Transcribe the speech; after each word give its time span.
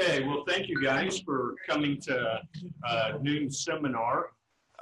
Okay, 0.00 0.26
well, 0.26 0.44
thank 0.48 0.66
you 0.66 0.80
guys 0.80 1.20
for 1.20 1.56
coming 1.68 2.00
to 2.00 2.40
uh, 2.88 3.12
noon 3.20 3.50
seminar. 3.50 4.30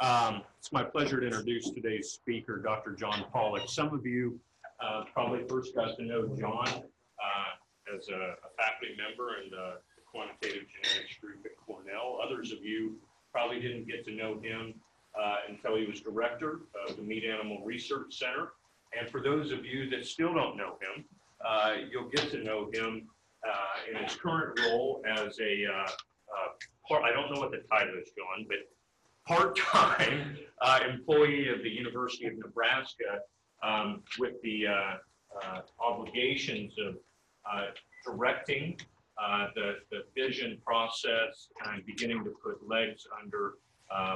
Um, 0.00 0.42
It's 0.60 0.70
my 0.70 0.84
pleasure 0.84 1.18
to 1.18 1.26
introduce 1.26 1.70
today's 1.70 2.10
speaker, 2.12 2.58
Dr. 2.58 2.92
John 2.92 3.24
Pollak. 3.34 3.68
Some 3.68 3.92
of 3.92 4.06
you 4.06 4.38
uh, 4.80 5.04
probably 5.12 5.42
first 5.48 5.74
got 5.74 5.96
to 5.96 6.04
know 6.04 6.28
John 6.38 6.68
uh, 6.68 7.96
as 7.96 8.08
a 8.10 8.14
a 8.14 8.50
faculty 8.56 8.94
member 8.96 9.42
in 9.42 9.50
the 9.50 9.78
quantitative 10.08 10.68
genetics 10.68 11.18
group 11.20 11.44
at 11.44 11.50
Cornell. 11.66 12.20
Others 12.24 12.52
of 12.52 12.64
you 12.64 12.96
probably 13.32 13.60
didn't 13.60 13.88
get 13.88 14.04
to 14.04 14.12
know 14.12 14.38
him 14.40 14.74
uh, 15.20 15.36
until 15.48 15.74
he 15.74 15.84
was 15.86 16.00
director 16.00 16.60
of 16.88 16.94
the 16.94 17.02
Meat 17.02 17.24
Animal 17.24 17.64
Research 17.64 18.16
Center. 18.16 18.50
And 18.96 19.10
for 19.10 19.20
those 19.20 19.50
of 19.50 19.66
you 19.66 19.90
that 19.90 20.06
still 20.06 20.32
don't 20.32 20.56
know 20.56 20.76
him, 20.80 21.04
uh, 21.44 21.74
you'll 21.90 22.08
get 22.08 22.30
to 22.30 22.44
know 22.44 22.70
him 22.72 23.08
uh, 23.46 23.90
in 23.90 24.04
his 24.04 24.16
current 24.16 24.58
role 24.60 25.02
as 25.06 25.38
a, 25.40 25.64
uh, 25.66 25.82
uh, 25.82 25.88
part- 26.88 27.04
I 27.04 27.12
don't 27.12 27.32
know 27.32 27.40
what 27.40 27.50
the 27.50 27.62
title 27.70 27.94
is, 28.02 28.10
John, 28.16 28.46
but 28.48 28.58
part-time 29.26 30.36
uh, 30.62 30.80
employee 30.88 31.48
of 31.48 31.62
the 31.62 31.68
University 31.70 32.26
of 32.26 32.38
Nebraska 32.38 33.20
um, 33.62 34.02
with 34.18 34.40
the 34.42 34.66
uh, 34.66 35.60
obligations 35.80 36.74
of 36.78 36.96
directing 38.04 38.78
the, 39.54 39.76
the 39.90 40.04
vision 40.14 40.58
process 40.64 41.48
and 41.66 41.84
beginning 41.84 42.24
to 42.24 42.30
put 42.42 42.66
legs 42.66 43.06
under 43.22 43.54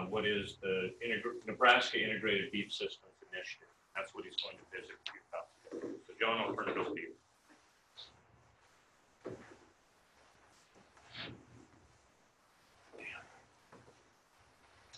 what 0.08 0.26
is 0.26 0.56
the 0.62 0.90
Integr- 1.04 1.46
Nebraska 1.46 2.02
Integrated 2.02 2.50
Beef 2.52 2.72
Systems 2.72 3.12
Initiative. 3.32 3.68
That's 3.94 4.14
what 4.14 4.24
he's 4.24 4.36
going 4.42 4.56
to 4.56 4.64
visit 4.72 4.96
with 4.96 5.14
you 5.14 5.20
about. 5.28 5.46
So 6.06 6.12
John, 6.20 6.40
I'll 6.40 6.54
turn 6.54 6.68
it 6.68 6.78
over 6.78 6.94
to 6.94 7.00
you. 7.00 7.12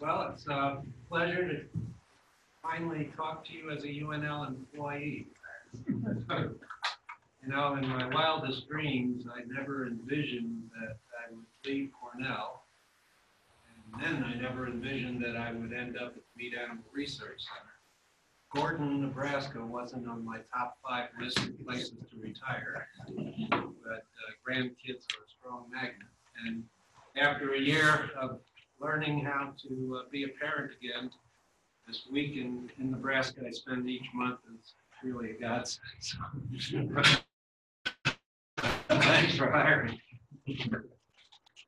Well, 0.04 0.32
it's 0.34 0.46
a 0.48 0.82
pleasure 1.08 1.48
to 1.48 1.60
finally 2.62 3.10
talk 3.16 3.42
to 3.46 3.54
you 3.54 3.70
as 3.70 3.84
a 3.84 3.86
UNL 3.86 4.46
employee. 4.48 5.28
You 5.88 7.48
know, 7.48 7.76
in 7.76 7.88
my 7.88 8.06
wildest 8.14 8.68
dreams, 8.68 9.24
I 9.34 9.44
never 9.46 9.86
envisioned 9.86 10.68
that 10.78 10.98
I 11.18 11.32
would 11.32 11.44
leave 11.64 11.88
Cornell. 11.98 12.64
And 13.94 14.02
then 14.04 14.24
I 14.24 14.34
never 14.34 14.66
envisioned 14.66 15.24
that 15.24 15.36
I 15.36 15.52
would 15.52 15.72
end 15.72 15.96
up 15.96 16.08
at 16.08 16.14
the 16.16 16.22
Meat 16.36 16.52
Animal 16.54 16.84
Research 16.92 17.40
Center. 17.40 17.72
Gordon, 18.54 19.00
Nebraska 19.00 19.64
wasn't 19.64 20.06
on 20.06 20.22
my 20.22 20.40
top 20.54 20.76
five 20.86 21.08
list 21.18 21.38
of 21.38 21.64
places 21.64 21.92
to 22.10 22.20
retire. 22.20 22.88
But 23.08 24.04
uh, 24.04 24.32
grandkids 24.46 25.06
are 25.16 25.24
a 25.24 25.30
strong 25.38 25.64
magnet. 25.72 26.08
And 26.46 26.64
after 27.16 27.54
a 27.54 27.58
year 27.58 28.10
of 28.20 28.40
learning 28.84 29.24
how 29.24 29.50
to 29.62 29.98
uh, 29.98 30.08
be 30.12 30.24
a 30.24 30.28
parent 30.38 30.70
again. 30.78 31.10
This 31.86 32.02
week 32.12 32.36
in, 32.36 32.70
in 32.78 32.90
Nebraska, 32.90 33.40
I 33.46 33.50
spend 33.50 33.88
each 33.88 34.06
month 34.14 34.40
is 34.60 34.74
really 35.02 35.30
a 35.30 35.34
godsend. 35.40 35.80
So- 36.00 36.16
Thanks 38.88 39.36
for 39.36 39.50
hiring. 39.50 39.98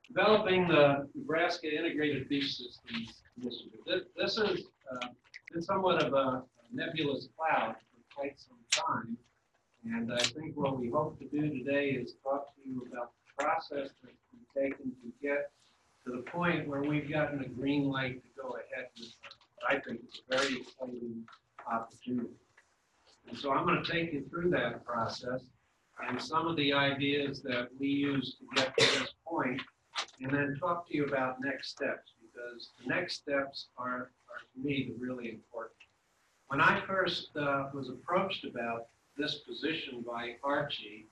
Developing 0.09 0.69
the 0.69 1.09
Nebraska 1.15 1.75
Integrated 1.75 2.29
Beef 2.29 2.45
Systems 2.51 3.23
Initiative. 3.41 3.81
This, 3.87 4.03
this 4.17 4.37
has 4.37 4.61
uh, 4.93 5.09
been 5.53 5.63
somewhat 5.63 6.03
of 6.03 6.13
a 6.15 6.43
nebulous 6.73 7.29
cloud 7.37 7.75
for 7.75 8.21
quite 8.21 8.39
some 8.39 8.59
time. 8.71 9.17
And 9.85 10.13
I 10.13 10.19
think 10.19 10.57
what 10.57 10.79
we 10.79 10.91
hope 10.91 11.19
to 11.19 11.27
do 11.27 11.49
today 11.51 11.91
is 11.91 12.15
talk 12.23 12.55
to 12.55 12.69
you 12.69 12.87
about 12.91 13.13
the 13.39 13.45
process 13.45 13.91
that's 14.03 14.25
been 14.33 14.63
taken 14.63 14.93
to 15.03 15.13
get 15.23 15.51
to 16.07 16.13
the 16.13 16.23
point 16.31 16.69
where 16.69 16.83
we've 16.83 17.11
gotten 17.11 17.41
a 17.43 17.49
green 17.49 17.85
light 17.85 18.23
to 18.23 18.29
go 18.41 18.51
ahead 18.51 18.87
with 18.97 19.13
what 19.57 19.73
I 19.73 19.81
think 19.81 20.01
is 20.07 20.23
a 20.31 20.37
very 20.37 20.61
exciting 20.61 21.25
opportunity. 21.71 22.31
And 23.29 23.37
so 23.37 23.53
I'm 23.53 23.67
going 23.67 23.83
to 23.83 23.93
take 23.93 24.13
you 24.13 24.25
through 24.31 24.51
that 24.51 24.85
process 24.85 25.43
and 26.07 26.21
some 26.23 26.47
of 26.47 26.57
the 26.57 26.73
ideas 26.73 27.43
that 27.43 27.69
we 27.81 27.89
use 27.89 28.37
to 28.39 28.63
get 28.63 28.77
to 28.79 29.01
this 29.01 29.15
point, 29.27 29.61
and 30.21 30.31
then 30.31 30.57
talk 30.61 30.87
to 30.89 30.97
you 30.97 31.07
about 31.07 31.41
next 31.43 31.71
steps, 31.71 32.13
because 32.21 32.71
the 32.79 32.87
next 32.87 33.15
steps 33.15 33.69
are, 33.79 34.11
are 34.29 34.41
to 34.55 34.61
me, 34.63 34.91
the 34.91 35.05
really 35.05 35.31
important. 35.31 35.73
When 36.49 36.61
I 36.61 36.83
first 36.87 37.31
uh, 37.37 37.71
was 37.73 37.89
approached 37.89 38.45
about 38.45 38.89
this 39.17 39.37
position 39.49 40.05
by 40.07 40.37
Archie, 40.45 41.07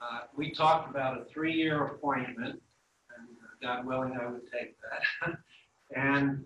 uh, 0.00 0.20
we 0.36 0.52
talked 0.52 0.90
about 0.90 1.20
a 1.20 1.24
three-year 1.24 1.86
appointment, 1.86 2.60
God 3.62 3.86
willing, 3.86 4.18
I 4.20 4.26
would 4.26 4.50
take 4.52 4.76
that. 4.80 5.38
and 5.96 6.44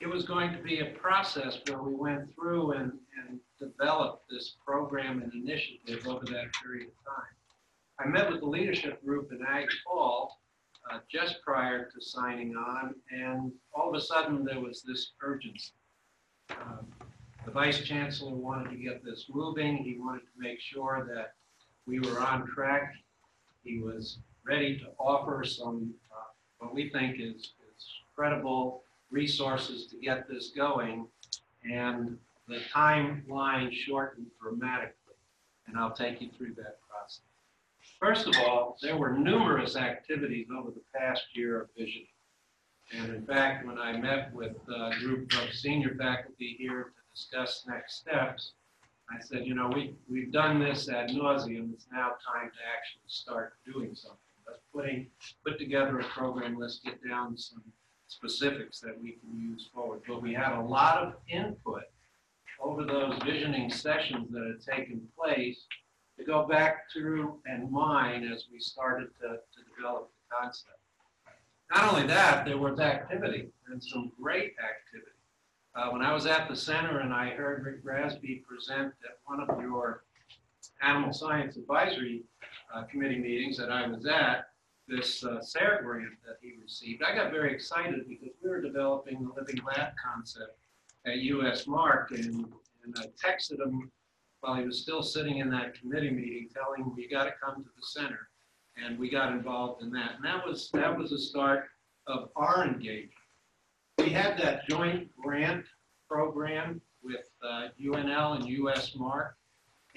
it 0.00 0.06
was 0.08 0.24
going 0.24 0.52
to 0.52 0.62
be 0.62 0.80
a 0.80 0.86
process 0.86 1.58
where 1.66 1.82
we 1.82 1.94
went 1.94 2.34
through 2.34 2.72
and, 2.72 2.92
and 3.28 3.40
developed 3.58 4.28
this 4.28 4.56
program 4.66 5.22
and 5.22 5.32
initiative 5.32 6.06
over 6.06 6.24
that 6.26 6.52
period 6.62 6.88
of 6.88 7.14
time. 7.14 7.34
I 7.98 8.06
met 8.06 8.30
with 8.30 8.40
the 8.40 8.46
leadership 8.46 9.04
group 9.04 9.30
in 9.32 9.40
Ag 9.46 9.68
Fall 9.84 10.40
uh, 10.90 10.98
just 11.10 11.40
prior 11.42 11.88
to 11.88 12.00
signing 12.00 12.56
on, 12.56 12.94
and 13.10 13.52
all 13.72 13.88
of 13.88 13.94
a 13.94 14.00
sudden 14.00 14.44
there 14.44 14.60
was 14.60 14.82
this 14.82 15.12
urgency. 15.22 15.72
Um, 16.50 16.86
the 17.44 17.50
vice 17.50 17.82
chancellor 17.82 18.34
wanted 18.34 18.70
to 18.70 18.76
get 18.76 19.04
this 19.04 19.26
moving. 19.32 19.78
He 19.78 19.96
wanted 19.98 20.20
to 20.20 20.38
make 20.38 20.60
sure 20.60 21.06
that 21.14 21.34
we 21.86 22.00
were 22.00 22.20
on 22.20 22.46
track. 22.46 22.94
He 23.62 23.78
was 23.78 24.18
ready 24.46 24.78
to 24.78 24.86
offer 24.98 25.44
some, 25.44 25.94
uh, 26.12 26.24
what 26.58 26.74
we 26.74 26.90
think 26.90 27.16
is, 27.18 27.52
is 27.74 27.88
credible 28.14 28.82
resources 29.10 29.86
to 29.86 29.96
get 29.98 30.28
this 30.28 30.52
going. 30.56 31.06
And 31.70 32.18
the 32.46 32.60
timeline 32.74 33.72
shortened 33.72 34.26
dramatically. 34.40 34.94
And 35.66 35.78
I'll 35.78 35.94
take 35.94 36.20
you 36.20 36.28
through 36.36 36.54
that 36.56 36.78
process. 36.88 37.22
First 37.98 38.26
of 38.26 38.36
all, 38.36 38.76
there 38.82 38.96
were 38.96 39.12
numerous 39.12 39.76
activities 39.76 40.48
over 40.54 40.70
the 40.70 40.82
past 40.94 41.24
year 41.34 41.62
of 41.62 41.68
visioning. 41.76 42.08
And 42.92 43.14
in 43.14 43.26
fact, 43.26 43.66
when 43.66 43.78
I 43.78 43.96
met 43.96 44.32
with 44.34 44.56
a 44.68 44.90
group 45.00 45.32
of 45.42 45.52
senior 45.54 45.94
faculty 45.96 46.56
here 46.58 46.84
to 46.84 46.90
discuss 47.14 47.64
next 47.66 47.96
steps, 47.96 48.52
I 49.10 49.22
said, 49.22 49.46
you 49.46 49.54
know, 49.54 49.70
we, 49.74 49.94
we've 50.10 50.32
done 50.32 50.60
this 50.60 50.88
ad 50.88 51.10
nauseum. 51.10 51.72
It's 51.72 51.86
now 51.92 52.08
time 52.32 52.50
to 52.50 52.62
actually 52.76 53.06
start 53.06 53.54
doing 53.64 53.94
something. 53.94 54.18
Let's 54.46 54.60
putting, 54.74 55.06
put 55.44 55.58
together 55.58 56.00
a 56.00 56.04
program. 56.04 56.58
Let's 56.58 56.78
get 56.78 56.98
down 57.06 57.36
some 57.36 57.62
specifics 58.06 58.80
that 58.80 59.00
we 59.00 59.12
can 59.12 59.40
use 59.40 59.68
forward. 59.74 60.02
But 60.06 60.22
we 60.22 60.34
had 60.34 60.52
a 60.52 60.60
lot 60.60 61.02
of 61.02 61.14
input 61.28 61.84
over 62.60 62.84
those 62.84 63.18
visioning 63.24 63.70
sessions 63.70 64.28
that 64.30 64.44
had 64.46 64.76
taken 64.76 65.06
place 65.18 65.66
to 66.18 66.24
go 66.24 66.46
back 66.46 66.84
through 66.92 67.38
and 67.46 67.70
mine 67.70 68.24
as 68.24 68.44
we 68.52 68.60
started 68.60 69.08
to, 69.20 69.28
to 69.28 69.76
develop 69.76 70.10
the 70.10 70.36
concept. 70.36 70.78
Not 71.74 71.92
only 71.92 72.06
that, 72.06 72.44
there 72.44 72.58
was 72.58 72.78
activity 72.78 73.48
and 73.68 73.82
some 73.82 74.12
great 74.20 74.54
activity. 74.62 75.10
Uh, 75.74 75.90
when 75.90 76.02
I 76.02 76.12
was 76.12 76.26
at 76.26 76.48
the 76.48 76.54
center 76.54 77.00
and 77.00 77.12
I 77.12 77.30
heard 77.30 77.64
Rick 77.64 77.84
Rasby 77.84 78.44
present 78.44 78.94
at 79.04 79.18
one 79.24 79.40
of 79.40 79.60
your 79.60 80.04
Animal 80.82 81.12
Science 81.12 81.56
Advisory 81.56 82.22
uh, 82.74 82.82
Committee 82.84 83.18
meetings 83.18 83.56
that 83.58 83.70
I 83.70 83.86
was 83.86 84.06
at, 84.06 84.48
this 84.86 85.24
uh, 85.24 85.40
SARE 85.40 85.80
grant 85.82 86.14
that 86.26 86.36
he 86.42 86.52
received, 86.60 87.02
I 87.02 87.14
got 87.14 87.30
very 87.30 87.52
excited 87.52 88.06
because 88.08 88.34
we 88.42 88.50
were 88.50 88.60
developing 88.60 89.22
the 89.22 89.40
living 89.40 89.60
lab 89.64 89.92
concept 90.02 90.58
at 91.06 91.16
USMARC 91.16 92.10
and, 92.10 92.46
and 92.84 92.96
I 92.98 93.06
texted 93.26 93.60
him 93.60 93.90
while 94.40 94.56
he 94.56 94.64
was 94.64 94.82
still 94.82 95.02
sitting 95.02 95.38
in 95.38 95.50
that 95.50 95.78
committee 95.80 96.10
meeting, 96.10 96.48
telling 96.52 96.84
him, 96.84 96.94
you 96.98 97.08
got 97.08 97.24
to 97.24 97.32
come 97.42 97.62
to 97.62 97.70
the 97.76 97.86
center. 97.86 98.28
And 98.76 98.98
we 98.98 99.08
got 99.08 99.32
involved 99.32 99.82
in 99.82 99.90
that. 99.92 100.16
And 100.16 100.24
that 100.24 100.46
was, 100.46 100.68
that 100.72 100.96
was 100.98 101.10
the 101.10 101.18
start 101.18 101.64
of 102.06 102.28
our 102.36 102.64
engagement. 102.64 103.10
We 103.98 104.10
had 104.10 104.36
that 104.38 104.68
joint 104.68 105.08
grant 105.16 105.64
program 106.10 106.80
with 107.02 107.30
uh, 107.42 107.68
UNL 107.82 108.36
and 108.36 108.44
USMARC. 108.44 109.30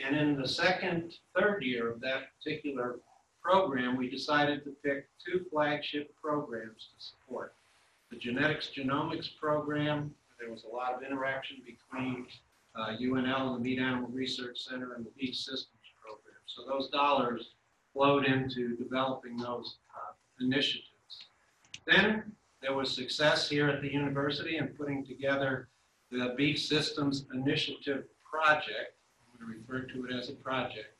And 0.03 0.15
in 0.15 0.39
the 0.39 0.47
second, 0.47 1.15
third 1.37 1.63
year 1.63 1.91
of 1.91 1.99
that 2.01 2.27
particular 2.37 2.99
program, 3.41 3.97
we 3.97 4.09
decided 4.09 4.63
to 4.63 4.71
pick 4.83 5.07
two 5.25 5.45
flagship 5.49 6.13
programs 6.21 6.89
to 6.95 7.03
support. 7.03 7.53
The 8.11 8.17
Genetics 8.17 8.69
Genomics 8.75 9.35
Program, 9.39 10.13
there 10.39 10.51
was 10.51 10.63
a 10.63 10.75
lot 10.75 10.93
of 10.93 11.03
interaction 11.03 11.57
between 11.65 12.27
uh, 12.75 12.95
UNL 13.01 13.47
and 13.47 13.55
the 13.55 13.59
Meat 13.59 13.79
Animal 13.79 14.09
Research 14.09 14.59
Center 14.59 14.93
and 14.93 15.05
the 15.05 15.11
Beef 15.17 15.35
Systems 15.35 15.67
Program. 16.01 16.37
So 16.45 16.63
those 16.67 16.89
dollars 16.89 17.49
flowed 17.93 18.25
into 18.25 18.75
developing 18.75 19.37
those 19.37 19.77
uh, 19.95 20.13
initiatives. 20.39 20.83
Then 21.85 22.31
there 22.61 22.73
was 22.73 22.93
success 22.93 23.49
here 23.49 23.67
at 23.69 23.81
the 23.81 23.91
university 23.91 24.57
in 24.57 24.67
putting 24.67 25.05
together 25.05 25.69
the 26.11 26.33
Beef 26.37 26.59
Systems 26.59 27.25
Initiative 27.33 28.05
Project. 28.23 28.96
Going 29.39 29.53
to 29.53 29.59
refer 29.59 29.85
to 29.87 30.05
it 30.05 30.13
as 30.15 30.29
a 30.29 30.33
project 30.33 30.95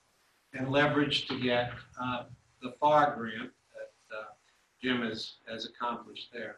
and 0.54 0.70
leverage 0.70 1.28
to 1.28 1.40
get 1.40 1.72
uh, 2.02 2.24
the 2.62 2.74
FAR 2.80 3.16
grant 3.16 3.52
that 4.10 4.36
Jim 4.82 5.02
has, 5.02 5.36
has 5.50 5.66
accomplished 5.66 6.30
there. 6.32 6.58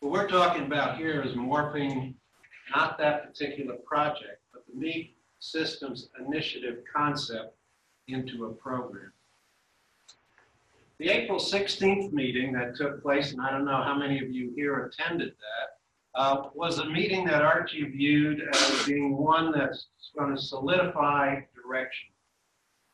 What 0.00 0.12
we're 0.12 0.28
talking 0.28 0.64
about 0.64 0.96
here 0.96 1.22
is 1.22 1.34
morphing 1.34 2.14
not 2.74 2.98
that 2.98 3.26
particular 3.26 3.74
project, 3.76 4.40
but 4.52 4.64
the 4.66 4.78
Meat 4.78 5.16
Systems 5.40 6.08
Initiative 6.26 6.78
concept 6.92 7.56
into 8.08 8.46
a 8.46 8.52
program. 8.52 9.12
The 10.98 11.08
April 11.08 11.38
16th 11.38 12.12
meeting 12.12 12.52
that 12.52 12.76
took 12.76 13.02
place, 13.02 13.32
and 13.32 13.40
I 13.40 13.50
don't 13.50 13.64
know 13.64 13.82
how 13.82 13.96
many 13.96 14.22
of 14.22 14.30
you 14.30 14.52
here 14.54 14.84
attended 14.84 15.30
that, 15.30 15.79
uh, 16.14 16.48
was 16.54 16.78
a 16.78 16.86
meeting 16.86 17.24
that 17.24 17.42
Archie 17.42 17.84
viewed 17.84 18.42
as 18.52 18.84
being 18.86 19.16
one 19.16 19.52
that's 19.52 19.86
going 20.16 20.34
to 20.34 20.40
solidify 20.40 21.40
direction. 21.54 22.08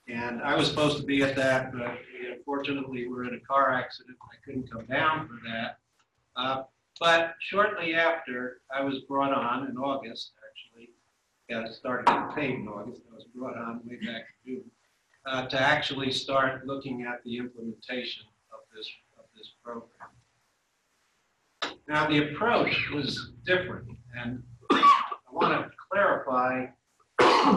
And 0.09 0.41
I 0.43 0.55
was 0.55 0.69
supposed 0.69 0.99
to 0.99 1.03
be 1.03 1.23
at 1.23 1.35
that, 1.37 1.73
but 1.73 1.81
unfortunately 1.81 1.97
we 2.21 2.33
unfortunately 2.33 3.09
were 3.09 3.25
in 3.25 3.35
a 3.35 3.41
car 3.41 3.73
accident. 3.73 4.17
I 4.23 4.37
couldn't 4.45 4.71
come 4.71 4.87
down 4.87 5.29
for 5.29 5.41
that. 5.49 5.79
Uh, 6.37 6.63
but 7.01 7.35
shortly 7.41 7.95
after, 7.95 8.61
I 8.75 8.83
was 8.83 9.01
brought 9.01 9.33
on 9.33 9.69
in 9.69 9.77
August, 9.77 10.33
actually, 10.49 10.91
got 11.51 11.75
started 11.75 12.07
getting 12.07 12.29
paid 12.33 12.61
in 12.61 12.69
August. 12.69 13.03
I 13.11 13.15
was 13.15 13.25
brought 13.35 13.57
on 13.57 13.81
way 13.85 13.97
back 13.97 14.25
in 14.45 14.55
June 14.55 14.71
uh, 15.27 15.47
to 15.47 15.61
actually 15.61 16.13
start 16.13 16.67
looking 16.67 17.03
at 17.03 17.23
the 17.25 17.39
implementation 17.39 18.25
of 18.53 18.61
this 18.75 18.89
of 19.19 19.25
this 19.37 19.53
program. 19.63 20.16
Now, 21.89 22.09
the 22.09 22.31
approach 22.33 22.91
was 22.93 23.31
different, 23.45 23.87
and 24.19 24.43
I 24.73 25.07
want 25.31 25.53
to 25.53 25.71
clarify 25.89 26.67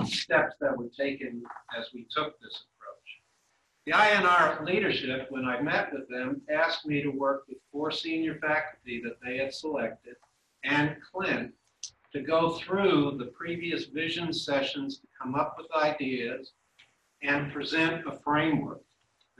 steps 0.06 0.56
that 0.62 0.78
were 0.78 0.90
taken 0.96 1.42
as 1.76 1.88
we 1.96 2.06
took 2.12 2.40
this 2.40 2.66
approach. 2.78 3.10
The 3.88 3.94
INR 3.94 4.64
leadership, 4.64 5.28
when 5.32 5.46
I 5.46 5.62
met 5.62 5.92
with 5.92 6.08
them, 6.10 6.42
asked 6.48 6.86
me 6.86 7.02
to 7.02 7.10
work 7.10 7.46
with 7.50 7.58
four 7.72 7.90
senior 7.90 8.36
faculty 8.36 9.02
that 9.04 9.18
they 9.26 9.38
had 9.38 9.52
selected 9.52 10.16
and 10.64 10.96
Clint 11.12 11.52
to 12.14 12.22
go 12.22 12.52
through 12.52 13.16
the 13.18 13.32
previous 13.36 13.86
vision 13.86 14.32
sessions 14.32 15.00
to 15.00 15.08
come 15.20 15.34
up 15.34 15.56
with 15.58 15.68
ideas 15.76 16.52
and 17.24 17.52
present 17.52 18.06
a 18.08 18.20
framework 18.20 18.84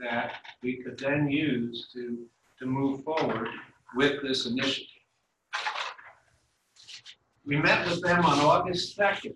that 0.00 0.32
we 0.64 0.82
could 0.82 0.98
then 0.98 1.30
use 1.30 1.88
to, 1.92 2.26
to 2.58 2.66
move 2.66 3.04
forward 3.04 3.48
with 3.94 4.22
this 4.22 4.46
initiative. 4.46 4.86
We 7.46 7.56
met 7.56 7.86
with 7.88 8.02
them 8.02 8.24
on 8.24 8.38
August 8.38 8.96
2nd, 8.96 9.34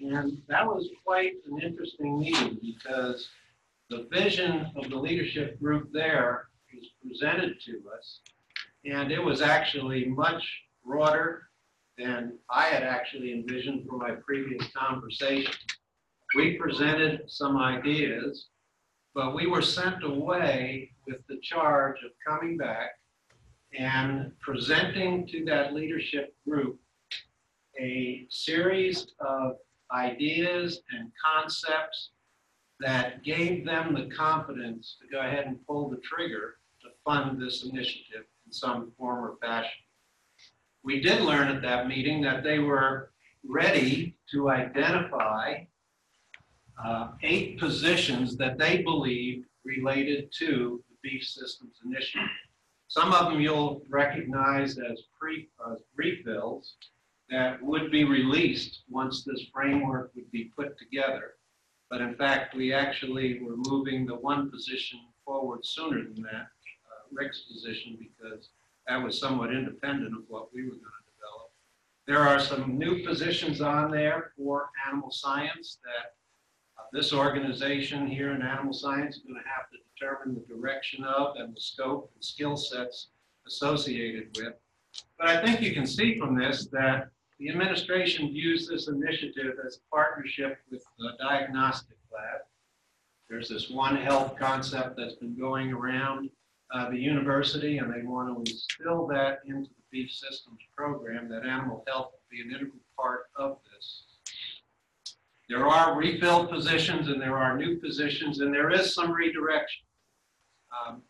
and 0.00 0.40
that 0.48 0.66
was 0.66 0.88
quite 1.04 1.32
an 1.50 1.60
interesting 1.60 2.18
meeting 2.18 2.58
because 2.62 3.28
the 3.90 4.06
vision 4.10 4.70
of 4.76 4.88
the 4.88 4.96
leadership 4.96 5.60
group 5.60 5.90
there 5.92 6.48
was 6.72 6.88
presented 7.02 7.60
to 7.66 7.82
us, 7.98 8.20
and 8.84 9.10
it 9.12 9.22
was 9.22 9.42
actually 9.42 10.06
much 10.06 10.42
broader 10.84 11.48
than 11.98 12.38
I 12.48 12.64
had 12.64 12.82
actually 12.82 13.32
envisioned 13.32 13.86
from 13.86 13.98
my 13.98 14.12
previous 14.26 14.66
conversation. 14.72 15.52
We 16.34 16.56
presented 16.56 17.22
some 17.26 17.56
ideas, 17.56 18.46
but 19.14 19.34
we 19.34 19.46
were 19.46 19.60
sent 19.60 20.04
away 20.04 20.92
with 21.06 21.18
the 21.28 21.40
charge 21.42 21.96
of 22.04 22.12
coming 22.26 22.56
back 22.56 22.92
and 23.78 24.32
presenting 24.40 25.26
to 25.28 25.44
that 25.44 25.72
leadership 25.74 26.34
group 26.46 26.78
a 27.78 28.26
series 28.28 29.06
of 29.20 29.56
ideas 29.92 30.82
and 30.92 31.10
concepts 31.24 32.10
that 32.80 33.22
gave 33.22 33.64
them 33.64 33.94
the 33.94 34.14
confidence 34.14 34.96
to 35.00 35.06
go 35.14 35.20
ahead 35.20 35.46
and 35.46 35.64
pull 35.66 35.88
the 35.88 35.98
trigger 35.98 36.56
to 36.80 36.88
fund 37.04 37.40
this 37.40 37.64
initiative 37.64 38.24
in 38.46 38.52
some 38.52 38.92
form 38.98 39.24
or 39.24 39.36
fashion. 39.40 39.70
We 40.82 41.00
did 41.00 41.20
learn 41.20 41.48
at 41.48 41.62
that 41.62 41.88
meeting 41.88 42.22
that 42.22 42.42
they 42.42 42.58
were 42.58 43.12
ready 43.46 44.16
to 44.30 44.50
identify 44.50 45.64
uh, 46.82 47.08
eight 47.22 47.58
positions 47.58 48.36
that 48.38 48.58
they 48.58 48.82
believed 48.82 49.46
related 49.64 50.32
to 50.38 50.82
the 50.88 50.96
Beef 51.02 51.22
Systems 51.24 51.76
Initiative. 51.84 52.28
Some 52.90 53.12
of 53.12 53.30
them 53.30 53.40
you'll 53.40 53.82
recognize 53.88 54.76
as 54.76 55.04
pre, 55.16 55.48
uh, 55.64 55.76
refills 55.94 56.74
that 57.28 57.62
would 57.62 57.92
be 57.92 58.02
released 58.02 58.82
once 58.88 59.22
this 59.22 59.44
framework 59.54 60.10
would 60.16 60.28
be 60.32 60.50
put 60.56 60.76
together. 60.76 61.34
But 61.88 62.00
in 62.00 62.16
fact, 62.16 62.56
we 62.56 62.72
actually 62.72 63.38
were 63.38 63.54
moving 63.56 64.06
the 64.06 64.16
one 64.16 64.50
position 64.50 64.98
forward 65.24 65.64
sooner 65.64 66.02
than 66.02 66.20
that, 66.24 66.48
uh, 66.90 67.06
Rick's 67.12 67.42
position, 67.42 67.96
because 67.96 68.48
that 68.88 69.00
was 69.00 69.20
somewhat 69.20 69.54
independent 69.54 70.12
of 70.16 70.24
what 70.26 70.52
we 70.52 70.64
were 70.64 70.70
going 70.70 70.80
to 70.80 71.12
develop. 71.16 71.52
There 72.08 72.26
are 72.26 72.40
some 72.40 72.76
new 72.76 73.06
positions 73.06 73.60
on 73.60 73.92
there 73.92 74.32
for 74.36 74.68
animal 74.88 75.12
science 75.12 75.78
that 75.84 76.14
this 76.92 77.12
organization 77.12 78.06
here 78.06 78.32
in 78.32 78.42
animal 78.42 78.72
science 78.72 79.16
is 79.16 79.22
going 79.22 79.34
to 79.34 79.48
have 79.48 79.70
to 79.70 79.78
determine 79.94 80.34
the 80.34 80.54
direction 80.54 81.04
of 81.04 81.36
and 81.36 81.54
the 81.54 81.60
scope 81.60 82.10
and 82.14 82.24
skill 82.24 82.56
sets 82.56 83.08
associated 83.46 84.36
with. 84.36 84.54
But 85.18 85.28
I 85.28 85.44
think 85.44 85.60
you 85.60 85.72
can 85.72 85.86
see 85.86 86.18
from 86.18 86.36
this 86.36 86.66
that 86.72 87.10
the 87.38 87.48
administration 87.48 88.28
views 88.28 88.68
this 88.68 88.88
initiative 88.88 89.54
as 89.66 89.76
a 89.76 89.94
partnership 89.94 90.58
with 90.70 90.84
the 90.98 91.12
diagnostic 91.18 91.96
lab. 92.12 92.40
There's 93.28 93.48
this 93.48 93.70
One 93.70 93.96
Health 93.96 94.36
concept 94.36 94.96
that's 94.96 95.14
been 95.14 95.38
going 95.38 95.72
around 95.72 96.30
uh, 96.74 96.90
the 96.90 96.98
university, 96.98 97.78
and 97.78 97.92
they 97.92 98.02
want 98.02 98.28
to 98.28 98.50
instill 98.50 99.06
that 99.08 99.40
into 99.46 99.70
the 99.70 99.82
beef 99.90 100.10
systems 100.10 100.60
program, 100.76 101.28
that 101.28 101.44
animal 101.44 101.84
health 101.86 102.12
will 102.12 102.30
be 102.30 102.40
an 102.42 102.50
integral 102.50 102.80
part 102.96 103.30
of 103.36 103.58
this. 103.72 104.04
There 105.50 105.66
are 105.66 105.98
refilled 105.98 106.48
positions 106.48 107.08
and 107.08 107.20
there 107.20 107.36
are 107.36 107.58
new 107.58 107.76
positions, 107.78 108.38
and 108.38 108.54
there 108.54 108.70
is 108.70 108.94
some 108.94 109.10
redirection. 109.10 109.84
Um, 110.70 111.02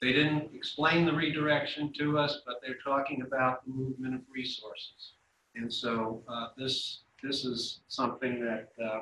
they 0.00 0.12
didn't 0.12 0.54
explain 0.54 1.04
the 1.04 1.12
redirection 1.12 1.92
to 1.98 2.16
us, 2.16 2.40
but 2.46 2.60
they're 2.62 2.78
talking 2.84 3.22
about 3.22 3.66
the 3.66 3.72
movement 3.72 4.14
of 4.14 4.20
resources. 4.32 5.14
And 5.56 5.72
so 5.72 6.22
uh, 6.28 6.48
this, 6.56 7.00
this 7.20 7.44
is 7.44 7.80
something 7.88 8.40
that 8.44 8.68
uh, 8.80 9.00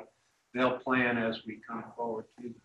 they'll 0.55 0.79
plan 0.79 1.19
as 1.19 1.41
we 1.45 1.59
come 1.67 1.83
forward 1.95 2.25
to 2.37 2.47
them. 2.47 2.55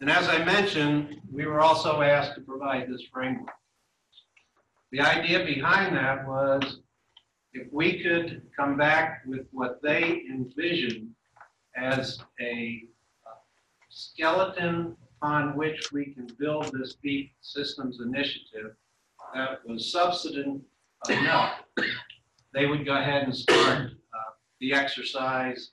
And 0.00 0.10
as 0.10 0.28
I 0.28 0.44
mentioned, 0.44 1.20
we 1.32 1.46
were 1.46 1.60
also 1.60 2.02
asked 2.02 2.34
to 2.34 2.40
provide 2.40 2.88
this 2.88 3.02
framework. 3.12 3.54
The 4.90 5.00
idea 5.00 5.44
behind 5.44 5.94
that 5.94 6.26
was 6.26 6.80
if 7.54 7.72
we 7.72 8.02
could 8.02 8.42
come 8.56 8.76
back 8.76 9.22
with 9.26 9.46
what 9.52 9.80
they 9.82 10.22
envisioned 10.30 11.10
as 11.76 12.18
a 12.40 12.82
uh, 13.26 13.34
skeleton 13.88 14.96
upon 15.16 15.56
which 15.56 15.90
we 15.92 16.06
can 16.06 16.28
build 16.38 16.70
this 16.72 16.94
beef 17.02 17.30
systems 17.40 18.00
initiative 18.04 18.74
that 19.34 19.66
was 19.66 19.90
substantive 19.90 20.60
enough 21.08 21.64
they 22.54 22.66
would 22.66 22.86
go 22.86 22.96
ahead 22.96 23.24
and 23.24 23.36
start 23.36 23.90
uh, 23.90 24.30
the 24.60 24.72
exercise, 24.72 25.72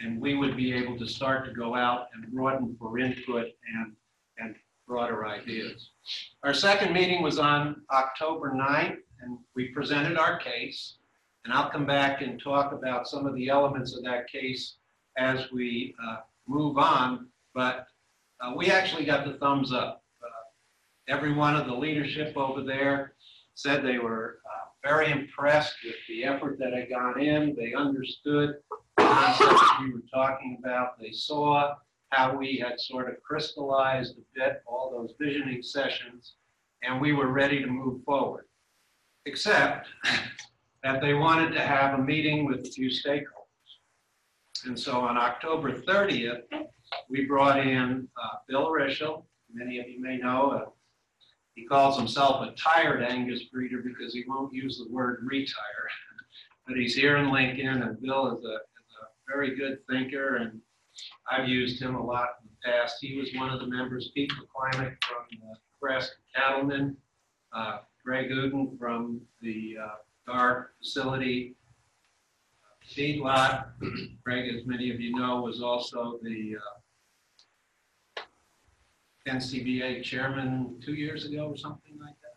and 0.00 0.20
we 0.20 0.34
would 0.34 0.56
be 0.56 0.72
able 0.72 0.98
to 0.98 1.06
start 1.06 1.44
to 1.44 1.52
go 1.52 1.74
out 1.74 2.06
and 2.14 2.32
broaden 2.32 2.74
for 2.78 2.98
input 2.98 3.48
and, 3.76 3.92
and 4.38 4.56
broader 4.88 5.26
ideas. 5.26 5.90
Our 6.42 6.54
second 6.54 6.94
meeting 6.94 7.22
was 7.22 7.38
on 7.38 7.82
October 7.92 8.52
9th, 8.54 8.96
and 9.20 9.38
we 9.54 9.68
presented 9.68 10.16
our 10.16 10.38
case. 10.38 10.96
And 11.44 11.52
I'll 11.52 11.70
come 11.70 11.86
back 11.86 12.22
and 12.22 12.40
talk 12.40 12.72
about 12.72 13.08
some 13.08 13.26
of 13.26 13.34
the 13.34 13.48
elements 13.48 13.96
of 13.96 14.04
that 14.04 14.30
case 14.30 14.76
as 15.18 15.50
we 15.52 15.94
uh, 16.06 16.18
move 16.46 16.78
on. 16.78 17.28
But 17.54 17.86
uh, 18.40 18.52
we 18.56 18.70
actually 18.70 19.04
got 19.04 19.24
the 19.26 19.34
thumbs 19.34 19.72
up. 19.72 20.02
Uh, 20.22 21.12
every 21.12 21.32
one 21.32 21.56
of 21.56 21.66
the 21.66 21.74
leadership 21.74 22.36
over 22.36 22.62
there 22.62 23.14
said 23.54 23.84
they 23.84 23.98
were 23.98 24.38
uh, 24.46 24.88
very 24.88 25.10
impressed 25.10 25.74
with 25.84 25.94
the 26.08 26.24
effort 26.24 26.58
that 26.58 26.72
had 26.72 26.88
gone 26.88 27.20
in. 27.20 27.54
They 27.56 27.74
understood 27.74 28.54
the 28.96 29.04
concepts 29.04 29.62
we 29.80 29.92
were 29.92 30.02
talking 30.12 30.58
about. 30.60 30.98
They 31.00 31.12
saw 31.12 31.74
how 32.10 32.36
we 32.36 32.58
had 32.58 32.78
sort 32.78 33.08
of 33.08 33.22
crystallized 33.22 34.16
a 34.18 34.38
bit 34.38 34.62
all 34.66 34.90
those 34.90 35.14
visioning 35.20 35.62
sessions, 35.62 36.34
and 36.82 37.00
we 37.00 37.12
were 37.12 37.28
ready 37.28 37.60
to 37.60 37.66
move 37.66 38.02
forward. 38.04 38.44
Except 39.24 39.86
that 40.82 41.00
they 41.00 41.14
wanted 41.14 41.52
to 41.52 41.60
have 41.60 41.98
a 41.98 42.02
meeting 42.02 42.44
with 42.44 42.60
a 42.60 42.70
few 42.70 42.88
stakeholders. 42.88 43.26
And 44.64 44.78
so 44.78 45.00
on 45.00 45.16
October 45.16 45.80
30th, 45.80 46.42
we 47.08 47.24
brought 47.24 47.60
in 47.60 48.08
uh, 48.16 48.36
Bill 48.48 48.66
Rishel. 48.66 49.24
Many 49.52 49.78
of 49.78 49.88
you 49.88 50.00
may 50.00 50.16
know, 50.18 50.72
he 51.54 51.64
calls 51.64 51.98
himself 51.98 52.46
a 52.46 52.52
tired 52.52 53.02
Angus 53.02 53.44
breeder 53.44 53.82
because 53.82 54.14
he 54.14 54.24
won't 54.26 54.52
use 54.52 54.78
the 54.78 54.92
word 54.92 55.20
retire. 55.24 55.88
but 56.66 56.76
he's 56.76 56.94
here 56.94 57.16
in 57.16 57.30
Lincoln, 57.30 57.82
and 57.82 58.00
Bill 58.00 58.36
is 58.36 58.44
a, 58.44 58.54
is 58.54 58.94
a 59.00 59.06
very 59.28 59.54
good 59.54 59.78
thinker, 59.88 60.36
and 60.36 60.60
I've 61.30 61.48
used 61.48 61.80
him 61.80 61.94
a 61.94 62.04
lot 62.04 62.28
in 62.42 62.48
the 62.48 62.72
past. 62.72 62.96
He 63.00 63.16
was 63.18 63.30
one 63.34 63.50
of 63.50 63.60
the 63.60 63.66
members, 63.66 64.10
Pete 64.14 64.32
McClymont 64.32 64.96
from 65.02 65.24
the 65.30 65.38
Nebraska 65.74 66.16
Cattlemen, 66.34 66.96
uh, 67.54 67.78
Craig 68.04 68.30
Uden 68.30 68.78
from 68.78 69.20
the 69.40 69.76
uh, 69.82 69.94
Darr 70.26 70.70
facility 70.78 71.54
feedlot. 72.96 73.66
Craig, 74.24 74.54
as 74.54 74.66
many 74.66 74.90
of 74.90 75.00
you 75.00 75.14
know, 75.16 75.40
was 75.40 75.62
also 75.62 76.18
the 76.22 76.56
uh, 78.16 78.22
NCBA 79.28 80.02
chairman 80.02 80.80
two 80.84 80.94
years 80.94 81.24
ago 81.24 81.48
or 81.48 81.56
something 81.56 81.98
like 82.00 82.14
that. 82.22 82.36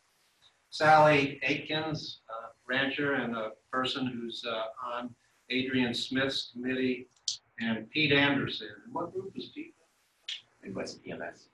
Sally 0.69 1.39
Aikens, 1.43 2.19
uh, 2.29 2.49
rancher 2.67 3.13
and 3.13 3.35
a 3.35 3.51
person 3.71 4.07
who's 4.07 4.43
uh, 4.47 4.95
on 4.97 5.13
Adrian 5.49 5.93
Smith's 5.93 6.51
committee, 6.51 7.07
and 7.59 7.89
Pete 7.91 8.11
Anderson. 8.11 8.69
And 8.83 8.93
what 8.93 9.13
group 9.13 9.31
is 9.35 9.51
Pete? 9.53 9.73
Midwest 10.63 11.03
PMS. 11.03 11.45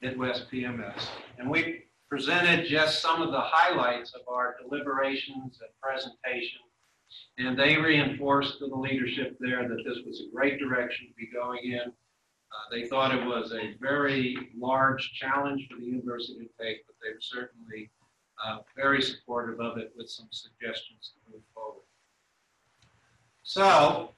Midwest 0.00 0.50
PMS. 0.50 1.06
And 1.38 1.50
we 1.50 1.85
presented 2.08 2.66
just 2.66 3.00
some 3.00 3.22
of 3.22 3.32
the 3.32 3.40
highlights 3.40 4.14
of 4.14 4.22
our 4.28 4.56
deliberations 4.62 5.58
and 5.60 5.70
presentation. 5.82 6.60
And 7.38 7.58
they 7.58 7.76
reinforced 7.76 8.58
to 8.58 8.68
the 8.68 8.76
leadership 8.76 9.36
there 9.40 9.68
that 9.68 9.82
this 9.84 9.98
was 10.06 10.20
a 10.20 10.34
great 10.34 10.58
direction 10.58 11.08
to 11.08 11.14
be 11.14 11.28
going 11.32 11.72
in. 11.72 11.92
Uh, 12.52 12.70
they 12.70 12.86
thought 12.86 13.14
it 13.14 13.24
was 13.24 13.52
a 13.52 13.74
very 13.80 14.36
large 14.56 15.12
challenge 15.14 15.68
for 15.68 15.78
the 15.78 15.86
university 15.86 16.38
to 16.40 16.64
take, 16.64 16.86
but 16.86 16.96
they 17.02 17.12
were 17.12 17.20
certainly 17.20 17.90
uh, 18.44 18.58
very 18.76 19.02
supportive 19.02 19.60
of 19.60 19.78
it 19.78 19.92
with 19.96 20.08
some 20.08 20.28
suggestions 20.30 21.12
to 21.14 21.32
move 21.32 21.42
forward. 21.54 21.82
So, 23.42 24.12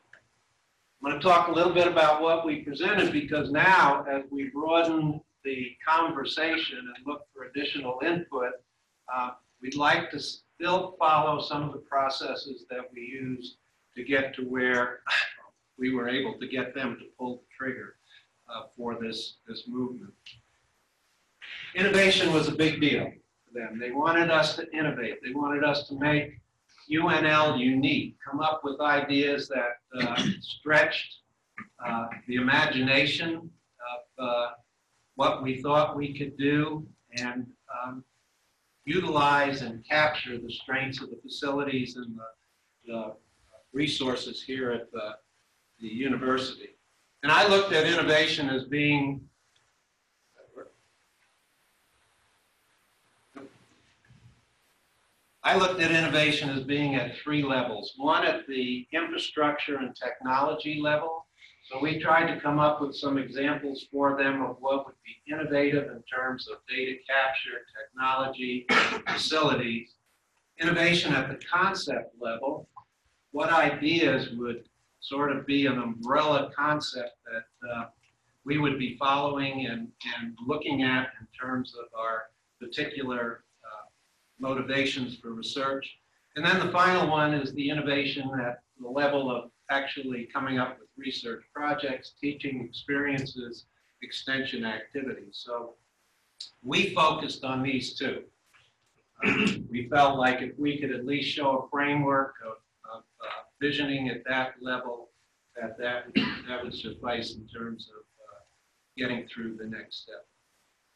I'm 1.02 1.10
going 1.10 1.20
to 1.20 1.26
talk 1.26 1.48
a 1.48 1.52
little 1.52 1.72
bit 1.72 1.86
about 1.86 2.22
what 2.22 2.44
we 2.44 2.62
presented 2.62 3.12
because 3.12 3.50
now, 3.50 4.04
as 4.10 4.24
we 4.30 4.50
broaden 4.50 5.20
the 5.48 5.76
conversation 5.86 6.78
and 6.78 7.06
look 7.06 7.22
for 7.34 7.44
additional 7.44 7.98
input, 8.04 8.52
uh, 9.12 9.30
we'd 9.62 9.76
like 9.76 10.10
to 10.10 10.20
still 10.20 10.94
follow 10.98 11.40
some 11.40 11.62
of 11.62 11.72
the 11.72 11.78
processes 11.78 12.66
that 12.68 12.82
we 12.92 13.00
used 13.00 13.56
to 13.96 14.04
get 14.04 14.34
to 14.34 14.42
where 14.42 15.00
we 15.78 15.94
were 15.94 16.08
able 16.08 16.38
to 16.38 16.46
get 16.46 16.74
them 16.74 16.98
to 16.98 17.06
pull 17.18 17.36
the 17.36 17.46
trigger 17.56 17.96
uh, 18.52 18.64
for 18.76 18.98
this, 19.00 19.36
this 19.46 19.64
movement. 19.66 20.12
Innovation 21.74 22.32
was 22.32 22.48
a 22.48 22.52
big 22.52 22.80
deal 22.80 23.04
for 23.04 23.58
them. 23.58 23.78
They 23.78 23.90
wanted 23.90 24.30
us 24.30 24.54
to 24.56 24.70
innovate. 24.76 25.18
They 25.24 25.32
wanted 25.32 25.64
us 25.64 25.88
to 25.88 25.94
make 25.98 26.40
UNL 26.92 27.58
unique, 27.58 28.16
come 28.26 28.40
up 28.40 28.62
with 28.64 28.80
ideas 28.80 29.48
that 29.48 30.02
uh, 30.02 30.22
stretched 30.40 31.16
uh, 31.84 32.06
the 32.26 32.36
imagination 32.36 33.36
of 33.36 34.24
uh, 34.24 34.48
what 35.18 35.42
we 35.42 35.60
thought 35.60 35.96
we 35.96 36.16
could 36.16 36.36
do 36.36 36.86
and 37.10 37.44
um, 37.76 38.04
utilize 38.84 39.62
and 39.62 39.84
capture 39.84 40.38
the 40.38 40.48
strengths 40.48 41.02
of 41.02 41.10
the 41.10 41.18
facilities 41.20 41.96
and 41.96 42.16
the, 42.16 42.92
the 42.92 43.14
resources 43.72 44.44
here 44.44 44.70
at 44.70 44.92
the, 44.92 45.16
the 45.80 45.88
university. 45.88 46.68
And 47.24 47.32
I 47.32 47.48
looked 47.48 47.72
at 47.72 47.84
innovation 47.84 48.48
as 48.48 48.66
being 48.66 49.20
I 55.42 55.56
looked 55.56 55.80
at 55.80 55.90
innovation 55.90 56.50
as 56.50 56.62
being 56.62 56.94
at 56.94 57.16
three 57.16 57.42
levels. 57.42 57.94
One 57.96 58.24
at 58.24 58.46
the 58.46 58.86
infrastructure 58.92 59.78
and 59.78 59.96
technology 59.96 60.78
level. 60.80 61.26
So 61.70 61.78
we 61.78 62.00
tried 62.00 62.32
to 62.32 62.40
come 62.40 62.58
up 62.58 62.80
with 62.80 62.96
some 62.96 63.18
examples 63.18 63.86
for 63.92 64.16
them 64.16 64.42
of 64.42 64.56
what 64.60 64.86
would 64.86 64.94
be 65.04 65.32
innovative 65.32 65.90
in 65.90 66.02
terms 66.02 66.48
of 66.48 66.58
data 66.66 66.96
capture, 67.06 67.66
technology, 67.78 68.66
facilities. 69.06 69.90
Innovation 70.60 71.12
at 71.12 71.28
the 71.28 71.44
concept 71.44 72.14
level. 72.18 72.68
What 73.32 73.52
ideas 73.52 74.30
would 74.30 74.64
sort 75.00 75.30
of 75.30 75.46
be 75.46 75.66
an 75.66 75.78
umbrella 75.78 76.50
concept 76.56 77.16
that 77.30 77.68
uh, 77.70 77.84
we 78.44 78.56
would 78.56 78.78
be 78.78 78.96
following 78.96 79.66
and, 79.66 79.88
and 80.18 80.34
looking 80.46 80.82
at 80.82 81.10
in 81.20 81.26
terms 81.38 81.74
of 81.78 81.86
our 81.98 82.24
particular 82.58 83.44
motivations 84.38 85.16
for 85.16 85.32
research. 85.32 85.98
And 86.36 86.44
then 86.44 86.58
the 86.64 86.72
final 86.72 87.10
one 87.10 87.34
is 87.34 87.52
the 87.52 87.70
innovation 87.70 88.30
at 88.40 88.62
the 88.80 88.88
level 88.88 89.30
of 89.30 89.50
actually 89.70 90.28
coming 90.32 90.58
up 90.58 90.78
with 90.78 90.88
research 90.96 91.44
projects, 91.54 92.12
teaching 92.20 92.64
experiences, 92.64 93.66
extension 94.02 94.64
activities. 94.64 95.42
So 95.44 95.74
we 96.62 96.94
focused 96.94 97.44
on 97.44 97.62
these 97.62 97.94
two. 97.94 98.22
Um, 99.24 99.66
we 99.70 99.88
felt 99.88 100.18
like 100.18 100.42
if 100.42 100.56
we 100.58 100.78
could 100.78 100.92
at 100.92 101.04
least 101.04 101.28
show 101.34 101.58
a 101.58 101.68
framework 101.70 102.34
of, 102.44 102.56
of 102.92 103.02
uh, 103.20 103.42
visioning 103.60 104.08
at 104.08 104.22
that 104.28 104.54
level, 104.60 105.10
that 105.56 105.76
that, 105.78 106.04
that 106.48 106.62
would 106.62 106.74
suffice 106.74 107.34
in 107.34 107.46
terms 107.48 107.90
of 107.92 108.02
uh, 108.02 108.40
getting 108.96 109.26
through 109.26 109.56
the 109.56 109.66
next 109.66 110.02
step. 110.02 110.26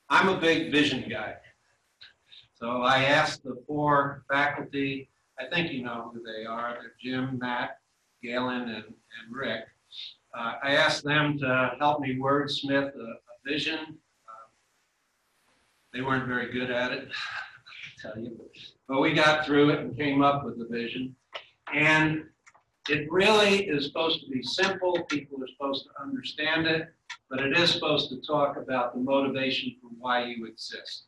I'm 0.09 0.29
a 0.29 0.39
big 0.39 0.71
vision 0.71 1.09
guy. 1.09 1.35
So 2.55 2.83
I 2.83 3.05
asked 3.05 3.43
the 3.43 3.61
four 3.67 4.25
faculty, 4.31 5.11
I 5.41 5.53
think 5.53 5.73
you 5.73 5.83
know 5.83 6.13
who 6.15 6.23
they 6.23 6.47
are, 6.47 6.77
Jim, 7.03 7.39
Matt, 7.41 7.79
Galen, 8.23 8.63
and, 8.63 8.85
and 8.85 8.85
Rick. 9.31 9.65
Uh, 10.37 10.55
I 10.63 10.73
asked 10.73 11.05
them 11.05 11.39
to 11.39 11.73
help 11.79 12.01
me 12.01 12.17
wordsmith 12.17 12.95
a, 12.95 13.03
a 13.03 13.17
vision. 13.45 13.79
Uh, 13.81 14.49
they 15.93 16.01
weren't 16.01 16.27
very 16.27 16.51
good 16.51 16.71
at 16.71 16.93
it, 16.93 17.09
I 17.11 18.01
tell 18.01 18.23
you. 18.23 18.39
But 18.89 19.01
we 19.01 19.13
got 19.13 19.45
through 19.45 19.71
it 19.71 19.81
and 19.81 19.97
came 19.97 20.23
up 20.23 20.45
with 20.45 20.59
the 20.59 20.67
vision. 20.67 21.15
And 21.73 22.25
it 22.89 23.11
really 23.11 23.67
is 23.67 23.87
supposed 23.87 24.25
to 24.25 24.31
be 24.31 24.43
simple. 24.43 25.05
People 25.09 25.43
are 25.43 25.49
supposed 25.49 25.85
to 25.85 26.03
understand 26.03 26.67
it, 26.67 26.89
but 27.31 27.41
it 27.41 27.57
is 27.57 27.71
supposed 27.71 28.09
to 28.11 28.21
talk 28.21 28.57
about 28.57 28.95
the 28.95 29.01
motivation 29.01 29.77
for 29.81 29.89
why 29.99 30.25
you 30.25 30.47
exist. 30.47 31.05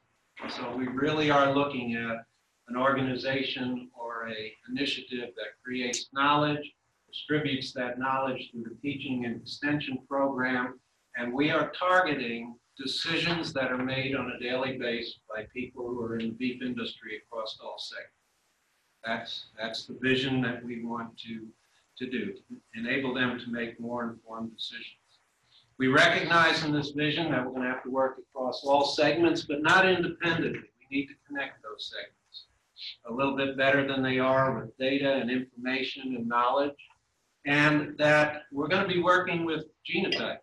So 0.48 0.76
we 0.76 0.88
really 0.88 1.30
are 1.30 1.54
looking 1.54 1.94
at 1.94 2.26
an 2.68 2.76
organization 2.76 3.90
or 3.98 4.28
a 4.28 4.52
initiative 4.70 5.30
that 5.36 5.62
creates 5.62 6.08
knowledge, 6.12 6.73
distributes 7.14 7.72
that 7.72 7.98
knowledge 7.98 8.50
through 8.50 8.64
the 8.64 8.76
teaching 8.82 9.24
and 9.24 9.40
extension 9.40 9.98
program, 10.08 10.80
and 11.16 11.32
we 11.32 11.50
are 11.50 11.70
targeting 11.70 12.56
decisions 12.76 13.52
that 13.52 13.70
are 13.70 13.78
made 13.78 14.16
on 14.16 14.32
a 14.32 14.38
daily 14.40 14.76
basis 14.76 15.20
by 15.32 15.46
people 15.54 15.86
who 15.86 16.02
are 16.02 16.18
in 16.18 16.30
the 16.30 16.34
beef 16.34 16.60
industry 16.60 17.22
across 17.24 17.56
all 17.62 17.78
segments. 17.78 18.10
That's, 19.04 19.46
that's 19.56 19.86
the 19.86 19.96
vision 20.02 20.40
that 20.42 20.64
we 20.64 20.84
want 20.84 21.16
to, 21.18 21.46
to 21.98 22.10
do, 22.10 22.32
to 22.32 22.40
enable 22.74 23.14
them 23.14 23.38
to 23.38 23.50
make 23.50 23.78
more 23.78 24.10
informed 24.10 24.50
decisions. 24.56 24.98
We 25.78 25.88
recognize 25.88 26.64
in 26.64 26.72
this 26.72 26.90
vision 26.90 27.30
that 27.30 27.44
we're 27.44 27.52
going 27.52 27.62
to 27.62 27.68
have 27.68 27.82
to 27.84 27.90
work 27.90 28.16
across 28.18 28.64
all 28.64 28.86
segments, 28.86 29.42
but 29.42 29.62
not 29.62 29.88
independently. 29.88 30.68
We 30.90 30.96
need 30.96 31.06
to 31.06 31.14
connect 31.28 31.62
those 31.62 31.92
segments 31.92 32.46
a 33.08 33.12
little 33.12 33.36
bit 33.36 33.56
better 33.56 33.86
than 33.86 34.02
they 34.02 34.18
are 34.18 34.58
with 34.58 34.76
data 34.78 35.14
and 35.14 35.30
information 35.30 36.16
and 36.16 36.26
knowledge. 36.26 36.72
And 37.46 37.96
that 37.98 38.42
we're 38.52 38.68
going 38.68 38.86
to 38.86 38.92
be 38.92 39.02
working 39.02 39.44
with 39.44 39.64
genotypes. 39.88 40.38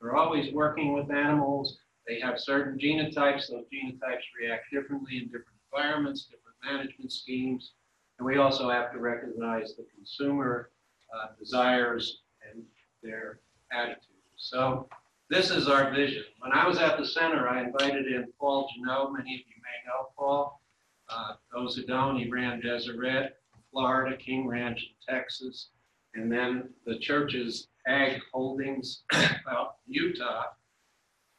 We're 0.00 0.16
always 0.16 0.52
working 0.52 0.92
with 0.92 1.10
animals. 1.10 1.78
They 2.06 2.20
have 2.20 2.38
certain 2.38 2.78
genotypes. 2.78 3.48
Those 3.48 3.64
genotypes 3.72 4.22
react 4.40 4.66
differently 4.72 5.16
in 5.16 5.24
different 5.24 5.58
environments, 5.72 6.26
different 6.26 6.56
management 6.64 7.10
schemes. 7.12 7.72
And 8.18 8.26
we 8.26 8.38
also 8.38 8.70
have 8.70 8.92
to 8.92 8.98
recognize 8.98 9.74
the 9.76 9.86
consumer 9.94 10.70
uh, 11.14 11.28
desires 11.38 12.22
and 12.48 12.62
their 13.02 13.40
attitudes. 13.72 14.06
So 14.36 14.88
this 15.28 15.50
is 15.50 15.68
our 15.68 15.92
vision. 15.92 16.22
When 16.38 16.52
I 16.52 16.66
was 16.68 16.78
at 16.78 16.98
the 16.98 17.06
center, 17.06 17.48
I 17.48 17.64
invited 17.64 18.06
in 18.06 18.28
Paul 18.38 18.68
Genho. 18.68 19.12
Many 19.12 19.34
of 19.34 19.40
you 19.40 19.56
may 19.62 19.88
know 19.88 20.08
Paul. 20.16 20.60
Uh, 21.08 21.34
those 21.52 21.76
who 21.76 21.84
don't, 21.84 22.16
he 22.16 22.28
ran 22.28 22.60
Deseret, 22.60 23.36
Florida, 23.70 24.16
King 24.16 24.46
Ranch 24.46 24.82
in 24.82 25.14
Texas, 25.14 25.70
and 26.16 26.32
then 26.32 26.70
the 26.84 26.98
church's 26.98 27.68
ag 27.86 28.20
holdings 28.32 29.04
out 29.48 29.76
Utah. 29.86 30.44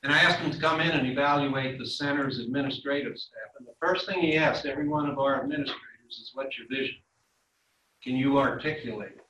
And 0.03 0.13
I 0.13 0.19
asked 0.19 0.39
him 0.39 0.51
to 0.51 0.59
come 0.59 0.79
in 0.79 0.91
and 0.91 1.07
evaluate 1.07 1.79
the 1.79 1.85
center's 1.85 2.39
administrative 2.39 3.17
staff. 3.17 3.49
And 3.57 3.67
the 3.67 3.73
first 3.81 4.07
thing 4.07 4.21
he 4.21 4.37
asked 4.37 4.65
every 4.65 4.87
one 4.87 5.09
of 5.09 5.19
our 5.19 5.41
administrators 5.41 5.81
is, 6.09 6.31
what's 6.33 6.57
your 6.57 6.67
vision? 6.69 6.97
Can 8.03 8.15
you 8.15 8.37
articulate 8.37 9.13
it? 9.15 9.25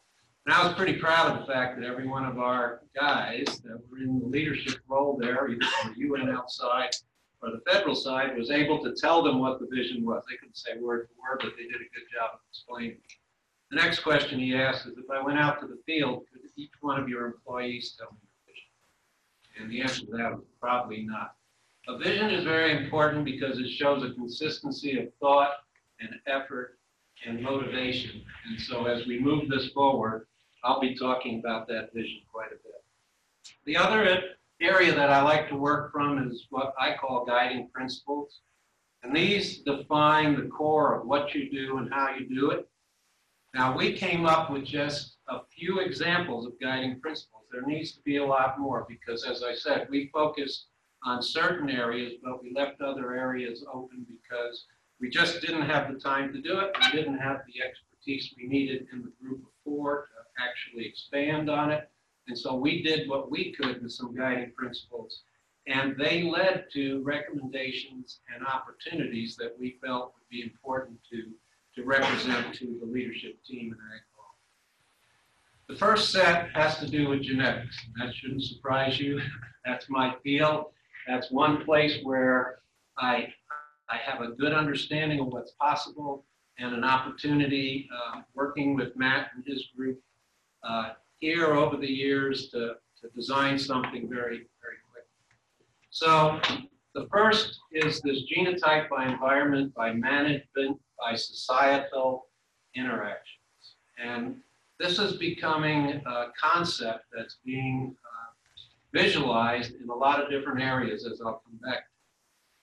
And 0.45 0.53
I 0.53 0.65
was 0.65 0.75
pretty 0.75 0.93
proud 0.93 1.31
of 1.31 1.39
the 1.39 1.51
fact 1.51 1.79
that 1.79 1.85
every 1.85 2.07
one 2.07 2.25
of 2.25 2.37
our 2.37 2.81
guys 2.95 3.45
that 3.63 3.79
were 3.89 3.97
in 3.99 4.19
the 4.19 4.25
leadership 4.25 4.79
role 4.87 5.17
there, 5.19 5.49
either 5.49 5.65
on 5.83 5.93
the 5.93 6.05
UNL 6.05 6.49
side 6.49 6.91
or 7.41 7.51
the 7.51 7.61
federal 7.71 7.95
side, 7.95 8.37
was 8.37 8.51
able 8.51 8.83
to 8.83 8.93
tell 8.95 9.23
them 9.23 9.39
what 9.39 9.59
the 9.59 9.67
vision 9.73 10.05
was. 10.05 10.23
They 10.29 10.37
couldn't 10.37 10.57
say 10.57 10.77
word 10.79 11.07
for 11.07 11.31
word, 11.31 11.41
but 11.43 11.53
they 11.57 11.63
did 11.63 11.75
a 11.75 11.93
good 11.93 12.07
job 12.13 12.31
of 12.33 12.39
explaining. 12.49 12.97
The 13.69 13.75
next 13.75 13.99
question 13.99 14.39
he 14.39 14.55
asked 14.55 14.87
is, 14.87 14.97
if 14.97 15.09
I 15.09 15.21
went 15.21 15.37
out 15.37 15.59
to 15.59 15.67
the 15.67 15.79
field, 15.85 16.23
could 16.31 16.41
each 16.55 16.71
one 16.81 16.99
of 16.99 17.09
your 17.09 17.25
employees 17.25 17.95
tell 17.97 18.11
me 18.11 18.17
your 18.21 18.53
vision? 18.53 19.61
And 19.61 19.71
the 19.71 19.81
answer 19.81 20.05
to 20.05 20.11
that 20.17 20.31
was 20.35 20.45
probably 20.61 21.03
not. 21.03 21.35
A 21.87 21.97
vision 21.97 22.29
is 22.29 22.43
very 22.43 22.75
important 22.75 23.25
because 23.25 23.59
it 23.59 23.69
shows 23.69 24.03
a 24.03 24.13
consistency 24.13 24.99
of 24.99 25.13
thought 25.19 25.51
and 25.99 26.09
effort 26.27 26.77
and 27.25 27.41
motivation. 27.41 28.23
And 28.49 28.59
so 28.59 28.85
as 28.85 29.05
we 29.05 29.19
move 29.19 29.49
this 29.49 29.69
forward, 29.71 30.27
I'll 30.63 30.79
be 30.79 30.95
talking 30.95 31.39
about 31.39 31.67
that 31.67 31.93
vision 31.93 32.19
quite 32.31 32.47
a 32.47 32.55
bit. 32.63 32.83
The 33.65 33.77
other 33.77 34.21
area 34.61 34.93
that 34.93 35.09
I 35.09 35.21
like 35.21 35.49
to 35.49 35.55
work 35.55 35.91
from 35.91 36.29
is 36.29 36.47
what 36.49 36.73
I 36.79 36.95
call 36.95 37.25
guiding 37.25 37.69
principles. 37.73 38.39
And 39.03 39.15
these 39.15 39.59
define 39.59 40.35
the 40.35 40.47
core 40.47 40.99
of 40.99 41.07
what 41.07 41.33
you 41.33 41.49
do 41.49 41.77
and 41.77 41.91
how 41.93 42.15
you 42.17 42.27
do 42.27 42.51
it. 42.51 42.67
Now, 43.57 43.75
we 43.75 43.93
came 43.93 44.27
up 44.27 44.51
with 44.51 44.65
just 44.65 45.17
a 45.29 45.39
few 45.49 45.79
examples 45.79 46.45
of 46.45 46.59
guiding 46.61 46.99
principles. 46.99 47.45
There 47.51 47.65
needs 47.65 47.91
to 47.93 48.01
be 48.01 48.17
a 48.17 48.25
lot 48.25 48.59
more 48.59 48.85
because, 48.87 49.25
as 49.25 49.41
I 49.41 49.55
said, 49.55 49.87
we 49.89 50.11
focused 50.13 50.67
on 51.03 51.23
certain 51.23 51.67
areas, 51.67 52.13
but 52.23 52.43
we 52.43 52.53
left 52.53 52.81
other 52.81 53.15
areas 53.15 53.65
open 53.73 54.05
because 54.07 54.65
we 55.01 55.09
just 55.09 55.41
didn't 55.41 55.63
have 55.63 55.91
the 55.91 55.99
time 55.99 56.31
to 56.33 56.39
do 56.39 56.59
it. 56.59 56.69
We 56.79 56.99
didn't 56.99 57.17
have 57.17 57.39
the 57.47 57.63
expertise 57.67 58.31
we 58.37 58.47
needed 58.47 58.85
in 58.93 59.01
the 59.01 59.11
group 59.19 59.39
of 59.39 59.51
four 59.63 60.09
to 60.11 60.43
actually 60.43 60.85
expand 60.85 61.49
on 61.49 61.71
it. 61.71 61.89
And 62.27 62.37
so 62.37 62.53
we 62.53 62.83
did 62.83 63.09
what 63.09 63.31
we 63.31 63.53
could 63.53 63.81
with 63.81 63.91
some 63.91 64.15
guiding 64.15 64.51
principles. 64.55 65.23
And 65.65 65.97
they 65.97 66.21
led 66.21 66.65
to 66.73 67.01
recommendations 67.03 68.19
and 68.31 68.45
opportunities 68.45 69.35
that 69.37 69.57
we 69.59 69.79
felt 69.83 70.13
would 70.13 70.29
be 70.29 70.43
important 70.43 70.99
to, 71.11 71.31
to 71.77 71.83
represent 71.83 72.55
to 72.55 72.77
the 72.79 72.85
leadership 72.87 73.37
team 73.45 73.67
in 73.67 73.77
AgCom. 73.77 75.69
The 75.69 75.75
first 75.75 76.11
set 76.11 76.49
has 76.53 76.79
to 76.79 76.89
do 76.89 77.07
with 77.09 77.21
genetics. 77.21 77.77
That 77.99 78.13
shouldn't 78.15 78.43
surprise 78.43 78.99
you. 78.99 79.21
That's 79.65 79.87
my 79.87 80.15
field. 80.23 80.71
That's 81.07 81.29
one 81.29 81.63
place 81.63 81.99
where 82.01 82.59
I, 82.97 83.31
I 83.89 83.97
have 83.97 84.21
a 84.21 84.29
good 84.29 84.53
understanding 84.53 85.19
of 85.19 85.27
what's 85.27 85.51
possible 85.51 86.25
and 86.57 86.73
an 86.73 86.83
opportunity 86.83 87.87
uh, 87.95 88.21
working 88.33 88.75
with 88.75 88.97
Matt 88.97 89.27
and 89.35 89.43
his 89.45 89.67
group 89.77 90.01
uh, 90.67 90.93
here 91.19 91.53
over 91.53 91.77
the 91.77 91.87
years 91.87 92.49
to, 92.49 92.73
to 93.01 93.09
design 93.15 93.59
something 93.59 94.09
very, 94.09 94.47
very 94.61 94.77
quick. 94.91 95.05
So 95.91 96.41
the 96.97 97.07
first 97.13 97.59
is 97.71 98.01
this 98.01 98.23
genotype 98.23 98.89
by 98.89 99.05
environment, 99.07 99.71
by 99.75 99.93
management, 99.93 100.79
by 100.99 101.15
societal 101.15 102.25
interactions. 102.75 103.75
And 104.03 104.37
this 104.79 104.97
is 104.97 105.13
becoming 105.17 106.01
a 106.07 106.25
concept 106.41 107.05
that's 107.15 107.37
being 107.45 107.95
uh, 108.03 108.99
visualized 108.99 109.73
in 109.79 109.87
a 109.89 109.93
lot 109.93 110.19
of 110.19 110.31
different 110.31 110.59
areas, 110.59 111.05
as 111.05 111.21
I'll 111.21 111.43
come 111.45 111.59
back. 111.63 111.83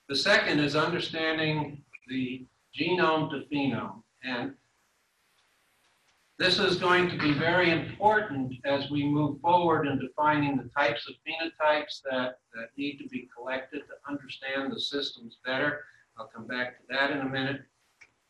The 0.08 0.16
second 0.16 0.58
is 0.58 0.74
understanding 0.74 1.84
the 2.08 2.44
genome 2.76 3.30
to 3.30 3.44
phenome. 3.52 4.02
And 4.24 4.54
this 6.38 6.58
is 6.58 6.76
going 6.76 7.08
to 7.08 7.16
be 7.16 7.32
very 7.32 7.70
important 7.70 8.54
as 8.64 8.90
we 8.90 9.04
move 9.04 9.40
forward 9.40 9.86
in 9.86 9.98
defining 9.98 10.56
the 10.56 10.68
types 10.76 11.08
of 11.08 11.14
phenotypes 11.26 12.02
that, 12.10 12.38
that 12.54 12.68
need 12.76 12.98
to 12.98 13.08
be 13.08 13.28
collected 13.36 13.82
to 13.86 14.10
understand 14.12 14.72
the 14.72 14.80
systems 14.80 15.38
better. 15.44 15.84
I'll 16.18 16.26
come 16.26 16.46
back 16.46 16.78
to 16.78 16.82
that 16.90 17.12
in 17.12 17.20
a 17.20 17.28
minute. 17.28 17.62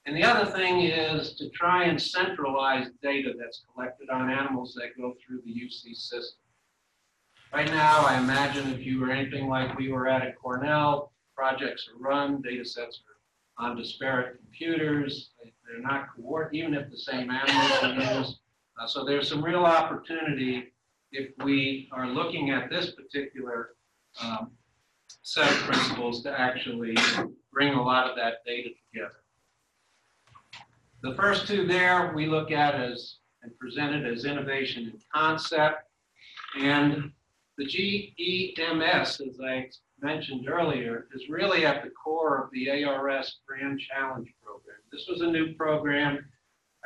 And 0.06 0.14
the 0.14 0.22
other 0.22 0.50
thing 0.50 0.82
is 0.82 1.34
to 1.36 1.48
try 1.50 1.84
and 1.84 2.00
centralize 2.00 2.88
data 3.02 3.32
that's 3.38 3.64
collected 3.72 4.10
on 4.10 4.30
animals 4.30 4.74
that 4.74 4.98
go 5.00 5.14
through 5.24 5.40
the 5.46 5.52
UC 5.52 5.96
system. 5.96 6.38
Right 7.54 7.68
now, 7.68 8.04
I 8.04 8.18
imagine 8.18 8.74
if 8.74 8.80
you 8.80 9.00
were 9.00 9.10
anything 9.10 9.48
like 9.48 9.78
we 9.78 9.90
were 9.90 10.08
at 10.08 10.22
at 10.22 10.36
Cornell, 10.36 11.12
projects 11.34 11.88
are 11.88 11.98
run, 11.98 12.42
data 12.42 12.64
sets 12.66 13.00
are 13.58 13.66
on 13.66 13.76
disparate 13.76 14.36
computers, 14.36 15.30
they're 15.66 15.80
not 15.80 16.08
coordinated, 16.14 16.68
even 16.68 16.74
if 16.74 16.90
the 16.90 16.98
same 16.98 17.30
animals 17.30 17.82
are 17.82 18.18
used. 18.18 18.38
Uh, 18.80 18.86
so 18.86 19.04
there's 19.04 19.28
some 19.28 19.44
real 19.44 19.64
opportunity 19.64 20.72
if 21.12 21.30
we 21.44 21.88
are 21.92 22.08
looking 22.08 22.50
at 22.50 22.70
this 22.70 22.90
particular 22.90 23.70
um, 24.22 24.50
set 25.22 25.48
of 25.50 25.56
principles 25.58 26.22
to 26.22 26.40
actually 26.40 26.96
bring 27.52 27.74
a 27.74 27.82
lot 27.82 28.10
of 28.10 28.16
that 28.16 28.44
data 28.44 28.70
together. 28.92 29.14
The 31.02 31.14
first 31.14 31.46
two 31.46 31.66
there 31.66 32.12
we 32.14 32.26
look 32.26 32.50
at 32.50 32.74
as 32.74 33.18
and 33.44 33.56
presented 33.58 34.06
as 34.10 34.24
innovation 34.24 34.90
and 34.90 35.02
concept. 35.14 35.84
And 36.58 37.12
the 37.56 37.66
GEMS, 37.66 39.20
as 39.20 39.38
I 39.40 39.68
mentioned 40.00 40.48
earlier, 40.48 41.06
is 41.14 41.28
really 41.28 41.64
at 41.64 41.84
the 41.84 41.90
core 41.90 42.42
of 42.42 42.50
the 42.50 42.84
ARS 42.84 43.40
Grand 43.46 43.78
Challenge. 43.80 44.28
This 44.94 45.08
was 45.08 45.22
a 45.22 45.26
new 45.26 45.54
program. 45.54 46.24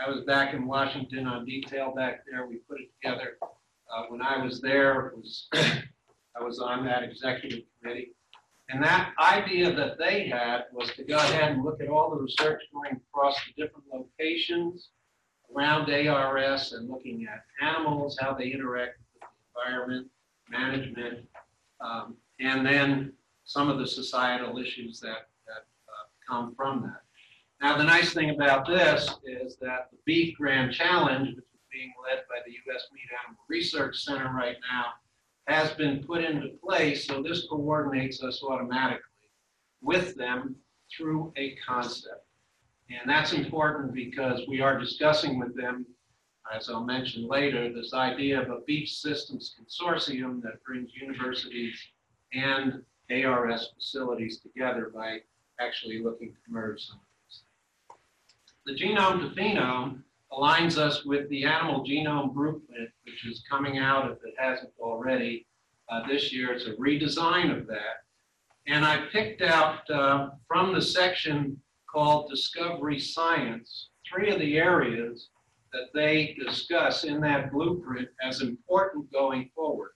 I 0.03 0.09
was 0.09 0.25
back 0.25 0.55
in 0.55 0.67
Washington 0.67 1.27
on 1.27 1.45
detail 1.45 1.93
back 1.95 2.25
there. 2.25 2.47
We 2.47 2.57
put 2.67 2.81
it 2.81 2.89
together. 3.03 3.37
Uh, 3.43 4.05
when 4.09 4.23
I 4.23 4.43
was 4.43 4.63
there, 4.63 5.13
was 5.15 5.47
I 5.55 6.43
was 6.43 6.59
on 6.59 6.87
that 6.87 7.03
executive 7.03 7.65
committee. 7.79 8.15
And 8.71 8.83
that 8.83 9.13
idea 9.19 9.75
that 9.75 9.99
they 9.99 10.27
had 10.27 10.65
was 10.73 10.91
to 10.93 11.05
go 11.05 11.19
ahead 11.19 11.53
and 11.53 11.63
look 11.63 11.83
at 11.83 11.89
all 11.91 12.09
the 12.09 12.23
research 12.23 12.63
going 12.73 12.99
across 13.13 13.37
the 13.45 13.63
different 13.63 13.85
locations 13.93 14.89
around 15.55 15.91
ARS 15.91 16.73
and 16.73 16.89
looking 16.89 17.27
at 17.31 17.45
animals, 17.61 18.17
how 18.19 18.33
they 18.33 18.49
interact 18.49 19.01
with 19.13 19.21
the 19.21 19.71
environment, 19.71 20.09
management, 20.49 21.29
um, 21.83 22.17
and 22.41 22.65
then 22.65 23.13
some 23.45 23.69
of 23.69 23.79
the 23.79 23.87
societal 23.87 24.57
issues 24.57 24.99
that, 24.99 25.29
that 25.47 25.67
uh, 25.89 26.07
come 26.27 26.55
from 26.55 26.85
that. 26.85 27.03
Now, 27.61 27.77
the 27.77 27.85
nice 27.85 28.15
thing 28.15 28.31
about 28.31 28.69
this 28.69 29.11
is 29.25 29.57
that 29.57 29.89
the 29.91 29.99
Beef 30.05 30.37
Grand 30.37 30.73
Challenge, 30.73 31.35
which 31.35 31.45
is 31.45 31.61
being 31.73 31.93
led 32.09 32.23
by 32.29 32.37
the 32.47 32.53
U.S. 32.53 32.87
Meat 32.93 33.09
Animal 33.25 33.43
Research 33.49 33.99
Center 33.99 34.33
right 34.33 34.57
now, 34.71 34.87
has 35.49 35.73
been 35.73 36.05
put 36.05 36.23
into 36.23 36.51
place, 36.63 37.07
so 37.07 37.21
this 37.21 37.47
coordinates 37.49 38.23
us 38.23 38.43
automatically 38.45 39.03
with 39.83 40.15
them 40.15 40.55
through 40.97 41.33
a 41.37 41.57
concept. 41.67 42.27
And 42.91 43.11
that's 43.11 43.33
important 43.33 43.93
because 43.93 44.41
we 44.49 44.61
are 44.61 44.79
discussing 44.79 45.39
with 45.39 45.57
them, 45.57 45.85
as 46.55 46.71
I'll 46.71 46.85
mention 46.85 47.27
later, 47.27 47.73
this 47.73 47.93
idea 47.93 48.41
of 48.41 48.51
a 48.51 48.61
beef 48.67 48.89
systems 48.89 49.57
consortium 49.61 50.41
that 50.43 50.63
brings 50.65 50.91
universities 50.95 51.77
and 52.33 52.83
ARS 53.11 53.73
facilities 53.75 54.39
together 54.41 54.93
by 54.95 55.19
actually 55.61 56.03
looking 56.03 56.29
to 56.33 56.53
merge 56.53 56.87
some 56.87 57.01
the 58.69 58.75
genome 58.75 59.21
to 59.21 59.41
phenome 59.41 60.03
aligns 60.31 60.77
us 60.77 61.03
with 61.07 61.27
the 61.31 61.43
animal 61.43 61.83
genome 61.87 62.35
blueprint, 62.35 62.91
which 63.05 63.27
is 63.27 63.43
coming 63.51 63.79
out, 63.79 64.11
if 64.11 64.19
it 64.23 64.35
hasn't 64.37 64.73
already, 64.79 65.47
uh, 65.89 66.07
this 66.07 66.35
year. 66.35 66.53
It's 66.53 66.67
a 66.67 66.75
redesign 66.75 67.59
of 67.59 67.67
that. 67.69 68.05
And 68.67 68.85
I 68.85 69.07
picked 69.11 69.41
out 69.41 69.89
uh, 69.89 70.31
from 70.47 70.75
the 70.75 70.83
section 70.83 71.59
called 71.91 72.29
Discovery 72.29 72.99
Science, 72.99 73.89
three 74.07 74.31
of 74.31 74.39
the 74.39 74.59
areas 74.59 75.31
that 75.73 75.89
they 75.95 76.37
discuss 76.39 77.05
in 77.05 77.23
that 77.23 77.51
blueprint 77.51 78.09
as 78.23 78.43
important 78.43 79.11
going 79.11 79.49
forward. 79.55 79.93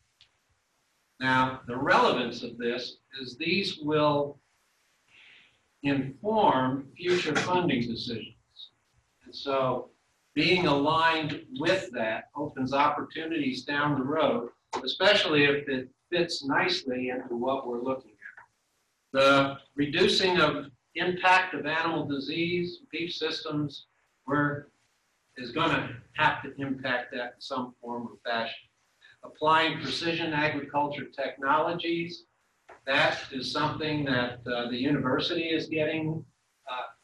Now, 1.20 1.60
the 1.66 1.76
relevance 1.76 2.42
of 2.42 2.56
this 2.56 2.96
is 3.20 3.36
these 3.36 3.80
will 3.82 4.40
inform 5.82 6.88
future 6.96 7.36
funding 7.36 7.82
decisions. 7.82 8.31
And 9.32 9.38
so 9.38 9.88
being 10.34 10.66
aligned 10.66 11.46
with 11.58 11.90
that 11.92 12.24
opens 12.36 12.74
opportunities 12.74 13.64
down 13.64 13.98
the 13.98 14.04
road, 14.04 14.50
especially 14.84 15.44
if 15.44 15.66
it 15.70 15.88
fits 16.10 16.44
nicely 16.44 17.08
into 17.08 17.34
what 17.34 17.66
we're 17.66 17.80
looking 17.80 18.10
at. 18.10 19.18
The 19.18 19.56
reducing 19.74 20.38
of 20.38 20.66
impact 20.96 21.54
of 21.54 21.64
animal 21.64 22.04
disease, 22.04 22.80
beef 22.90 23.14
systems, 23.14 23.86
we're, 24.26 24.66
is 25.38 25.50
going 25.50 25.70
to 25.70 25.88
have 26.18 26.42
to 26.42 26.52
impact 26.58 27.12
that 27.12 27.32
in 27.36 27.40
some 27.40 27.74
form 27.80 28.08
or 28.12 28.30
fashion. 28.30 28.68
Applying 29.24 29.80
precision 29.80 30.34
agriculture 30.34 31.06
technologies, 31.06 32.24
that 32.86 33.18
is 33.32 33.50
something 33.50 34.04
that 34.04 34.40
uh, 34.46 34.68
the 34.68 34.76
university 34.76 35.44
is 35.44 35.68
getting 35.68 36.22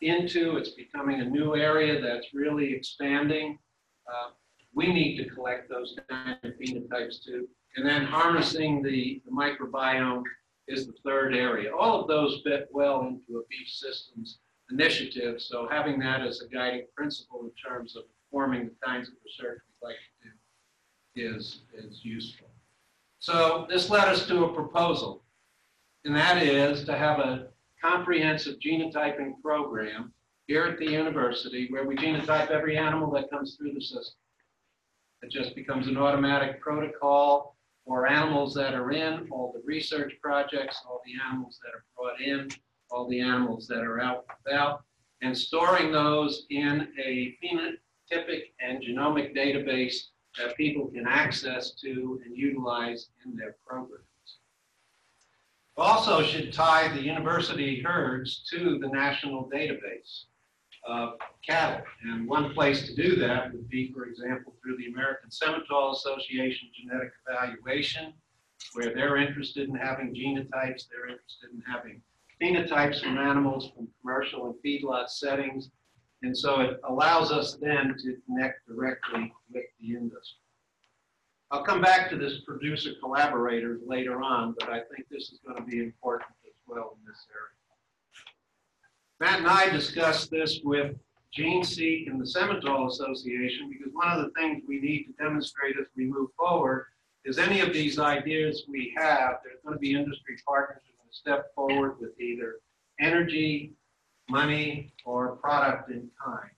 into. 0.01 0.57
It's 0.57 0.71
becoming 0.71 1.21
a 1.21 1.25
new 1.25 1.57
area 1.57 2.01
that's 2.01 2.35
really 2.35 2.73
expanding. 2.73 3.59
Uh, 4.07 4.31
we 4.75 4.93
need 4.93 5.17
to 5.19 5.29
collect 5.31 5.69
those 5.69 5.97
kind 6.09 6.39
of 6.43 6.53
phenotypes 6.53 7.25
too. 7.25 7.49
And 7.77 7.87
then 7.87 8.05
harnessing 8.05 8.83
the, 8.83 9.23
the 9.25 9.31
microbiome 9.31 10.23
is 10.67 10.87
the 10.87 10.95
third 11.05 11.35
area. 11.35 11.75
All 11.75 12.01
of 12.01 12.09
those 12.09 12.41
fit 12.45 12.69
well 12.71 13.03
into 13.03 13.39
a 13.39 13.47
beef 13.49 13.69
systems 13.69 14.39
initiative. 14.71 15.41
So 15.41 15.69
having 15.71 15.99
that 16.01 16.21
as 16.21 16.43
a 16.43 16.49
guiding 16.49 16.87
principle 16.97 17.41
in 17.43 17.51
terms 17.71 17.97
of 17.97 18.05
forming 18.31 18.67
the 18.67 18.75
kinds 18.85 19.09
of 19.09 19.15
research 19.25 19.61
we'd 19.83 19.89
like 19.89 19.97
to 19.97 20.29
do 21.21 21.37
is, 21.37 21.63
is 21.75 22.05
useful. 22.05 22.49
So 23.19 23.67
this 23.69 23.91
led 23.91 24.09
us 24.09 24.27
to 24.29 24.45
a 24.45 24.53
proposal. 24.53 25.25
And 26.05 26.15
that 26.15 26.43
is 26.43 26.85
to 26.85 26.97
have 26.97 27.19
a 27.19 27.49
comprehensive 27.83 28.57
genotyping 28.59 29.33
program 29.43 30.13
here 30.47 30.65
at 30.65 30.79
the 30.79 30.91
university 30.91 31.69
where 31.71 31.87
we 31.87 31.97
genotype 31.97 32.51
every 32.51 32.77
animal 32.77 33.11
that 33.13 33.31
comes 33.31 33.57
through 33.57 33.73
the 33.75 33.81
system. 33.81 34.17
It 35.23 35.31
just 35.31 35.55
becomes 35.55 35.89
an 35.89 35.97
automatic 35.97 36.61
protocol 36.61 37.57
for 37.87 38.07
animals 38.07 38.55
that 38.55 38.75
are 38.75 38.93
in, 38.93 39.29
all 39.31 39.53
the 39.53 39.63
research 39.65 40.13
projects, 40.23 40.81
all 40.87 41.01
the 41.05 41.15
animals 41.29 41.59
that 41.63 41.75
are 41.75 41.85
brought 41.97 42.21
in, 42.21 42.49
all 42.91 43.09
the 43.09 43.21
animals 43.21 43.67
that 43.67 43.79
are 43.79 44.01
out 44.01 44.25
and 44.29 44.39
about, 44.47 44.85
and 45.23 45.37
storing 45.37 45.91
those 45.91 46.47
in 46.51 46.89
a 47.05 47.37
phenotypic 47.43 48.43
and 48.61 48.83
genomic 48.83 49.37
database 49.37 49.97
that 50.39 50.57
people 50.57 50.87
can 50.87 51.07
access 51.07 51.73
to 51.73 52.21
and 52.25 52.37
utilize 52.37 53.09
in 53.25 53.37
their 53.37 53.57
programs. 53.67 54.08
Also 55.79 56.25
should 56.25 56.53
tie 56.53 56.89
the 56.89 57.01
university 57.01 57.81
herds 57.81 58.45
to 58.51 58.81
the 58.81 58.89
national 58.89 59.49
database 59.49 60.25
of 60.89 61.11
cattle. 61.47 61.85
And 62.03 62.27
one 62.29 62.53
place 62.53 62.85
to 62.89 62.97
do 62.97 63.15
that 63.17 63.53
would 63.53 63.69
be, 63.69 63.93
for 63.93 64.07
example, 64.07 64.55
through 64.61 64.77
the 64.77 64.87
American 64.87 65.31
Simmental 65.31 65.95
Association 65.95 66.69
Genetic 66.75 67.13
Evaluation, 67.29 68.13
where 68.75 68.93
they're 68.93 69.19
interested 69.19 69.69
in 69.69 69.77
having 69.77 70.13
genotypes, 70.13 70.89
they're 70.91 71.07
interested 71.07 71.51
in 71.53 71.63
having 71.65 72.03
phenotypes 72.43 73.01
from 73.01 73.17
animals 73.17 73.71
from 73.77 73.87
commercial 74.01 74.47
and 74.47 74.57
feedlot 74.65 75.09
settings. 75.09 75.71
And 76.23 76.37
so 76.37 76.61
it 76.61 76.81
allows 76.89 77.31
us 77.31 77.57
then 77.61 77.95
to 77.99 78.17
connect 78.27 78.67
directly 78.67 79.33
with 79.53 79.63
the 79.81 79.95
industry. 79.95 80.41
I'll 81.51 81.63
come 81.63 81.81
back 81.81 82.11
to 82.11 82.17
this 82.17 82.41
producer 82.41 82.91
collaborators 83.01 83.81
later 83.87 84.21
on, 84.23 84.55
but 84.59 84.69
I 84.69 84.81
think 84.95 85.09
this 85.11 85.31
is 85.31 85.41
going 85.47 85.57
to 85.57 85.63
be 85.63 85.79
important 85.79 86.31
as 86.47 86.53
well 86.67 86.99
in 86.99 87.07
this 87.07 87.25
area. 87.33 87.55
Matt 89.21 89.41
and 89.41 89.49
I 89.49 89.71
discussed 89.71 90.31
this 90.31 90.61
with 90.63 90.95
GeneSeek 91.37 92.11
and 92.11 92.21
the 92.21 92.25
Simmental 92.25 92.89
Association 92.91 93.71
because 93.71 93.93
one 93.95 94.09
of 94.09 94.23
the 94.23 94.31
things 94.33 94.63
we 94.69 94.79
need 94.81 95.05
to 95.05 95.13
demonstrate 95.23 95.77
as 95.81 95.87
we 95.97 96.05
move 96.05 96.29
forward 96.39 96.87
is 97.25 97.39
any 97.39 97.61
of 97.61 97.73
these 97.73 97.99
ideas 97.99 98.65
we 98.69 98.95
have, 98.99 99.37
there's 99.43 99.61
going 99.65 99.75
to 99.75 99.81
be 99.81 99.95
industry 99.95 100.37
partners 100.47 100.83
who 100.87 100.93
are 100.93 100.99
going 100.99 101.11
to 101.11 101.17
step 101.17 101.55
forward 101.55 101.97
with 101.99 102.19
either 102.21 102.57
energy, 103.01 103.73
money, 104.29 104.93
or 105.05 105.37
product 105.37 105.91
in 105.91 106.09
kind. 106.25 106.51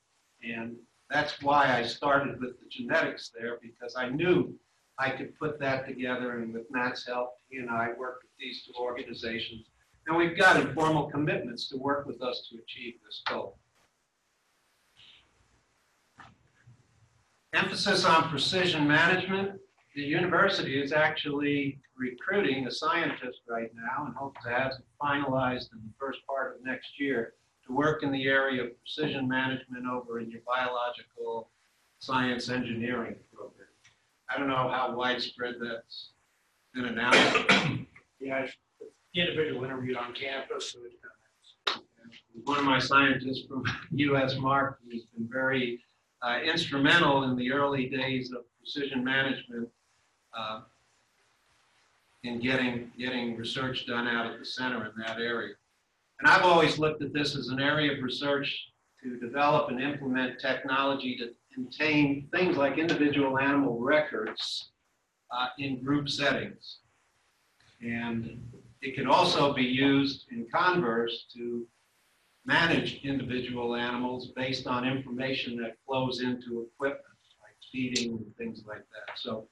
And 0.42 0.76
that's 1.09 1.40
why 1.42 1.76
I 1.76 1.85
started 1.85 2.40
with 2.40 2.59
the 2.61 2.68
genetics 2.70 3.31
there 3.37 3.59
because 3.62 3.94
I 3.96 4.09
knew 4.09 4.55
I 5.01 5.11
could 5.11 5.37
put 5.39 5.59
that 5.61 5.87
together 5.89 6.39
and 6.39 6.53
with 6.53 6.71
Matt's 6.71 7.07
help, 7.07 7.31
he 7.49 7.57
and 7.57 7.71
I 7.71 7.89
worked 7.99 8.23
with 8.23 8.33
these 8.39 8.65
two 8.67 8.75
organizations. 8.79 9.65
And 10.07 10.17
we've 10.17 10.37
got 10.37 10.61
informal 10.61 11.11
commitments 11.11 11.69
to 11.71 11.79
work 11.79 12.07
with 12.07 12.21
us 12.21 12.47
to 12.51 12.59
achieve 12.59 12.95
this 13.03 13.23
goal. 13.27 13.59
Emphasis 17.55 18.05
on 18.05 18.29
precision 18.29 18.87
management. 18.87 19.59
The 19.95 20.03
university 20.03 20.81
is 20.81 20.93
actually 20.93 21.81
recruiting 21.97 22.67
a 22.67 22.71
scientist 22.71 23.41
right 23.49 23.71
now 23.75 24.05
and 24.05 24.15
hopes 24.15 24.43
to 24.45 24.51
have 24.51 24.73
it 24.73 24.85
finalized 25.03 25.73
in 25.73 25.79
the 25.83 25.93
first 25.99 26.21
part 26.27 26.57
of 26.57 26.65
next 26.65 27.01
year 27.01 27.33
to 27.67 27.73
work 27.73 28.03
in 28.03 28.13
the 28.13 28.27
area 28.27 28.65
of 28.65 28.71
precision 28.81 29.27
management 29.27 29.87
over 29.87 30.21
in 30.21 30.31
your 30.31 30.43
biological 30.47 31.51
science 32.01 32.51
engineering 32.51 33.17
program. 33.35 33.69
I 34.31 34.38
don't 34.38 34.49
know 34.49 34.71
how 34.71 34.95
widespread 34.97 35.57
that's 35.61 36.11
been 36.73 36.85
announced. 36.85 37.87
Yeah, 38.21 38.47
the 39.14 39.21
individual 39.21 39.64
interviewed 39.64 39.97
on 39.97 40.12
campus, 40.12 40.73
so 40.73 40.79
it 40.85 41.83
One 42.45 42.59
of 42.59 42.64
my 42.64 42.79
scientists 42.79 43.47
from 43.49 43.64
USMARC 43.95 44.77
who's 44.85 45.05
been 45.16 45.29
very 45.29 45.83
uh, 46.23 46.38
instrumental 46.45 47.25
in 47.25 47.37
the 47.37 47.51
early 47.51 47.88
days 47.88 48.31
of 48.33 48.43
precision 48.59 49.03
management 49.03 49.69
uh, 50.37 50.61
in 52.23 52.38
getting, 52.38 52.93
getting 52.99 53.37
research 53.37 53.87
done 53.87 54.07
out 54.07 54.27
at 54.31 54.38
the 54.38 54.45
center 54.45 54.85
in 54.85 54.93
that 55.05 55.19
area. 55.19 55.55
And 56.21 56.29
I've 56.29 56.45
always 56.45 56.79
looked 56.79 57.03
at 57.03 57.12
this 57.12 57.35
as 57.35 57.49
an 57.49 57.61
area 57.61 57.93
of 57.97 58.03
research 58.03 58.69
to 59.03 59.19
develop 59.19 59.71
and 59.71 59.81
implement 59.81 60.38
technology 60.38 61.16
to 61.16 61.31
contain 61.53 62.29
things 62.33 62.57
like 62.57 62.79
individual 62.79 63.39
animal 63.39 63.79
records 63.81 64.71
uh, 65.31 65.49
in 65.59 65.83
group 65.83 66.09
settings. 66.09 66.79
And 67.83 68.43
it 68.83 68.95
can 68.95 69.07
also 69.07 69.53
be 69.53 69.63
used 69.63 70.27
in 70.31 70.47
converse 70.53 71.27
to 71.35 71.67
manage 72.47 73.01
individual 73.05 73.77
animals 73.77 74.33
based 74.35 74.67
on 74.67 74.87
information 74.87 75.57
that 75.57 75.77
flows 75.87 76.21
into 76.21 76.67
equipment, 76.73 77.05
like 77.43 77.55
feeding 77.71 78.13
and 78.13 78.37
things 78.37 78.65
like 78.67 78.79
that. 78.79 79.17
So 79.17 79.49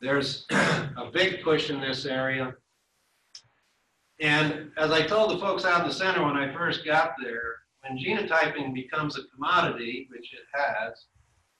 there's 0.00 0.46
a 0.50 1.10
big 1.12 1.42
push 1.42 1.70
in 1.70 1.80
this 1.80 2.04
area. 2.04 2.54
And 4.20 4.70
as 4.76 4.90
I 4.90 5.06
told 5.06 5.30
the 5.30 5.38
folks 5.38 5.64
out 5.64 5.82
in 5.82 5.88
the 5.88 5.94
center 5.94 6.24
when 6.24 6.36
I 6.36 6.52
first 6.52 6.84
got 6.84 7.14
there, 7.22 7.54
when 7.82 7.98
genotyping 7.98 8.74
becomes 8.74 9.18
a 9.18 9.22
commodity, 9.34 10.08
which 10.10 10.32
it 10.32 10.46
has, 10.52 11.04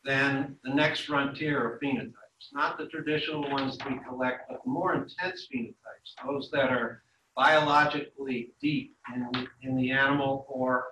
then 0.07 0.57
the 0.63 0.73
next 0.73 1.01
frontier 1.01 1.73
of 1.73 1.81
phenotypes. 1.81 2.13
Not 2.53 2.79
the 2.79 2.87
traditional 2.87 3.51
ones 3.51 3.77
we 3.89 3.99
collect, 4.09 4.49
but 4.49 4.65
more 4.67 4.95
intense 4.95 5.49
phenotypes, 5.53 6.25
those 6.25 6.51
that 6.53 6.71
are 6.71 7.03
biologically 7.35 8.53
deep 8.61 8.97
in, 9.15 9.49
in 9.63 9.77
the 9.77 9.91
animal, 9.91 10.47
or 10.49 10.87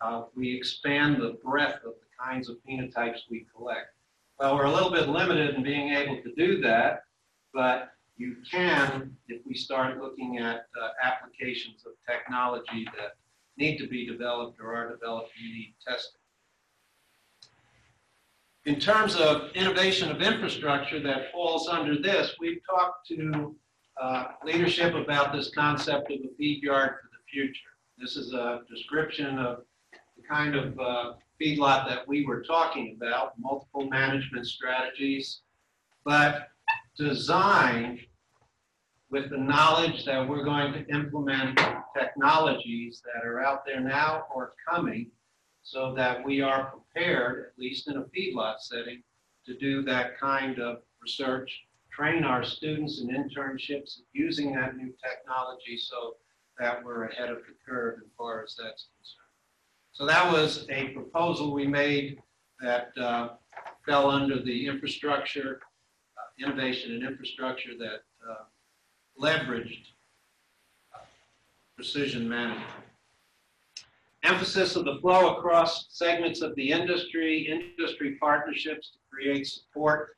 uh, 0.00 0.24
we 0.34 0.54
expand 0.54 1.16
the 1.16 1.38
breadth 1.44 1.84
of 1.84 1.94
the 1.94 2.24
kinds 2.24 2.48
of 2.48 2.56
phenotypes 2.68 3.20
we 3.30 3.46
collect. 3.54 3.88
Well, 4.38 4.56
we're 4.56 4.64
a 4.64 4.72
little 4.72 4.90
bit 4.90 5.08
limited 5.08 5.54
in 5.54 5.62
being 5.62 5.90
able 5.94 6.20
to 6.22 6.34
do 6.34 6.60
that, 6.62 7.04
but 7.52 7.92
you 8.16 8.36
can 8.50 9.16
if 9.28 9.40
we 9.46 9.54
start 9.54 10.00
looking 10.00 10.38
at 10.38 10.66
uh, 10.80 10.88
applications 11.02 11.84
of 11.86 11.92
technology 12.06 12.86
that 12.96 13.12
need 13.56 13.78
to 13.78 13.86
be 13.86 14.06
developed 14.06 14.58
or 14.60 14.74
are 14.74 14.90
developed 14.90 15.30
and 15.40 15.52
need 15.52 15.74
testing. 15.86 16.20
In 18.66 18.80
terms 18.80 19.14
of 19.16 19.50
innovation 19.54 20.10
of 20.10 20.22
infrastructure 20.22 20.98
that 21.00 21.30
falls 21.32 21.68
under 21.68 22.00
this, 22.00 22.34
we've 22.40 22.60
talked 22.64 23.06
to 23.08 23.54
uh, 24.00 24.24
leadership 24.42 24.94
about 24.94 25.34
this 25.34 25.50
concept 25.54 26.10
of 26.10 26.20
a 26.20 26.34
feed 26.38 26.62
yard 26.62 26.94
for 27.02 27.08
the 27.12 27.22
future. 27.30 27.60
This 27.98 28.16
is 28.16 28.32
a 28.32 28.62
description 28.70 29.38
of 29.38 29.64
the 30.16 30.22
kind 30.26 30.56
of 30.56 30.78
uh, 30.80 31.12
feedlot 31.38 31.86
that 31.88 32.08
we 32.08 32.24
were 32.24 32.42
talking 32.42 32.96
about, 32.96 33.32
multiple 33.38 33.86
management 33.86 34.46
strategies, 34.46 35.42
but 36.06 36.48
designed 36.96 38.00
with 39.10 39.28
the 39.28 39.36
knowledge 39.36 40.06
that 40.06 40.26
we're 40.26 40.44
going 40.44 40.72
to 40.72 40.86
implement 40.88 41.60
technologies 41.94 43.02
that 43.04 43.28
are 43.28 43.44
out 43.44 43.66
there 43.66 43.80
now 43.80 44.24
or 44.34 44.54
coming 44.66 45.10
so 45.64 45.94
that 45.94 46.22
we 46.24 46.42
are 46.42 46.70
prepared, 46.70 47.46
at 47.46 47.58
least 47.58 47.88
in 47.88 47.96
a 47.96 48.04
feedlot 48.04 48.60
setting, 48.60 49.02
to 49.46 49.56
do 49.56 49.82
that 49.82 50.18
kind 50.20 50.60
of 50.60 50.82
research, 51.02 51.50
train 51.90 52.22
our 52.22 52.44
students 52.44 53.00
in 53.00 53.08
internships 53.08 54.00
using 54.12 54.54
that 54.54 54.76
new 54.76 54.92
technology 55.02 55.76
so 55.76 56.14
that 56.58 56.84
we're 56.84 57.06
ahead 57.06 57.30
of 57.30 57.38
the 57.38 57.54
curve 57.66 57.98
as 58.04 58.10
far 58.16 58.42
as 58.42 58.54
that's 58.56 58.88
concerned. 58.96 59.24
So 59.92 60.06
that 60.06 60.30
was 60.30 60.66
a 60.68 60.88
proposal 60.88 61.52
we 61.52 61.66
made 61.66 62.20
that 62.60 62.90
uh, 63.00 63.30
fell 63.86 64.10
under 64.10 64.42
the 64.42 64.66
infrastructure, 64.66 65.60
uh, 66.18 66.46
innovation 66.46 66.92
and 66.92 67.04
infrastructure 67.04 67.72
that 67.78 68.02
uh, 68.28 68.44
leveraged 69.20 69.86
uh, 70.94 70.98
precision 71.76 72.28
management. 72.28 72.84
Emphasis 74.24 74.74
of 74.74 74.84
the 74.84 74.98
flow 75.00 75.36
across 75.36 75.86
segments 75.90 76.40
of 76.40 76.54
the 76.56 76.70
industry, 76.70 77.46
industry 77.46 78.16
partnerships 78.20 78.90
to 78.92 78.98
create 79.12 79.46
support 79.46 80.16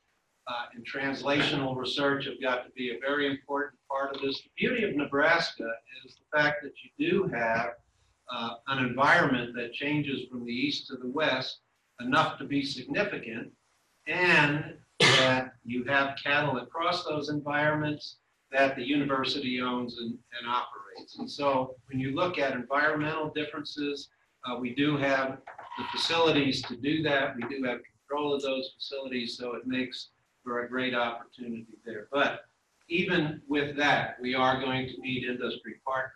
uh, 0.48 0.66
and 0.74 0.86
translational 0.86 1.76
research 1.76 2.26
have 2.26 2.40
got 2.40 2.64
to 2.64 2.70
be 2.76 2.90
a 2.90 3.00
very 3.00 3.28
important 3.28 3.74
part 3.90 4.14
of 4.14 4.22
this. 4.22 4.40
The 4.42 4.50
beauty 4.56 4.84
of 4.84 4.94
Nebraska 4.94 5.68
is 6.04 6.14
the 6.14 6.38
fact 6.38 6.62
that 6.62 6.72
you 6.82 7.10
do 7.10 7.28
have 7.34 7.70
uh, 8.32 8.50
an 8.68 8.84
environment 8.84 9.54
that 9.56 9.72
changes 9.72 10.28
from 10.30 10.44
the 10.44 10.52
east 10.52 10.86
to 10.88 10.96
the 10.96 11.08
west 11.08 11.58
enough 12.00 12.38
to 12.38 12.44
be 12.44 12.64
significant 12.64 13.50
and 14.06 14.74
that 15.00 15.54
you 15.64 15.84
have 15.84 16.16
cattle 16.22 16.58
across 16.58 17.04
those 17.04 17.28
environments 17.28 18.18
that 18.56 18.74
the 18.74 18.82
university 18.82 19.60
owns 19.60 19.98
and, 19.98 20.16
and 20.38 20.48
operates. 20.48 21.18
And 21.18 21.30
so 21.30 21.74
when 21.88 22.00
you 22.00 22.14
look 22.14 22.38
at 22.38 22.52
environmental 22.52 23.30
differences, 23.34 24.08
uh, 24.46 24.56
we 24.58 24.74
do 24.74 24.96
have 24.96 25.38
the 25.76 25.84
facilities 25.92 26.62
to 26.62 26.76
do 26.76 27.02
that. 27.02 27.36
We 27.36 27.42
do 27.42 27.62
have 27.64 27.80
control 28.08 28.34
of 28.34 28.42
those 28.42 28.70
facilities, 28.76 29.36
so 29.36 29.56
it 29.56 29.66
makes 29.66 30.08
for 30.42 30.64
a 30.64 30.68
great 30.68 30.94
opportunity 30.94 31.66
there. 31.84 32.08
But 32.10 32.44
even 32.88 33.42
with 33.46 33.76
that, 33.76 34.16
we 34.22 34.34
are 34.34 34.58
going 34.58 34.86
to 34.86 35.00
need 35.02 35.24
industry 35.24 35.74
partners. 35.84 36.12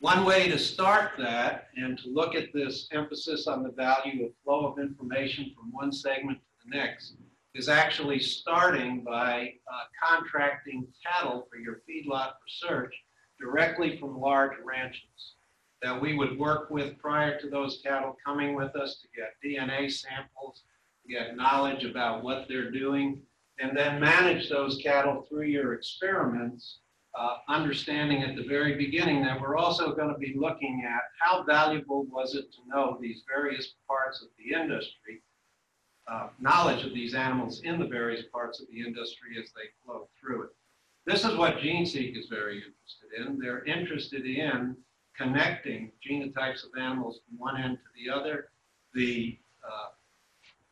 One 0.00 0.24
way 0.24 0.48
to 0.48 0.58
start 0.58 1.12
that 1.18 1.68
and 1.76 1.98
to 2.00 2.10
look 2.10 2.34
at 2.34 2.52
this 2.52 2.88
emphasis 2.92 3.46
on 3.46 3.62
the 3.62 3.70
value 3.70 4.26
of 4.26 4.32
flow 4.44 4.66
of 4.66 4.78
information 4.78 5.52
from 5.54 5.72
one 5.72 5.92
segment 5.92 6.38
to 6.38 6.68
the 6.68 6.76
next 6.76 7.14
is 7.54 7.68
actually 7.68 8.20
starting 8.20 9.02
by 9.02 9.52
uh, 9.72 10.08
contracting 10.08 10.86
cattle 11.04 11.46
for 11.50 11.58
your 11.58 11.82
feedlot 11.88 12.32
research 12.44 12.94
directly 13.40 13.98
from 13.98 14.20
large 14.20 14.56
ranches 14.64 15.34
that 15.82 16.00
we 16.00 16.14
would 16.14 16.38
work 16.38 16.70
with 16.70 16.98
prior 16.98 17.40
to 17.40 17.48
those 17.48 17.80
cattle 17.82 18.16
coming 18.24 18.54
with 18.54 18.76
us 18.76 19.00
to 19.00 19.08
get 19.16 19.34
DNA 19.44 19.90
samples, 19.90 20.64
get 21.08 21.36
knowledge 21.36 21.84
about 21.84 22.22
what 22.22 22.46
they're 22.48 22.70
doing, 22.70 23.22
and 23.58 23.76
then 23.76 24.00
manage 24.00 24.48
those 24.48 24.78
cattle 24.82 25.26
through 25.28 25.46
your 25.46 25.72
experiments, 25.74 26.80
uh, 27.18 27.36
understanding 27.48 28.22
at 28.22 28.36
the 28.36 28.44
very 28.44 28.76
beginning 28.76 29.22
that 29.22 29.40
we're 29.40 29.56
also 29.56 29.94
going 29.94 30.12
to 30.12 30.18
be 30.18 30.34
looking 30.38 30.84
at 30.86 31.02
how 31.18 31.42
valuable 31.42 32.06
was 32.10 32.34
it 32.34 32.52
to 32.52 32.58
know 32.68 32.98
these 33.00 33.22
various 33.26 33.74
parts 33.88 34.22
of 34.22 34.28
the 34.38 34.54
industry, 34.56 35.22
uh, 36.08 36.28
knowledge 36.40 36.84
of 36.84 36.94
these 36.94 37.14
animals 37.14 37.60
in 37.64 37.78
the 37.78 37.86
various 37.86 38.24
parts 38.32 38.60
of 38.60 38.66
the 38.68 38.80
industry 38.80 39.36
as 39.38 39.50
they 39.52 39.68
flow 39.84 40.08
through 40.20 40.44
it. 40.44 40.50
This 41.06 41.24
is 41.24 41.36
what 41.36 41.58
GeneSeek 41.58 42.18
is 42.18 42.26
very 42.28 42.56
interested 42.56 43.26
in. 43.26 43.38
They're 43.38 43.64
interested 43.64 44.26
in 44.26 44.76
connecting 45.16 45.92
genotypes 46.08 46.64
of 46.64 46.70
animals 46.78 47.20
from 47.26 47.38
one 47.38 47.60
end 47.60 47.78
to 47.78 47.88
the 47.96 48.12
other. 48.12 48.50
The 48.94 49.38
uh, 49.64 49.88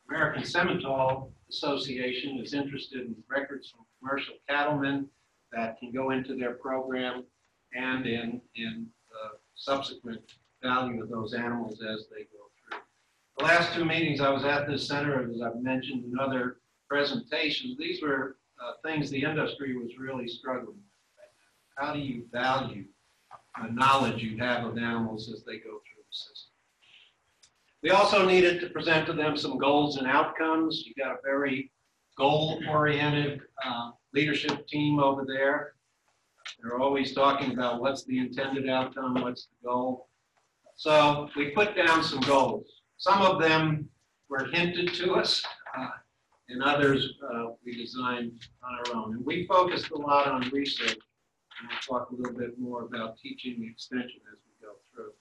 American 0.09 0.43
Simmental 0.43 1.31
Association 1.49 2.39
is 2.39 2.53
interested 2.53 3.01
in 3.01 3.15
records 3.29 3.69
from 3.69 3.85
commercial 3.99 4.35
cattlemen 4.47 5.07
that 5.51 5.79
can 5.79 5.91
go 5.91 6.11
into 6.11 6.35
their 6.35 6.53
program 6.53 7.23
and 7.73 8.05
in, 8.05 8.41
in 8.55 8.87
the 9.09 9.37
subsequent 9.55 10.21
value 10.61 11.01
of 11.01 11.09
those 11.09 11.33
animals 11.33 11.81
as 11.81 12.05
they 12.09 12.23
go. 12.23 12.38
The 13.39 13.45
last 13.45 13.73
two 13.73 13.85
meetings 13.85 14.19
I 14.19 14.29
was 14.29 14.43
at 14.43 14.67
this 14.67 14.85
center, 14.85 15.23
as 15.23 15.41
I've 15.41 15.61
mentioned 15.61 16.03
in 16.03 16.19
other 16.19 16.57
presentations, 16.89 17.77
these 17.77 18.01
were 18.01 18.35
uh, 18.61 18.73
things 18.83 19.09
the 19.09 19.23
industry 19.23 19.77
was 19.77 19.97
really 19.97 20.27
struggling 20.27 20.75
with. 20.75 21.77
How 21.77 21.93
do 21.93 21.99
you 21.99 22.25
value 22.33 22.83
the 23.61 23.71
knowledge 23.71 24.21
you 24.21 24.37
have 24.39 24.65
of 24.65 24.77
animals 24.77 25.31
as 25.33 25.45
they 25.45 25.55
go 25.55 25.69
through 25.69 26.03
the 26.05 26.11
system? 26.11 26.51
We 27.81 27.91
also 27.91 28.25
needed 28.25 28.59
to 28.59 28.69
present 28.71 29.05
to 29.05 29.13
them 29.13 29.37
some 29.37 29.57
goals 29.57 29.95
and 29.95 30.05
outcomes. 30.05 30.83
You 30.85 30.93
got 31.01 31.13
a 31.13 31.19
very 31.23 31.71
goal-oriented 32.17 33.39
uh, 33.65 33.91
leadership 34.13 34.67
team 34.67 34.99
over 34.99 35.23
there. 35.25 35.75
They're 36.61 36.77
always 36.77 37.13
talking 37.13 37.53
about 37.53 37.79
what's 37.79 38.03
the 38.03 38.19
intended 38.19 38.67
outcome, 38.67 39.13
what's 39.21 39.45
the 39.45 39.65
goal. 39.65 40.09
So 40.75 41.29
we 41.37 41.51
put 41.51 41.77
down 41.77 42.03
some 42.03 42.19
goals. 42.21 42.78
Some 42.99 43.21
of 43.21 43.41
them 43.41 43.87
were 44.27 44.43
hinted 44.51 44.93
to 44.95 45.13
us, 45.13 45.41
uh, 45.77 45.87
and 46.49 46.61
others 46.61 47.13
uh, 47.33 47.45
we 47.65 47.73
designed 47.81 48.33
on 48.61 48.73
our 48.75 48.97
own. 48.97 49.13
And 49.15 49.25
we 49.25 49.47
focused 49.47 49.89
a 49.91 49.97
lot 49.97 50.27
on 50.27 50.49
research, 50.49 50.97
and 50.97 51.69
we'll 51.69 51.99
talk 51.99 52.09
a 52.11 52.15
little 52.15 52.37
bit 52.37 52.59
more 52.59 52.83
about 52.83 53.17
teaching 53.17 53.55
and 53.55 53.71
extension 53.71 54.19
as 54.29 54.39
we 54.45 54.67
go 54.67 54.73
through. 54.93 55.11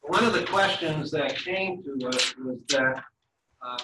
One 0.00 0.24
of 0.24 0.32
the 0.32 0.44
questions 0.46 1.12
that 1.12 1.36
came 1.36 1.80
to 1.84 2.08
us 2.08 2.34
was 2.38 2.58
that 2.70 3.04
uh, 3.64 3.78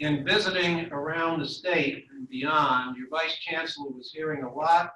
in 0.00 0.22
visiting 0.26 0.92
around 0.92 1.40
the 1.40 1.48
state 1.48 2.08
and 2.14 2.28
beyond, 2.28 2.98
your 2.98 3.08
vice 3.08 3.38
chancellor 3.38 3.88
was 3.88 4.12
hearing 4.14 4.44
a 4.44 4.52
lot 4.52 4.92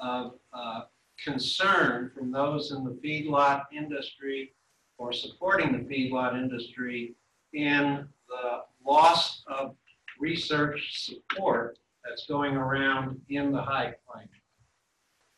of 0.00 0.32
uh, 0.52 0.82
concern 1.24 2.10
from 2.14 2.30
those 2.30 2.72
in 2.72 2.84
the 2.84 2.98
feedlot 3.02 3.62
industry 3.74 4.52
or 4.98 5.12
supporting 5.12 5.72
the 5.72 5.94
feedlot 5.94 6.34
industry 6.34 7.14
in 7.52 8.06
the 8.28 8.60
loss 8.84 9.42
of 9.46 9.76
research 10.18 11.04
support 11.04 11.78
that's 12.04 12.26
going 12.26 12.56
around 12.56 13.20
in 13.28 13.52
the 13.52 13.60
high 13.60 13.94
plains. 14.08 14.30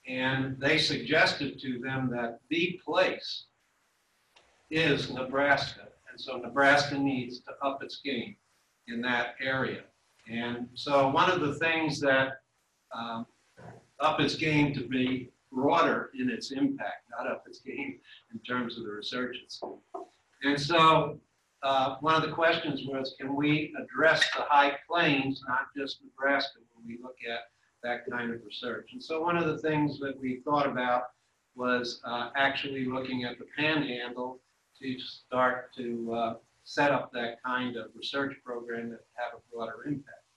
And 0.07 0.59
they 0.59 0.79
suggested 0.79 1.61
to 1.61 1.79
them 1.79 2.11
that 2.13 2.41
the 2.49 2.81
place 2.85 3.47
is 4.71 5.11
Nebraska. 5.13 5.89
And 6.11 6.21
so 6.21 6.37
Nebraska 6.37 6.97
needs 6.97 7.41
to 7.41 7.53
up 7.63 7.83
its 7.83 8.01
game 8.05 8.37
in 8.87 9.01
that 9.03 9.35
area. 9.41 9.83
And 10.31 10.69
so 10.75 11.09
one 11.09 11.31
of 11.31 11.41
the 11.41 11.55
things 11.55 12.01
that 12.01 12.41
um, 12.95 13.27
up 14.01 14.21
its 14.21 14.35
game 14.35 14.75
to 14.75 14.87
be 14.87 15.31
broader 15.53 16.11
in 16.19 16.31
its 16.31 16.51
impact, 16.51 17.05
not 17.11 17.31
up 17.31 17.45
its 17.47 17.61
game 17.61 17.99
in 18.33 18.39
terms 18.41 18.77
of 18.79 18.85
the 18.85 18.91
research. 18.91 19.37
And 20.43 20.61
so 20.61 21.19
uh, 21.63 21.97
one 22.01 22.15
of 22.15 22.23
the 22.23 22.35
questions 22.35 22.83
was, 22.87 23.15
can 23.19 23.35
we 23.35 23.75
address 23.83 24.29
the 24.37 24.43
high 24.43 24.77
plains, 24.89 25.43
not 25.49 25.67
just 25.77 25.99
Nebraska, 26.05 26.61
when 26.75 26.87
we 26.87 27.03
look 27.03 27.17
at 27.29 27.41
that 27.83 28.09
kind 28.11 28.33
of 28.33 28.41
research? 28.45 28.91
And 28.93 29.03
so 29.03 29.21
one 29.21 29.37
of 29.37 29.47
the 29.47 29.59
things 29.59 29.99
that 30.01 30.19
we 30.21 30.41
thought 30.45 30.67
about 30.67 31.05
was 31.57 32.01
uh, 32.05 32.31
actually 32.37 32.85
looking 32.85 33.25
at 33.25 33.39
the 33.39 33.47
panhandle 33.57 34.41
to 34.81 34.99
start 35.01 35.75
to 35.77 36.13
uh, 36.15 36.35
set 36.63 36.93
up 36.93 37.11
that 37.13 37.43
kind 37.45 37.77
of 37.77 37.87
research 37.95 38.37
program 38.45 38.91
that 38.91 39.01
have 39.15 39.39
a 39.39 39.55
broader 39.55 39.85
impact. 39.87 40.28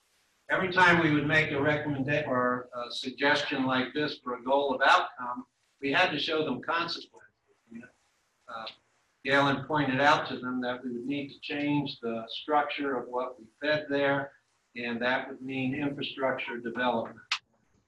Every 0.50 0.72
time 0.72 1.02
we 1.02 1.12
would 1.12 1.26
make 1.26 1.50
a 1.50 1.60
recommendation 1.60 2.28
or 2.28 2.68
a 2.74 2.90
suggestion 2.90 3.64
like 3.64 3.94
this 3.94 4.18
for 4.22 4.34
a 4.34 4.42
goal 4.42 4.74
of 4.74 4.82
outcome, 4.82 5.46
we 5.80 5.92
had 5.92 6.10
to 6.10 6.18
show 6.18 6.44
them 6.44 6.60
consequences. 6.62 7.18
Uh, 8.48 8.66
Galen 9.24 9.64
pointed 9.64 10.00
out 10.00 10.28
to 10.28 10.36
them 10.38 10.60
that 10.60 10.84
we 10.84 10.90
would 10.90 11.06
need 11.06 11.28
to 11.28 11.40
change 11.40 11.98
the 12.00 12.24
structure 12.28 12.96
of 12.96 13.08
what 13.08 13.38
we 13.38 13.46
fed 13.60 13.86
there, 13.88 14.32
and 14.76 15.00
that 15.00 15.28
would 15.28 15.40
mean 15.40 15.74
infrastructure 15.74 16.58
development, 16.58 17.18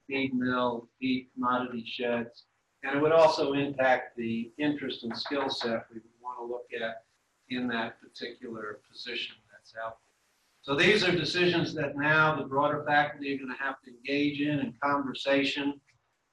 feed 0.07 0.33
mill, 0.33 0.87
feed 0.99 1.27
commodity 1.33 1.83
sheds, 1.85 2.45
and 2.83 2.95
it 2.95 3.01
would 3.01 3.11
also 3.11 3.53
impact 3.53 4.15
the 4.15 4.51
interest 4.57 5.03
and 5.03 5.15
skill 5.17 5.49
set 5.49 5.85
we 5.89 5.95
would 5.95 6.21
want 6.21 6.39
to 6.39 6.45
look 6.45 6.67
at 6.81 7.03
in 7.49 7.67
that 7.67 7.99
particular 8.01 8.79
position 8.89 9.35
that's 9.51 9.73
out 9.83 9.97
there. 9.99 10.04
So 10.65 10.73
these 10.73 11.03
are 11.03 11.11
decisions 11.11 11.75
that 11.75 11.95
now 11.95 12.35
the 12.35 12.43
broader 12.43 12.83
faculty 12.87 13.35
are 13.35 13.37
going 13.37 13.55
to 13.55 13.63
have 13.63 13.75
to 13.83 13.91
engage 13.91 14.41
in 14.41 14.59
and 14.61 14.73
conversation, 14.81 15.79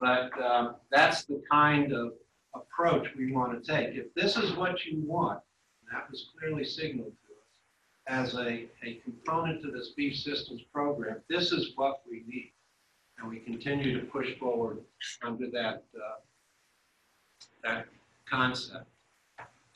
but 0.00 0.30
um, 0.42 0.76
that's 0.90 1.26
the 1.26 1.42
kind 1.50 1.92
of 1.92 2.12
approach 2.54 3.08
we 3.14 3.30
want 3.30 3.62
to 3.62 3.72
take. 3.72 3.94
If 3.94 4.06
this 4.14 4.38
is 4.38 4.56
what 4.56 4.86
you 4.86 5.02
want, 5.04 5.40
that 5.92 6.10
was 6.10 6.30
clearly 6.38 6.64
signaled 6.64 7.12
to 8.08 8.14
us 8.16 8.30
as 8.30 8.34
a, 8.34 8.68
a 8.82 9.00
component 9.04 9.60
to 9.64 9.70
this 9.70 9.90
beef 9.98 10.16
systems 10.16 10.62
program, 10.72 11.20
this 11.28 11.52
is 11.52 11.72
what 11.74 12.00
we 12.10 12.24
need. 12.26 12.54
And 13.18 13.28
we 13.28 13.40
continue 13.40 14.00
to 14.00 14.06
push 14.06 14.38
forward 14.38 14.78
under 15.22 15.50
that, 15.50 15.84
uh, 15.94 16.20
that 17.62 17.86
concept. 18.26 18.86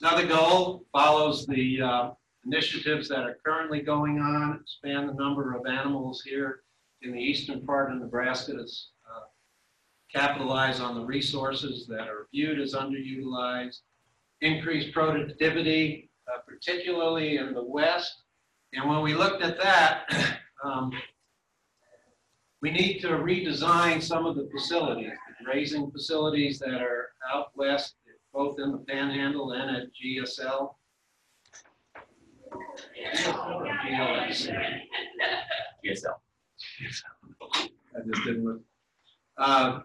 Another 0.00 0.26
goal 0.26 0.86
follows 0.94 1.46
the 1.46 1.82
uh, 1.82 2.10
initiatives 2.46 3.08
that 3.08 3.20
are 3.20 3.38
currently 3.44 3.80
going 3.80 4.18
on, 4.18 4.60
expand 4.60 5.08
the 5.08 5.14
number 5.14 5.54
of 5.54 5.66
animals 5.66 6.22
here 6.22 6.60
in 7.02 7.12
the 7.12 7.20
eastern 7.20 7.64
part 7.66 7.90
of 7.90 7.98
Nebraska 7.98 8.52
to 8.52 8.62
uh, 8.62 9.24
capitalize 10.12 10.80
on 10.80 10.94
the 10.94 11.04
resources 11.04 11.86
that 11.88 12.08
are 12.08 12.28
viewed 12.32 12.60
as 12.60 12.74
underutilized, 12.74 13.78
increase 14.40 14.92
productivity, 14.92 16.10
uh, 16.32 16.38
particularly 16.46 17.36
in 17.36 17.52
the 17.52 17.64
west. 17.64 18.22
And 18.72 18.88
when 18.88 19.02
we 19.02 19.14
looked 19.14 19.42
at 19.42 19.58
that, 19.58 20.40
um, 20.64 20.92
we 22.62 22.70
need 22.70 23.00
to 23.00 23.08
redesign 23.08 24.02
some 24.02 24.24
of 24.24 24.36
the 24.36 24.48
facilities, 24.50 25.12
the 25.38 25.44
grazing 25.44 25.90
facilities 25.90 26.58
that 26.60 26.80
are 26.80 27.10
out 27.32 27.50
west 27.54 27.94
both 28.36 28.58
in 28.58 28.70
the 28.70 28.78
Panhandle 28.78 29.52
and 29.52 29.74
at 29.74 29.88
GSL. 29.94 30.74
GLS. 33.86 34.48
I 37.94 38.00
just 38.06 38.24
didn't 38.24 38.44
look. 38.44 38.60
Uh, 39.38 39.80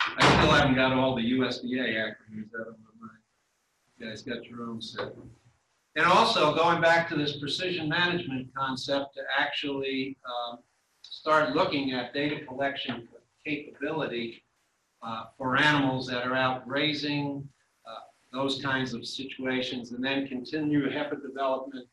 I 0.00 0.38
still 0.38 0.52
haven't 0.52 0.76
got 0.76 0.92
all 0.92 1.14
the 1.14 1.32
USDA 1.32 1.94
acronyms 1.94 2.50
out 2.60 2.68
of 2.68 2.76
my 2.78 2.92
mind. 3.00 3.18
You 3.98 4.08
guys 4.08 4.22
got 4.22 4.44
your 4.44 4.62
own 4.62 4.80
set. 4.80 5.12
And 5.96 6.06
also 6.06 6.54
going 6.54 6.80
back 6.80 7.08
to 7.08 7.16
this 7.16 7.38
precision 7.38 7.88
management 7.88 8.48
concept 8.54 9.14
to 9.14 9.22
actually 9.38 10.16
um, 10.26 10.58
start 11.02 11.56
looking 11.56 11.92
at 11.92 12.14
data 12.14 12.44
collection 12.46 13.08
capability 13.44 14.44
uh, 15.02 15.24
for 15.36 15.56
animals 15.56 16.06
that 16.06 16.26
are 16.26 16.34
out 16.34 16.68
grazing, 16.68 17.48
those 18.32 18.60
kinds 18.60 18.94
of 18.94 19.06
situations, 19.06 19.92
and 19.92 20.04
then 20.04 20.26
continue 20.26 20.90
heifer 20.90 21.16
development 21.16 21.86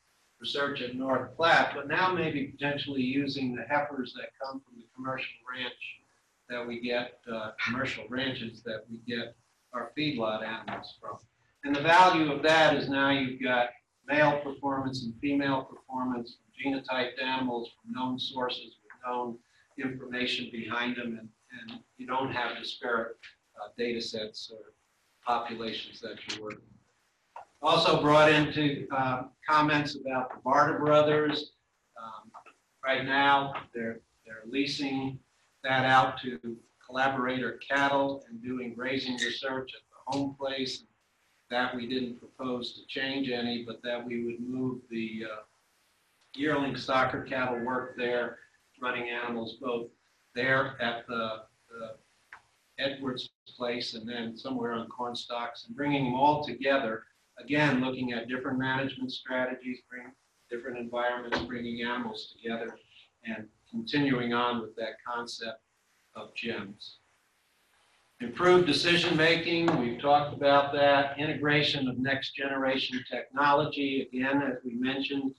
research 0.45 0.79
at 0.81 0.93
North 0.95 1.35
Platte, 1.35 1.71
but 1.73 1.87
now 1.87 2.13
maybe 2.13 2.45
potentially 2.45 3.01
using 3.01 3.55
the 3.55 3.63
heifers 3.67 4.13
that 4.13 4.29
come 4.39 4.61
from 4.61 4.77
the 4.77 4.85
commercial 4.95 5.33
ranch 5.51 5.73
that 6.47 6.65
we 6.65 6.79
get, 6.79 7.17
uh, 7.33 7.49
commercial 7.65 8.03
ranches 8.09 8.61
that 8.61 8.81
we 8.87 8.99
get 9.07 9.35
our 9.73 9.91
feedlot 9.97 10.43
animals 10.43 10.93
from. 11.01 11.17
And 11.63 11.75
the 11.75 11.81
value 11.81 12.31
of 12.31 12.43
that 12.43 12.75
is 12.75 12.89
now 12.89 13.09
you've 13.09 13.41
got 13.41 13.69
male 14.07 14.39
performance 14.41 15.03
and 15.03 15.15
female 15.19 15.63
performance, 15.63 16.37
genotyped 16.63 17.19
animals 17.19 17.71
from 17.81 17.93
known 17.93 18.19
sources 18.19 18.75
with 18.83 18.91
known 19.03 19.39
information 19.79 20.49
behind 20.51 20.95
them, 20.95 21.17
and, 21.19 21.29
and 21.71 21.79
you 21.97 22.05
don't 22.05 22.31
have 22.31 22.55
disparate 22.55 23.17
uh, 23.59 23.69
data 23.79 23.99
sets 23.99 24.51
or 24.53 24.73
populations 25.25 25.99
that 26.01 26.17
you're 26.29 26.43
working. 26.43 26.74
Also 27.65 27.99
brought 27.99 28.31
into 28.31 28.87
uh, 28.95 29.23
comments 29.49 29.95
about 29.95 30.29
the 30.29 30.39
Barta 30.45 30.77
Brothers. 30.79 31.53
Um, 31.99 32.31
Right 32.85 33.03
now, 33.03 33.55
they're, 33.73 34.01
they're 34.23 34.43
leasing 34.47 35.17
that 35.63 35.83
out 35.85 36.21
to 36.21 36.39
collaborator 36.85 37.59
cattle 37.67 38.23
and 38.29 38.43
doing 38.43 38.75
grazing 38.75 39.15
research 39.15 39.71
at 39.73 39.81
the 39.89 40.17
home 40.17 40.35
place. 40.39 40.83
That 41.49 41.75
we 41.75 41.87
didn't 41.87 42.19
propose 42.19 42.73
to 42.73 42.85
change 42.87 43.31
any, 43.31 43.63
but 43.63 43.81
that 43.81 44.05
we 44.05 44.23
would 44.25 44.39
move 44.39 44.81
the 44.91 45.23
uh, 45.25 45.41
yearling 46.35 46.75
stocker 46.75 47.27
cattle 47.27 47.65
work 47.65 47.97
there, 47.97 48.37
running 48.79 49.09
animals 49.09 49.57
both 49.59 49.87
there 50.35 50.79
at 50.79 51.07
the 51.07 51.41
the 51.69 51.95
Edwards 52.77 53.31
place 53.57 53.95
and 53.95 54.07
then 54.07 54.37
somewhere 54.37 54.73
on 54.73 54.87
corn 54.87 55.15
stalks 55.15 55.65
and 55.65 55.75
bringing 55.75 56.03
them 56.03 56.13
all 56.13 56.45
together. 56.45 57.05
Again, 57.39 57.81
looking 57.81 58.13
at 58.13 58.27
different 58.27 58.57
management 58.57 59.11
strategies, 59.11 59.79
bring 59.89 60.11
different 60.49 60.77
environments, 60.77 61.39
bringing 61.39 61.81
animals 61.81 62.33
together 62.35 62.77
and 63.25 63.47
continuing 63.69 64.33
on 64.33 64.61
with 64.61 64.75
that 64.75 64.93
concept 65.05 65.59
of 66.15 66.33
GEMS. 66.33 66.99
Improved 68.21 68.65
decision-making, 68.65 69.65
we've 69.79 69.99
talked 69.99 70.33
about 70.33 70.71
that. 70.73 71.19
Integration 71.19 71.89
of 71.89 71.97
next-generation 71.97 73.03
technology, 73.11 74.07
again, 74.07 74.41
as 74.41 74.63
we 74.63 74.75
mentioned, 74.75 75.33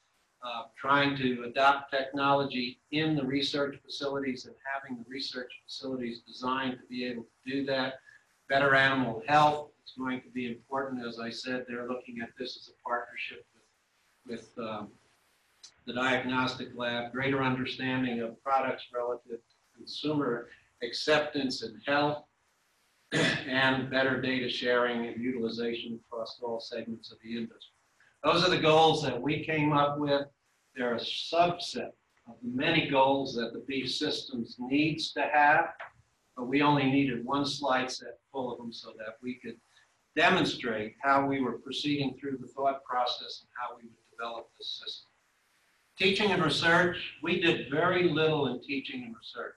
uh, 0.44 0.64
trying 0.78 1.16
to 1.16 1.44
adopt 1.44 1.90
technology 1.90 2.78
in 2.90 3.16
the 3.16 3.24
research 3.24 3.78
facilities 3.82 4.44
and 4.44 4.54
having 4.70 4.98
the 4.98 5.04
research 5.08 5.50
facilities 5.66 6.20
designed 6.26 6.72
to 6.74 6.86
be 6.90 7.06
able 7.06 7.22
to 7.22 7.50
do 7.50 7.64
that. 7.64 7.94
Better 8.48 8.74
animal 8.74 9.22
health 9.26 9.70
going 9.96 10.20
to 10.22 10.28
be 10.28 10.48
important. 10.48 11.06
As 11.06 11.18
I 11.18 11.30
said, 11.30 11.64
they're 11.66 11.88
looking 11.88 12.20
at 12.22 12.30
this 12.38 12.56
as 12.56 12.70
a 12.70 12.88
partnership 12.88 13.44
with, 14.26 14.40
with 14.56 14.66
um, 14.66 14.88
the 15.86 15.92
diagnostic 15.92 16.68
lab, 16.74 17.12
greater 17.12 17.42
understanding 17.42 18.20
of 18.20 18.42
products 18.42 18.86
relative 18.94 19.38
to 19.38 19.76
consumer 19.76 20.48
acceptance 20.82 21.62
and 21.62 21.80
health, 21.86 22.24
and 23.12 23.90
better 23.90 24.20
data 24.20 24.48
sharing 24.48 25.06
and 25.06 25.22
utilization 25.22 25.98
across 26.06 26.38
all 26.42 26.60
segments 26.60 27.12
of 27.12 27.18
the 27.22 27.36
industry. 27.36 27.72
Those 28.24 28.44
are 28.44 28.50
the 28.50 28.58
goals 28.58 29.02
that 29.04 29.20
we 29.20 29.44
came 29.44 29.72
up 29.72 29.98
with. 29.98 30.26
They're 30.74 30.96
a 30.96 31.00
subset 31.00 31.92
of 32.28 32.34
the 32.42 32.50
many 32.52 32.90
goals 32.90 33.34
that 33.36 33.52
the 33.52 33.64
beef 33.68 33.90
systems 33.92 34.56
needs 34.58 35.12
to 35.12 35.22
have, 35.32 35.68
but 36.36 36.48
we 36.48 36.62
only 36.62 36.90
needed 36.90 37.24
one 37.24 37.46
slide 37.46 37.90
set 37.90 38.18
full 38.32 38.52
of 38.52 38.58
them 38.58 38.72
so 38.72 38.92
that 38.98 39.16
we 39.22 39.34
could 39.34 39.56
demonstrate 40.16 40.94
how 41.02 41.26
we 41.26 41.40
were 41.40 41.58
proceeding 41.58 42.16
through 42.18 42.38
the 42.40 42.48
thought 42.48 42.82
process 42.84 43.42
and 43.42 43.50
how 43.60 43.76
we 43.76 43.84
would 43.84 44.10
develop 44.10 44.48
this 44.58 44.80
system. 44.82 45.10
Teaching 45.98 46.32
and 46.32 46.42
research, 46.42 46.96
we 47.22 47.40
did 47.40 47.70
very 47.70 48.08
little 48.08 48.48
in 48.48 48.60
teaching 48.62 49.04
and 49.04 49.14
research. 49.14 49.54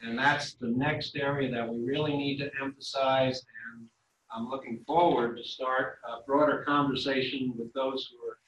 And 0.00 0.18
that's 0.18 0.54
the 0.54 0.68
next 0.68 1.16
area 1.16 1.50
that 1.50 1.68
we 1.68 1.84
really 1.84 2.16
need 2.16 2.38
to 2.38 2.50
emphasize. 2.60 3.42
And 3.74 3.86
I'm 4.34 4.48
looking 4.48 4.82
forward 4.86 5.36
to 5.36 5.44
start 5.44 5.98
a 6.06 6.24
broader 6.26 6.64
conversation 6.66 7.54
with 7.56 7.72
those 7.72 8.10
who 8.10 8.28
are 8.28 8.38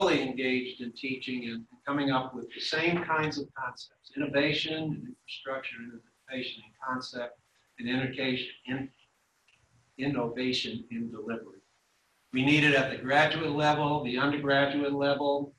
fully 0.00 0.22
engaged 0.22 0.80
in 0.80 0.92
teaching 0.92 1.48
and 1.48 1.64
coming 1.86 2.10
up 2.10 2.34
with 2.34 2.46
the 2.52 2.60
same 2.60 3.02
kinds 3.04 3.38
of 3.38 3.46
concepts, 3.56 4.10
innovation 4.16 4.74
and 4.74 5.06
infrastructure, 5.08 5.76
innovation 6.28 6.62
and 6.64 6.74
concept, 6.86 7.38
and 7.78 7.88
education, 7.88 8.90
innovation 9.98 10.84
in 10.90 11.10
delivery. 11.10 11.60
We 12.32 12.44
need 12.44 12.64
it 12.64 12.74
at 12.74 12.90
the 12.90 12.96
graduate 12.96 13.52
level, 13.52 14.02
the 14.02 14.18
undergraduate 14.18 14.92
level. 14.92 15.54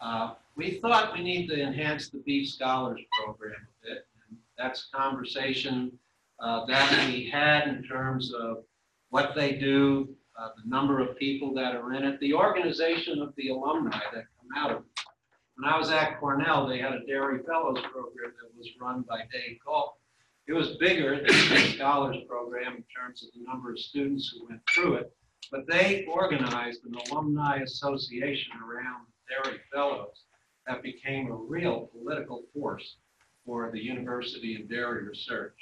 Uh, 0.00 0.34
we 0.56 0.78
thought 0.80 1.14
we 1.14 1.22
need 1.22 1.46
to 1.48 1.60
enhance 1.60 2.10
the 2.10 2.18
Beef 2.26 2.50
Scholars 2.50 3.00
Program 3.22 3.54
a 3.54 3.86
bit. 3.86 4.06
And 4.28 4.38
that's 4.58 4.88
conversation 4.94 5.92
uh, 6.40 6.66
that 6.66 7.06
we 7.06 7.30
had 7.30 7.68
in 7.68 7.82
terms 7.82 8.32
of 8.34 8.58
what 9.10 9.34
they 9.34 9.52
do, 9.56 10.08
uh, 10.38 10.48
the 10.62 10.68
number 10.68 11.00
of 11.00 11.16
people 11.16 11.54
that 11.54 11.74
are 11.74 11.94
in 11.94 12.04
it, 12.04 12.20
the 12.20 12.34
organization 12.34 13.22
of 13.22 13.34
the 13.36 13.48
alumni 13.48 13.98
that 14.12 14.24
come 14.38 14.56
out 14.56 14.70
of 14.70 14.78
it. 14.78 14.84
When 15.56 15.72
I 15.72 15.76
was 15.76 15.90
at 15.90 16.20
Cornell, 16.20 16.68
they 16.68 16.78
had 16.78 16.92
a 16.92 17.04
Dairy 17.06 17.40
Fellows 17.42 17.80
program 17.90 18.32
that 18.40 18.56
was 18.56 18.68
run 18.80 19.02
by 19.08 19.22
Dave 19.32 19.58
Galton. 19.66 19.97
It 20.48 20.54
was 20.54 20.78
bigger 20.78 21.16
than 21.16 21.26
the 21.26 21.72
Scholars 21.74 22.16
Program 22.26 22.76
in 22.76 22.84
terms 22.84 23.22
of 23.22 23.28
the 23.34 23.44
number 23.46 23.70
of 23.70 23.78
students 23.78 24.32
who 24.32 24.48
went 24.48 24.62
through 24.72 24.94
it, 24.94 25.12
but 25.52 25.66
they 25.68 26.06
organized 26.06 26.80
an 26.86 26.94
alumni 26.94 27.58
association 27.58 28.52
around 28.66 29.04
Dairy 29.28 29.60
Fellows 29.70 30.24
that 30.66 30.82
became 30.82 31.30
a 31.30 31.36
real 31.36 31.90
political 31.92 32.44
force 32.54 32.96
for 33.44 33.70
the 33.70 33.78
university 33.78 34.54
and 34.54 34.70
dairy 34.70 35.06
research. 35.06 35.54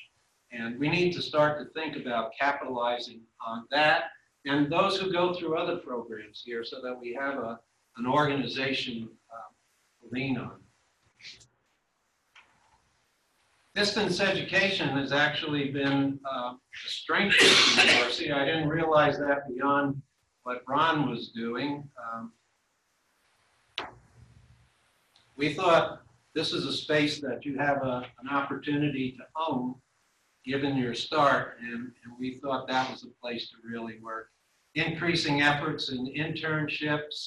And 0.53 0.79
we 0.79 0.89
need 0.89 1.13
to 1.15 1.23
start 1.23 1.59
to 1.59 1.73
think 1.73 1.97
about 1.97 2.31
capitalizing 2.39 3.23
on 3.45 3.67
that 3.73 4.05
and 4.45 4.71
those 4.71 5.01
who 5.01 5.13
go 5.13 5.35
through 5.35 5.59
other 5.59 5.79
programs 5.79 6.43
here 6.47 6.65
so 6.65 6.81
that 6.81 6.97
we 6.97 7.13
have 7.21 7.35
a, 7.35 7.59
an 7.97 8.07
organization 8.07 9.09
uh, 9.33 10.07
to 10.07 10.15
lean 10.15 10.39
on. 10.39 10.61
Distance 13.77 14.21
education 14.21 14.89
has 14.97 15.13
actually 15.13 15.71
been 15.71 16.19
uh, 16.25 16.55
a 16.55 16.89
strength 16.89 17.35
of 17.35 17.77
the 17.77 17.83
university. 17.83 18.33
I 18.33 18.47
didn't 18.47 18.71
realize 18.71 19.19
that 19.19 19.47
beyond 19.55 20.01
what 20.45 20.63
Ron 20.67 21.11
was 21.11 21.29
doing. 21.29 21.87
Um, 22.03 22.33
we 25.37 25.53
thought 25.53 26.01
this 26.35 26.55
is 26.55 26.65
a 26.65 26.73
space 26.73 27.21
that 27.21 27.45
you 27.45 27.59
have 27.59 27.83
a, 27.83 28.07
an 28.23 28.31
opportunity 28.31 29.13
to 29.13 29.25
own 29.37 29.75
given 30.47 30.79
your 30.79 30.95
start, 30.95 31.59
and, 31.61 31.93
and 32.05 32.15
we 32.19 32.39
thought 32.39 32.67
that 32.69 32.91
was 32.91 33.05
a 33.05 33.21
place 33.21 33.51
to 33.51 33.57
really 33.63 33.99
work 34.03 34.31
increasing 34.75 35.43
efforts 35.43 35.91
in 35.91 36.07
internships, 36.15 37.27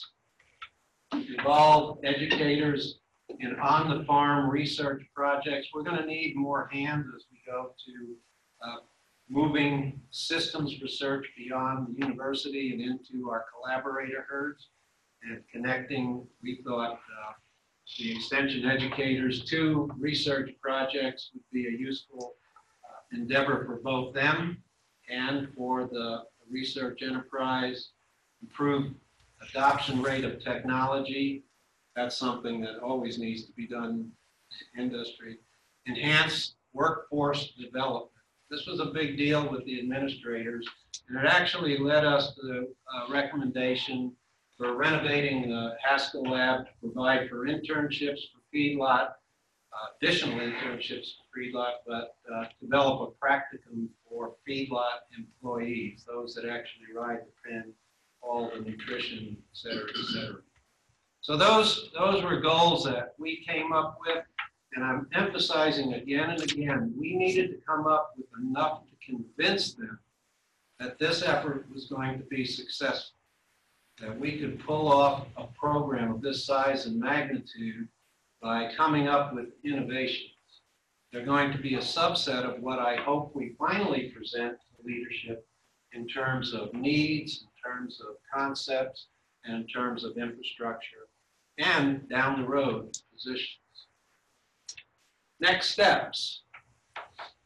involve 1.11 1.99
educators 2.03 2.98
in 3.39 3.55
on-the-farm 3.59 4.49
research 4.49 5.03
projects. 5.15 5.67
We're 5.73 5.83
going 5.83 5.97
to 5.97 6.05
need 6.05 6.35
more 6.35 6.69
hands 6.71 7.05
as 7.15 7.25
we 7.31 7.39
go 7.45 7.73
to 7.85 8.15
uh, 8.67 8.77
moving 9.29 10.01
systems 10.09 10.81
research 10.81 11.27
beyond 11.37 11.87
the 11.87 12.05
university 12.05 12.71
and 12.71 12.81
into 12.81 13.29
our 13.29 13.45
collaborator 13.53 14.25
herds 14.27 14.69
and 15.23 15.41
connecting, 15.51 16.25
we 16.41 16.61
thought, 16.65 16.93
uh, 16.93 17.33
the 17.97 18.15
extension 18.15 18.65
educators 18.65 19.45
to 19.45 19.89
research 19.97 20.51
projects 20.61 21.31
would 21.33 21.43
be 21.51 21.67
a 21.67 21.71
useful 21.71 22.35
uh, 22.83 23.17
endeavor 23.17 23.65
for 23.65 23.79
both 23.83 24.13
them 24.13 24.61
and 25.09 25.47
for 25.55 25.89
the 25.91 26.23
research 26.49 27.01
enterprise, 27.01 27.91
improve 28.41 28.91
adoption 29.49 30.01
rate 30.01 30.23
of 30.23 30.43
technology. 30.43 31.43
That's 31.99 32.15
something 32.15 32.61
that 32.61 32.79
always 32.79 33.19
needs 33.19 33.45
to 33.45 33.51
be 33.51 33.67
done 33.67 34.09
in 34.73 34.83
industry. 34.85 35.39
Enhance 35.85 36.55
workforce 36.71 37.51
development. 37.59 38.11
This 38.49 38.65
was 38.65 38.79
a 38.79 38.85
big 38.85 39.17
deal 39.17 39.51
with 39.51 39.65
the 39.65 39.81
administrators, 39.81 40.65
and 41.09 41.19
it 41.19 41.25
actually 41.25 41.77
led 41.77 42.05
us 42.05 42.35
to 42.35 42.41
the 42.41 42.73
uh, 42.95 43.11
recommendation 43.11 44.13
for 44.57 44.77
renovating 44.77 45.49
the 45.49 45.75
Haskell 45.83 46.23
Lab 46.23 46.67
to 46.67 46.71
provide 46.81 47.29
for 47.29 47.47
internships 47.47 48.21
for 48.31 48.39
feedlot, 48.55 49.09
uh, 49.73 49.87
additional 50.01 50.39
internships 50.39 51.09
for 51.17 51.37
feedlot, 51.37 51.73
but 51.85 52.15
uh, 52.33 52.45
develop 52.61 53.09
a 53.09 53.25
practicum 53.25 53.89
for 54.07 54.35
feedlot 54.47 54.99
employees, 55.17 56.05
those 56.07 56.33
that 56.33 56.45
actually 56.45 56.93
ride 56.95 57.19
the 57.19 57.49
pen, 57.49 57.73
all 58.21 58.49
the 58.55 58.61
nutrition, 58.61 59.35
et 59.37 59.57
cetera, 59.57 59.89
et 59.89 60.05
cetera. 60.13 60.39
So 61.21 61.37
those, 61.37 61.89
those 61.97 62.23
were 62.23 62.39
goals 62.39 62.85
that 62.85 63.13
we 63.17 63.43
came 63.45 63.73
up 63.73 63.99
with, 64.05 64.23
and 64.73 64.83
I'm 64.83 65.07
emphasizing 65.13 65.93
again 65.93 66.29
and 66.29 66.41
again, 66.41 66.93
we 66.97 67.15
needed 67.15 67.51
to 67.51 67.57
come 67.67 67.87
up 67.87 68.13
with 68.17 68.27
enough 68.41 68.83
to 68.85 69.05
convince 69.05 69.73
them 69.73 69.99
that 70.79 70.97
this 70.97 71.21
effort 71.21 71.65
was 71.73 71.87
going 71.87 72.17
to 72.17 72.23
be 72.25 72.45
successful, 72.45 73.17
that 73.99 74.17
we 74.17 74.39
could 74.39 74.63
pull 74.65 74.87
off 74.87 75.27
a 75.35 75.45
program 75.47 76.11
of 76.11 76.21
this 76.21 76.45
size 76.45 76.85
and 76.85 76.99
magnitude 76.99 77.87
by 78.41 78.71
coming 78.75 79.07
up 79.09 79.33
with 79.33 79.47
innovations. 79.65 80.31
They're 81.11 81.25
going 81.25 81.51
to 81.51 81.57
be 81.57 81.75
a 81.75 81.79
subset 81.79 82.43
of 82.43 82.61
what 82.61 82.79
I 82.79 82.95
hope 82.95 83.35
we 83.35 83.55
finally 83.59 84.13
present 84.15 84.53
to 84.53 84.85
leadership 84.87 85.45
in 85.91 86.07
terms 86.07 86.53
of 86.53 86.73
needs, 86.73 87.43
in 87.43 87.71
terms 87.71 87.99
of 87.99 88.15
concepts, 88.33 89.07
and 89.43 89.55
in 89.55 89.67
terms 89.67 90.03
of 90.03 90.17
infrastructure, 90.17 91.08
and 91.59 92.07
down 92.09 92.41
the 92.41 92.47
road, 92.47 92.97
positions. 93.13 93.57
Next 95.39 95.69
steps. 95.69 96.43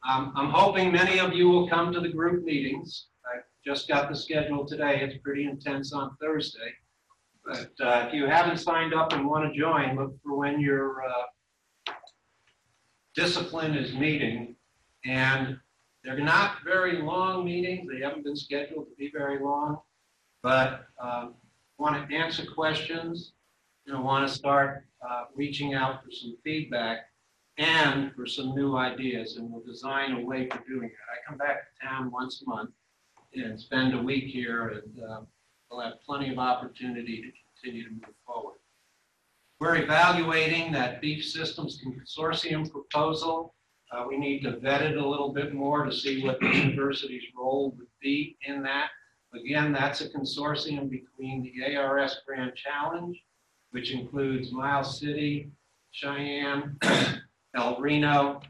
Um, 0.08 0.32
I'm 0.36 0.50
hoping 0.50 0.92
many 0.92 1.18
of 1.18 1.32
you 1.32 1.48
will 1.48 1.68
come 1.68 1.92
to 1.92 2.00
the 2.00 2.08
group 2.08 2.44
meetings. 2.44 3.06
I 3.24 3.40
just 3.64 3.88
got 3.88 4.08
the 4.08 4.16
schedule 4.16 4.64
today. 4.64 5.00
It's 5.00 5.20
pretty 5.22 5.44
intense 5.44 5.92
on 5.92 6.16
Thursday. 6.20 6.72
But 7.44 7.70
uh, 7.80 8.06
if 8.06 8.14
you 8.14 8.26
haven't 8.26 8.58
signed 8.58 8.94
up 8.94 9.12
and 9.12 9.26
want 9.26 9.52
to 9.52 9.58
join, 9.58 9.96
look 9.96 10.14
for 10.22 10.36
when 10.36 10.60
your 10.60 11.04
uh, 11.04 11.92
discipline 13.14 13.74
is 13.74 13.94
meeting. 13.94 14.56
And 15.04 15.58
they're 16.04 16.20
not 16.20 16.56
very 16.64 17.00
long 17.02 17.44
meetings. 17.44 17.88
They 17.90 18.00
haven't 18.00 18.24
been 18.24 18.36
scheduled 18.36 18.86
to 18.88 18.94
be 18.98 19.10
very 19.10 19.42
long. 19.42 19.78
But 20.42 20.86
um, 20.98 21.34
want 21.78 22.08
to 22.08 22.14
answer 22.14 22.44
questions, 22.44 23.32
know, 23.92 24.00
want 24.00 24.26
to 24.28 24.34
start 24.34 24.86
uh, 25.08 25.24
reaching 25.34 25.74
out 25.74 26.02
for 26.02 26.10
some 26.10 26.36
feedback 26.42 27.06
and 27.58 28.12
for 28.14 28.26
some 28.26 28.54
new 28.54 28.76
ideas. 28.76 29.36
And 29.36 29.50
we'll 29.50 29.62
design 29.64 30.12
a 30.12 30.20
way 30.24 30.48
for 30.48 30.58
doing 30.66 30.88
it. 30.88 30.92
I 31.12 31.28
come 31.28 31.38
back 31.38 31.56
to 31.64 31.86
town 31.86 32.10
once 32.10 32.42
a 32.42 32.48
month 32.48 32.70
and 33.34 33.58
spend 33.60 33.94
a 33.94 34.02
week 34.02 34.24
here 34.24 34.68
and 34.68 35.04
uh, 35.04 35.20
we'll 35.70 35.80
have 35.80 35.94
plenty 36.06 36.30
of 36.30 36.38
opportunity 36.38 37.22
to 37.22 37.28
continue 37.62 37.84
to 37.84 37.90
move 37.90 38.14
forward. 38.26 38.58
We're 39.60 39.76
evaluating 39.76 40.72
that 40.72 41.00
Beef 41.00 41.24
Systems 41.24 41.80
Consortium 41.84 42.70
proposal. 42.70 43.54
Uh, 43.90 44.04
We 44.08 44.18
need 44.18 44.42
to 44.42 44.58
vet 44.58 44.82
it 44.82 44.96
a 44.96 45.08
little 45.08 45.32
bit 45.32 45.54
more 45.54 45.84
to 45.84 45.92
see 45.92 46.24
what 46.24 46.40
the 46.40 46.48
university's 46.48 47.22
role 47.36 47.74
would 47.76 47.86
be 48.00 48.36
in 48.46 48.62
that. 48.62 48.88
Again, 49.34 49.72
that's 49.72 50.00
a 50.00 50.08
consortium 50.10 50.88
between 50.90 51.42
the 51.42 51.76
ARS 51.76 52.20
Grand 52.26 52.54
Challenge, 52.54 53.20
which 53.74 53.90
includes 53.90 54.52
Miles 54.52 55.00
City, 55.00 55.50
Cheyenne, 55.90 56.78
El 57.56 57.80
Reno, 57.80 58.40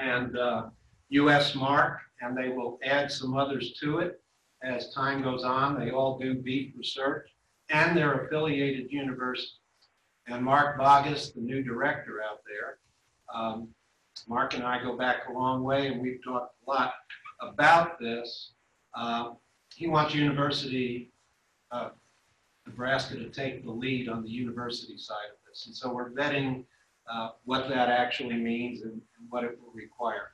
and 0.00 0.38
uh, 0.38 0.66
USMARC, 1.12 1.96
and 2.20 2.38
they 2.38 2.50
will 2.50 2.78
add 2.84 3.10
some 3.10 3.36
others 3.36 3.72
to 3.80 3.98
it 3.98 4.20
as 4.62 4.94
time 4.94 5.20
goes 5.20 5.42
on. 5.42 5.76
They 5.76 5.90
all 5.90 6.16
do 6.16 6.34
beef 6.34 6.74
research, 6.76 7.28
and 7.70 7.96
they're 7.96 8.26
affiliated 8.26 8.86
universities. 8.92 9.58
And 10.28 10.44
Mark 10.44 10.78
Boggess, 10.78 11.34
the 11.34 11.40
new 11.40 11.64
director 11.64 12.20
out 12.22 12.38
there, 12.46 12.78
um, 13.34 13.66
Mark 14.28 14.54
and 14.54 14.62
I 14.62 14.80
go 14.80 14.96
back 14.96 15.28
a 15.28 15.32
long 15.32 15.64
way, 15.64 15.88
and 15.88 16.00
we've 16.00 16.22
talked 16.22 16.54
a 16.64 16.70
lot 16.70 16.94
about 17.42 17.98
this. 17.98 18.52
Uh, 18.94 19.32
He 19.74 19.88
wants 19.88 20.14
University 20.14 21.10
of 21.72 21.94
Nebraska 22.66 23.16
to 23.16 23.28
take 23.30 23.64
the 23.64 23.70
lead 23.70 24.08
on 24.08 24.22
the 24.22 24.30
university 24.30 24.98
side 24.98 25.30
of 25.30 25.38
this. 25.48 25.66
And 25.66 25.74
so 25.74 25.92
we're 25.92 26.10
vetting 26.10 26.64
uh, 27.12 27.30
what 27.44 27.68
that 27.68 27.88
actually 27.88 28.36
means 28.36 28.82
and 28.82 29.00
and 29.26 29.30
what 29.30 29.44
it 29.44 29.58
will 29.60 29.72
require. 29.72 30.32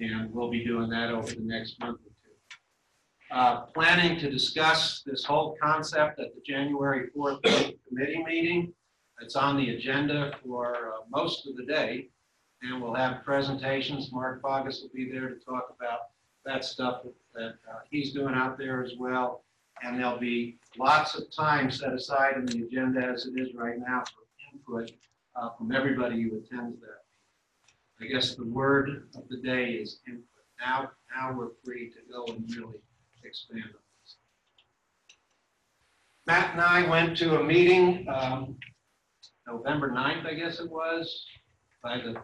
And 0.00 0.32
we'll 0.32 0.50
be 0.50 0.64
doing 0.64 0.88
that 0.90 1.10
over 1.10 1.28
the 1.34 1.40
next 1.40 1.78
month 1.80 2.00
or 2.00 2.10
two. 2.10 3.34
Uh, 3.34 3.60
Planning 3.66 4.18
to 4.20 4.30
discuss 4.30 5.02
this 5.06 5.24
whole 5.24 5.56
concept 5.62 6.18
at 6.20 6.34
the 6.34 6.40
January 6.44 7.10
4th 7.16 7.42
committee 7.88 8.24
meeting. 8.24 8.72
It's 9.20 9.36
on 9.36 9.56
the 9.56 9.76
agenda 9.76 10.32
for 10.44 10.74
uh, 10.74 11.04
most 11.10 11.46
of 11.46 11.56
the 11.56 11.64
day. 11.64 12.08
And 12.62 12.82
we'll 12.82 12.94
have 12.94 13.24
presentations. 13.24 14.10
Mark 14.10 14.42
Boggess 14.42 14.82
will 14.82 14.90
be 14.94 15.10
there 15.10 15.28
to 15.28 15.36
talk 15.36 15.74
about 15.78 16.00
that 16.44 16.64
stuff 16.64 17.02
that 17.34 17.54
uh, 17.70 17.80
he's 17.90 18.12
doing 18.12 18.34
out 18.34 18.58
there 18.58 18.82
as 18.82 18.92
well. 18.98 19.44
And 19.82 19.98
there'll 19.98 20.18
be 20.18 20.58
lots 20.78 21.14
of 21.14 21.34
time 21.34 21.70
set 21.70 21.92
aside 21.92 22.36
in 22.36 22.46
the 22.46 22.62
agenda 22.62 23.00
as 23.00 23.26
it 23.26 23.38
is 23.38 23.54
right 23.54 23.78
now 23.78 24.02
for 24.04 24.24
input 24.52 24.92
uh, 25.36 25.50
from 25.58 25.72
everybody 25.72 26.22
who 26.22 26.38
attends 26.38 26.80
that. 26.80 27.04
I 28.00 28.06
guess 28.06 28.34
the 28.34 28.46
word 28.46 29.08
of 29.14 29.28
the 29.28 29.38
day 29.38 29.72
is 29.72 30.00
input. 30.06 30.24
Now, 30.60 30.90
now 31.14 31.32
we're 31.32 31.50
free 31.64 31.90
to 31.90 31.98
go 32.10 32.24
and 32.32 32.48
really 32.54 32.80
expand 33.24 33.64
on 33.64 33.80
this. 34.02 34.16
Matt 36.26 36.52
and 36.52 36.60
I 36.60 36.88
went 36.88 37.16
to 37.18 37.40
a 37.40 37.44
meeting, 37.44 38.06
um, 38.08 38.56
November 39.46 39.90
9th, 39.90 40.26
I 40.26 40.34
guess 40.34 40.58
it 40.58 40.70
was, 40.70 41.26
by 41.82 41.98
the, 41.98 42.16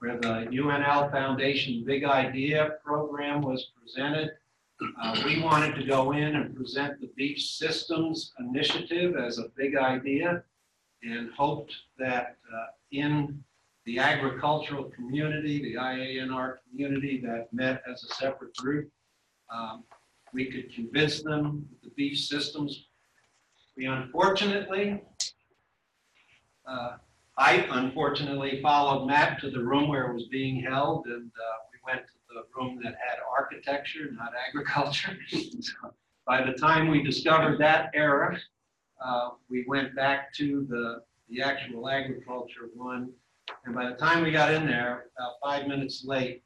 where 0.00 0.18
the 0.18 0.48
UNL 0.50 1.10
Foundation 1.10 1.84
Big 1.86 2.04
Idea 2.04 2.72
program 2.84 3.40
was 3.40 3.70
presented. 3.80 4.32
Uh, 4.80 5.22
we 5.24 5.40
wanted 5.40 5.74
to 5.76 5.84
go 5.84 6.12
in 6.12 6.34
and 6.34 6.56
present 6.56 7.00
the 7.00 7.10
Beef 7.16 7.40
Systems 7.40 8.32
Initiative 8.40 9.16
as 9.16 9.38
a 9.38 9.48
big 9.56 9.76
idea 9.76 10.42
and 11.02 11.30
hoped 11.36 11.74
that 11.98 12.36
uh, 12.52 12.66
in 12.90 13.42
the 13.84 13.98
agricultural 13.98 14.84
community, 14.84 15.62
the 15.62 15.74
IANR 15.74 16.56
community 16.68 17.20
that 17.20 17.52
met 17.52 17.82
as 17.90 18.02
a 18.02 18.14
separate 18.14 18.56
group, 18.56 18.90
um, 19.54 19.84
we 20.32 20.46
could 20.46 20.74
convince 20.74 21.22
them 21.22 21.68
that 21.70 21.88
the 21.88 21.94
beef 21.94 22.18
systems. 22.18 22.86
We 23.76 23.86
unfortunately, 23.86 25.02
uh, 26.66 26.96
I 27.36 27.66
unfortunately 27.70 28.60
followed 28.62 29.06
Matt 29.06 29.40
to 29.40 29.50
the 29.50 29.62
room 29.62 29.88
where 29.88 30.10
it 30.10 30.14
was 30.14 30.26
being 30.28 30.62
held, 30.62 31.06
and 31.06 31.30
uh, 31.30 31.56
we 31.72 31.92
went 31.92 32.06
to 32.06 32.12
the 32.34 32.44
room 32.56 32.78
that 32.82 32.94
had 32.94 33.18
architecture, 33.30 34.10
not 34.12 34.32
agriculture. 34.48 35.16
So 35.28 35.94
By 36.26 36.44
the 36.44 36.52
time 36.52 36.88
we 36.88 37.02
discovered 37.02 37.58
that 37.60 37.90
error, 37.94 38.36
uh, 39.04 39.30
we 39.48 39.64
went 39.68 39.94
back 39.94 40.32
to 40.34 40.66
the, 40.68 41.02
the 41.28 41.42
actual 41.42 41.88
agriculture 41.88 42.70
one. 42.74 43.10
And 43.64 43.74
by 43.74 43.88
the 43.88 43.96
time 43.96 44.22
we 44.22 44.30
got 44.30 44.52
in 44.52 44.66
there, 44.66 45.06
about 45.16 45.34
five 45.42 45.68
minutes 45.68 46.04
late, 46.04 46.42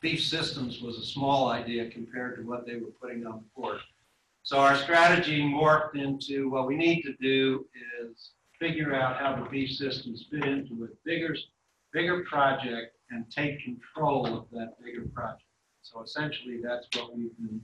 Beef 0.00 0.22
Systems 0.22 0.80
was 0.80 0.98
a 0.98 1.04
small 1.04 1.48
idea 1.48 1.90
compared 1.90 2.36
to 2.36 2.42
what 2.42 2.66
they 2.66 2.76
were 2.76 2.92
putting 3.00 3.26
on 3.26 3.42
the 3.42 3.60
board. 3.60 3.78
So 4.42 4.58
our 4.58 4.76
strategy 4.76 5.42
morphed 5.42 5.96
into 5.96 6.48
what 6.48 6.66
we 6.66 6.76
need 6.76 7.02
to 7.02 7.14
do 7.20 7.66
is 8.00 8.30
figure 8.58 8.94
out 8.94 9.16
how 9.16 9.36
the 9.36 9.48
beef 9.50 9.70
systems 9.70 10.26
fit 10.30 10.44
into 10.44 10.84
a 10.84 10.88
bigger, 11.04 11.36
bigger 11.92 12.24
project 12.24 12.97
and 13.10 13.30
take 13.30 13.62
control 13.64 14.26
of 14.26 14.46
that 14.52 14.74
bigger 14.82 15.06
project. 15.14 15.42
So 15.82 16.02
essentially, 16.02 16.60
that's 16.62 16.86
what 16.94 17.16
we've 17.16 17.36
been 17.38 17.60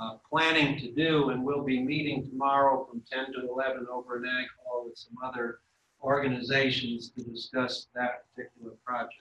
uh, 0.00 0.16
planning 0.28 0.78
to 0.80 0.90
do, 0.92 1.30
and 1.30 1.44
we'll 1.44 1.64
be 1.64 1.80
meeting 1.82 2.28
tomorrow 2.28 2.86
from 2.88 3.02
10 3.10 3.32
to 3.34 3.48
11 3.48 3.86
over 3.92 4.16
in 4.18 4.24
Ag 4.24 4.46
Hall 4.64 4.86
with 4.86 4.96
some 4.96 5.14
other 5.24 5.60
organizations 6.02 7.10
to 7.10 7.22
discuss 7.22 7.86
that 7.94 8.24
particular 8.34 8.72
project. 8.84 9.14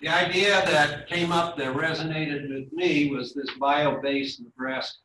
The 0.00 0.08
idea 0.08 0.62
that 0.66 1.08
came 1.08 1.30
up 1.30 1.56
that 1.58 1.76
resonated 1.76 2.48
with 2.48 2.72
me 2.72 3.10
was 3.10 3.34
this 3.34 3.50
bio-based 3.58 4.40
Nebraska. 4.40 4.98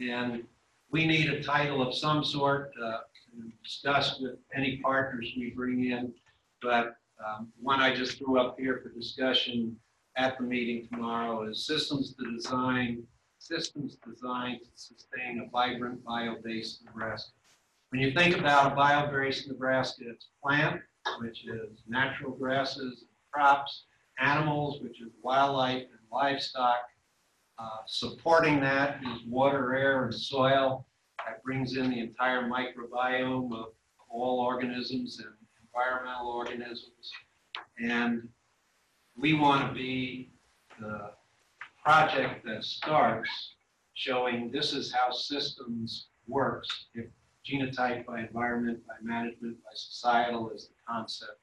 And 0.00 0.44
we 0.90 1.06
need 1.06 1.30
a 1.30 1.42
title 1.42 1.80
of 1.80 1.94
some 1.94 2.24
sort, 2.24 2.72
uh, 2.82 2.98
to 3.30 3.52
discuss 3.62 4.20
with 4.20 4.36
any 4.54 4.78
partners 4.78 5.32
we 5.36 5.50
bring 5.50 5.90
in. 5.90 6.12
But 6.60 6.96
um, 7.24 7.48
one 7.60 7.80
I 7.80 7.94
just 7.94 8.18
threw 8.18 8.38
up 8.38 8.58
here 8.58 8.80
for 8.82 8.90
discussion 8.90 9.76
at 10.16 10.38
the 10.38 10.44
meeting 10.44 10.88
tomorrow 10.88 11.48
is 11.48 11.66
systems 11.66 12.14
to 12.14 12.30
design, 12.32 13.02
systems 13.38 13.96
designed 14.06 14.60
to 14.60 14.70
sustain 14.74 15.42
a 15.46 15.50
vibrant 15.50 16.04
bio-based 16.04 16.84
Nebraska. 16.84 17.30
When 17.90 18.00
you 18.00 18.12
think 18.12 18.36
about 18.36 18.72
a 18.72 18.74
bio-based 18.74 19.48
Nebraska, 19.48 20.04
it's 20.06 20.28
plant, 20.42 20.80
which 21.20 21.46
is 21.46 21.82
natural 21.86 22.32
grasses, 22.32 23.04
crops, 23.30 23.84
animals, 24.18 24.80
which 24.80 25.00
is 25.00 25.08
wildlife 25.22 25.82
and 25.82 26.00
livestock. 26.10 26.78
Uh, 27.58 27.78
Supporting 27.86 28.60
that 28.60 29.00
is 29.02 29.22
water, 29.26 29.74
air, 29.74 30.04
and 30.04 30.14
soil. 30.14 30.86
That 31.26 31.42
brings 31.42 31.76
in 31.76 31.90
the 31.90 32.00
entire 32.00 32.42
microbiome 32.42 33.52
of 33.52 33.72
all 34.08 34.40
organisms 34.40 35.18
and 35.18 35.32
environmental 35.76 36.28
organisms. 36.28 37.12
And 37.78 38.28
we 39.16 39.34
want 39.34 39.68
to 39.68 39.74
be 39.74 40.30
the 40.80 41.10
project 41.82 42.44
that 42.44 42.64
starts 42.64 43.54
showing 43.94 44.50
this 44.50 44.72
is 44.72 44.92
how 44.92 45.10
systems 45.10 46.08
works. 46.26 46.68
If 46.94 47.06
genotype 47.48 48.06
by 48.06 48.20
environment, 48.20 48.80
by 48.86 48.94
management, 49.02 49.56
by 49.58 49.70
societal 49.74 50.50
is 50.50 50.68
the 50.68 50.74
concept 50.92 51.38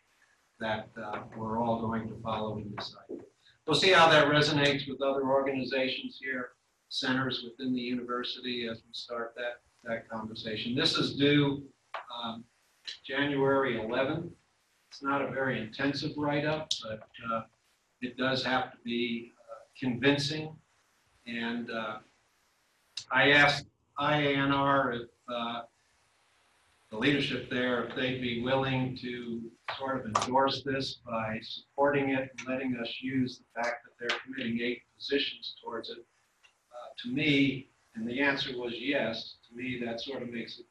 that 0.59 0.89
uh, 1.01 1.19
we're 1.37 1.61
all 1.61 1.81
going 1.81 2.07
to 2.09 2.15
follow 2.21 2.57
in 2.57 2.71
this 2.75 2.95
idea. 3.09 3.23
We'll 3.65 3.79
see 3.79 3.91
how 3.91 4.09
that 4.09 4.27
resonates 4.27 4.87
with 4.89 5.01
other 5.01 5.23
organizations 5.23 6.19
here, 6.21 6.49
centers 6.89 7.43
within 7.43 7.73
the 7.73 7.81
university 7.81 8.67
as 8.69 8.77
we 8.77 8.93
start 8.93 9.33
that, 9.35 9.61
that 9.85 10.09
conversation. 10.09 10.75
This 10.75 10.97
is 10.97 11.15
due 11.15 11.63
um, 12.23 12.43
January 13.05 13.77
11th. 13.77 14.29
It's 14.89 15.01
not 15.01 15.21
a 15.21 15.27
very 15.31 15.59
intensive 15.59 16.11
write-up, 16.17 16.69
but 16.83 17.07
uh, 17.33 17.41
it 18.01 18.17
does 18.17 18.43
have 18.43 18.71
to 18.71 18.77
be 18.83 19.31
uh, 19.39 19.63
convincing. 19.79 20.55
And 21.25 21.71
uh, 21.71 21.97
I 23.11 23.31
asked 23.31 23.65
IANR 23.99 25.01
if 25.01 25.09
uh, 25.27 25.61
the 26.91 26.97
leadership 26.97 27.49
there, 27.49 27.85
if 27.85 27.95
they'd 27.95 28.21
be 28.21 28.41
willing 28.43 28.95
to 29.01 29.41
sort 29.77 29.97
of 29.99 30.05
endorse 30.05 30.61
this 30.63 30.99
by 31.05 31.39
supporting 31.41 32.09
it 32.09 32.29
and 32.37 32.47
letting 32.47 32.77
us 32.77 32.97
use 33.01 33.39
the 33.39 33.61
fact 33.61 33.77
that 33.85 33.93
they're 33.99 34.19
committing 34.23 34.59
eight 34.61 34.81
positions 34.95 35.55
towards 35.63 35.89
it. 35.89 35.97
Uh, 35.97 36.89
To 37.03 37.09
me, 37.09 37.69
and 37.95 38.07
the 38.07 38.21
answer 38.21 38.51
was 38.55 38.73
yes, 38.77 39.35
to 39.49 39.55
me, 39.55 39.81
that 39.83 40.01
sort 40.01 40.21
of 40.21 40.29
makes 40.29 40.59
it 40.59 40.65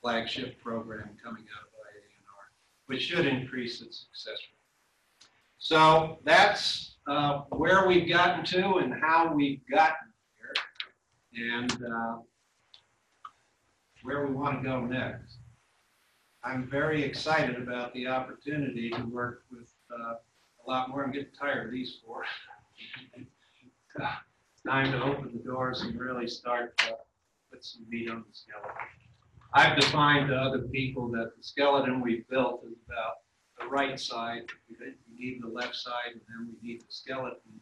flagship 0.00 0.60
program 0.62 1.10
coming 1.22 1.44
out 1.56 1.62
of 1.62 1.68
IANR, 1.68 2.46
which 2.86 3.02
should 3.02 3.26
increase 3.26 3.80
its 3.80 4.06
success 4.12 4.38
rate. 4.38 4.60
So 5.58 6.18
that's 6.24 6.96
uh, 7.06 7.42
where 7.50 7.86
we've 7.86 8.08
gotten 8.08 8.44
to 8.46 8.76
and 8.76 8.94
how 9.00 9.32
we've 9.32 9.60
gotten 9.70 10.12
here, 10.36 11.52
and 11.52 11.72
uh, 11.72 12.16
where 14.02 14.26
we 14.26 14.32
want 14.32 14.62
to 14.62 14.68
go 14.68 14.80
next. 14.80 15.36
I'm 16.42 16.70
very 16.70 17.02
excited 17.02 17.56
about 17.56 17.92
the 17.92 18.06
opportunity 18.06 18.88
to 18.90 19.02
work 19.02 19.44
with 19.50 19.70
uh, 19.92 20.14
a 20.14 20.70
lot 20.70 20.88
more. 20.88 21.04
I'm 21.04 21.12
getting 21.12 21.32
tired 21.38 21.66
of 21.66 21.72
these 21.72 21.98
four. 22.04 22.24
Time 24.66 24.92
to 24.92 25.02
open 25.02 25.30
the 25.32 25.42
doors 25.42 25.82
and 25.82 25.98
really 25.98 26.26
start 26.26 26.76
to 26.78 26.96
put 27.50 27.64
some 27.64 27.84
meat 27.88 28.10
on 28.10 28.24
the 28.26 28.32
skeleton. 28.32 28.72
I've 29.52 29.78
defined 29.78 30.28
to 30.28 30.36
other 30.36 30.60
people 30.60 31.08
that 31.10 31.32
the 31.36 31.42
skeleton 31.42 32.00
we 32.00 32.24
built 32.30 32.62
is 32.64 32.76
about 32.86 33.14
the 33.58 33.66
right 33.66 33.98
side. 33.98 34.42
We 34.68 34.76
need 35.18 35.42
the 35.42 35.48
left 35.48 35.74
side 35.74 36.12
and 36.12 36.20
then 36.28 36.54
we 36.62 36.68
need 36.68 36.82
the 36.82 36.86
skeleton. 36.88 37.60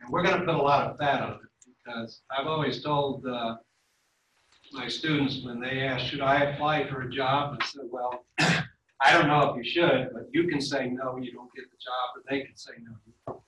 And 0.00 0.10
we're 0.10 0.22
going 0.22 0.38
to 0.38 0.44
put 0.44 0.54
a 0.54 0.62
lot 0.62 0.90
of 0.90 0.98
fat 0.98 1.22
on 1.22 1.32
it 1.32 1.40
because 1.84 2.20
I've 2.30 2.46
always 2.46 2.82
told 2.82 3.26
uh, 3.26 3.56
my 4.72 4.86
students 4.86 5.42
when 5.42 5.60
they 5.60 5.80
ask, 5.80 6.04
should 6.06 6.20
I 6.20 6.44
apply 6.44 6.88
for 6.88 7.02
a 7.02 7.10
job? 7.10 7.56
I 7.60 7.64
said, 7.64 7.82
well, 7.90 8.24
I 8.38 9.12
don't 9.12 9.28
know 9.28 9.50
if 9.50 9.56
you 9.56 9.70
should, 9.70 10.10
but 10.12 10.28
you 10.32 10.46
can 10.46 10.60
say 10.60 10.88
no, 10.88 11.16
you 11.16 11.32
don't 11.32 11.52
get 11.54 11.64
the 11.70 11.78
job, 11.78 12.16
or 12.16 12.22
they 12.28 12.44
can 12.44 12.54
say 12.54 12.72
no, 12.82 12.92
you 13.06 13.14
don't 13.26 13.36
get 13.36 13.44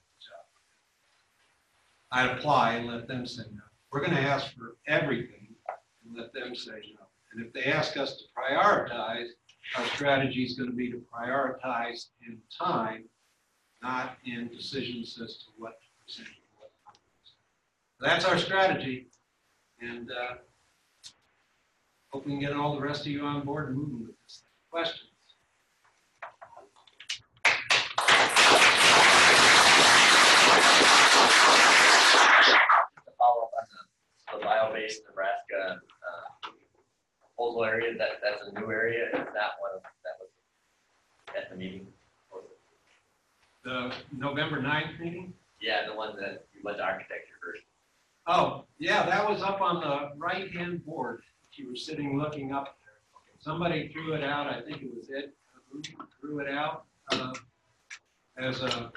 the 2.11 2.20
job. 2.24 2.30
I'd 2.30 2.38
apply 2.38 2.74
and 2.74 2.88
let 2.88 3.07
them 3.07 3.26
say 3.26 3.43
no. 3.53 3.61
We're 3.90 4.01
going 4.01 4.14
to 4.14 4.20
ask 4.20 4.55
for 4.57 4.76
everything 4.86 5.55
and 6.07 6.16
let 6.16 6.32
them 6.32 6.55
say 6.55 6.80
no. 6.99 7.01
And 7.33 7.47
if 7.47 7.53
they 7.53 7.64
ask 7.64 7.97
us 7.97 8.16
to 8.16 8.24
prioritize, 8.37 9.28
our 9.76 9.87
strategy 9.87 10.45
is 10.45 10.55
going 10.59 10.70
to 10.70 10.76
be 10.76 10.91
to 10.91 11.03
prioritize 11.12 12.07
in 12.26 12.39
time, 12.57 13.05
not 13.83 14.18
in 14.26 14.49
decisions 14.49 15.18
as 15.22 15.39
to 15.39 15.45
what 15.57 15.78
percentage 16.05 16.33
of 16.33 16.59
what. 16.59 16.70
That's 18.01 18.24
our 18.26 18.37
strategy. 18.37 19.07
And 19.80 20.11
uh, 20.11 20.35
hope 22.11 22.26
we 22.26 22.33
can 22.33 22.41
get 22.41 22.53
all 22.53 22.74
the 22.74 22.83
rest 22.83 23.03
of 23.03 23.07
you 23.09 23.24
on 23.24 23.45
board 23.47 23.68
and 23.68 23.78
moving 23.78 24.07
with 24.07 24.20
this. 24.22 24.43
Questions? 24.70 25.09
Follow 33.18 33.43
up 33.43 33.53
on 33.57 33.66
the, 33.70 34.39
the 34.39 34.45
bio-based 34.45 35.03
Nebraska, 35.09 35.80
proposal 37.43 37.64
area, 37.64 37.97
that, 37.99 38.20
that's 38.22 38.49
a 38.49 38.61
new 38.61 38.70
area, 38.70 39.07
is 39.07 39.12
that 39.12 39.59
one 39.61 39.72
of, 39.74 39.82
that 39.82 40.16
was 40.20 40.28
at 41.36 41.51
the 41.51 41.57
meeting? 41.57 41.86
The 43.64 43.93
November 44.16 44.61
9th 44.61 44.99
meeting? 45.01 45.32
Yeah, 45.61 45.86
the 45.88 45.95
one 45.95 46.16
that 46.16 46.47
you 46.53 46.61
went 46.64 46.78
to 46.78 46.84
architecture 46.84 47.34
first. 47.40 47.62
Oh, 48.26 48.64
yeah, 48.78 49.07
that 49.07 49.28
was 49.28 49.43
up 49.43 49.61
on 49.61 49.80
the 49.80 50.18
right-hand 50.18 50.84
board. 50.84 51.22
You 51.55 51.68
were 51.68 51.76
sitting 51.76 52.18
looking 52.18 52.53
up 52.53 52.76
there. 52.84 52.95
Somebody 53.38 53.88
threw 53.93 54.14
it 54.14 54.24
out, 54.24 54.47
I 54.47 54.62
think 54.62 54.82
it 54.82 54.90
was 54.97 55.11
it, 55.11 55.34
who 55.70 55.82
threw 56.20 56.40
it 56.40 56.49
out 56.49 56.84
uh, 57.12 57.32
as 58.38 58.62
a, 58.62 58.90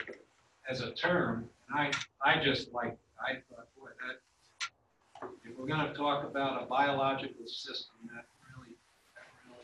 as 0.69 0.81
a 0.81 0.91
term. 0.91 1.49
And 1.69 1.79
I, 1.79 1.91
I 2.23 2.43
just 2.43 2.73
like, 2.73 2.97
I 3.19 3.33
thought, 3.49 3.67
boy, 3.77 3.89
that, 4.07 5.29
if 5.43 5.57
we're 5.57 5.67
gonna 5.67 5.93
talk 5.93 6.25
about 6.25 6.63
a 6.63 6.65
biological 6.65 7.45
system, 7.45 7.95
that 8.13 8.25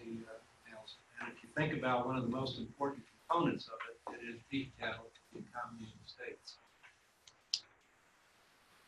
really 0.01 0.21
uh, 0.25 0.39
nails 0.67 0.97
it. 0.97 1.05
And 1.19 1.33
if 1.33 1.40
you 1.40 1.40
think 1.55 1.73
about 1.73 2.05
one 2.05 2.17
of 2.17 2.23
the 2.23 2.29
most 2.29 2.59
important 2.59 3.03
components 3.27 3.67
of 3.67 3.73
it, 3.89 4.19
it 4.19 4.35
is 4.35 4.41
beef 4.49 4.67
cattle, 4.79 5.05
in 5.33 5.41
the 5.41 5.47
economy 5.47 5.85
of 5.85 6.03
the 6.03 6.09
states. 6.09 6.55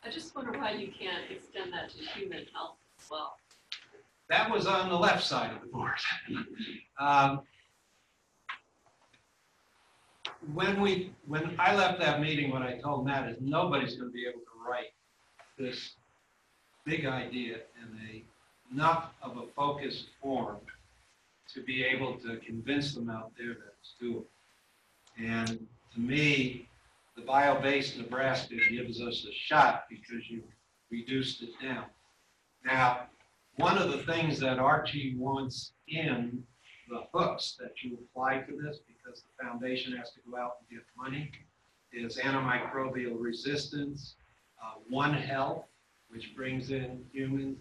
I 0.03 0.09
just 0.09 0.35
wonder 0.35 0.51
why 0.57 0.71
you 0.71 0.87
can't 0.87 1.29
extend 1.31 1.71
that 1.73 1.89
to 1.91 1.97
human 1.97 2.45
health 2.53 2.75
as 2.99 3.09
well. 3.09 3.37
That 4.29 4.51
was 4.51 4.67
on 4.67 4.89
the 4.89 4.97
left 4.97 5.23
side 5.23 5.51
of 5.53 5.61
the 5.61 5.67
board. 5.67 5.93
Um, 6.99 7.41
When 10.53 10.81
we, 10.81 11.11
when 11.25 11.55
I 11.57 11.73
left 11.73 11.99
that 11.99 12.21
meeting, 12.21 12.51
what 12.51 12.61
I 12.61 12.77
told 12.77 13.05
Matt 13.05 13.29
is 13.29 13.37
nobody's 13.39 13.95
gonna 13.95 14.11
be 14.11 14.25
able 14.27 14.41
to 14.41 14.69
write 14.69 14.93
this 15.57 15.93
big 16.85 17.05
idea 17.05 17.59
in 17.81 17.99
a, 18.09 18.23
enough 18.73 19.11
of 19.21 19.37
a 19.37 19.47
focused 19.55 20.07
form 20.21 20.57
to 21.53 21.61
be 21.61 21.83
able 21.83 22.17
to 22.19 22.37
convince 22.37 22.93
them 22.93 23.09
out 23.09 23.31
there 23.37 23.53
that 23.53 23.73
it's 23.79 23.95
doable. 24.01 24.25
And 25.17 25.67
to 25.93 25.99
me, 25.99 26.67
the 27.15 27.21
bio-based 27.21 27.97
Nebraska 27.97 28.55
gives 28.69 29.01
us 29.01 29.25
a 29.29 29.33
shot 29.33 29.83
because 29.89 30.29
you 30.29 30.43
reduced 30.91 31.43
it 31.43 31.51
down. 31.61 31.85
Now, 32.65 33.07
one 33.57 33.77
of 33.77 33.91
the 33.91 33.99
things 33.99 34.39
that 34.39 34.57
Archie 34.57 35.15
wants 35.17 35.73
in 35.87 36.43
the 36.89 37.03
hooks 37.13 37.55
that 37.59 37.83
you 37.83 37.97
apply 38.01 38.39
to 38.39 38.51
this, 38.61 38.79
because 38.87 39.21
the 39.21 39.43
foundation 39.43 39.95
has 39.95 40.11
to 40.13 40.19
go 40.29 40.37
out 40.37 40.53
and 40.59 40.79
get 40.79 40.85
money, 40.97 41.31
is 41.91 42.17
antimicrobial 42.17 43.15
resistance, 43.19 44.15
uh, 44.63 44.79
One 44.89 45.13
Health, 45.13 45.65
which 46.09 46.35
brings 46.35 46.71
in 46.71 47.05
humans. 47.11 47.59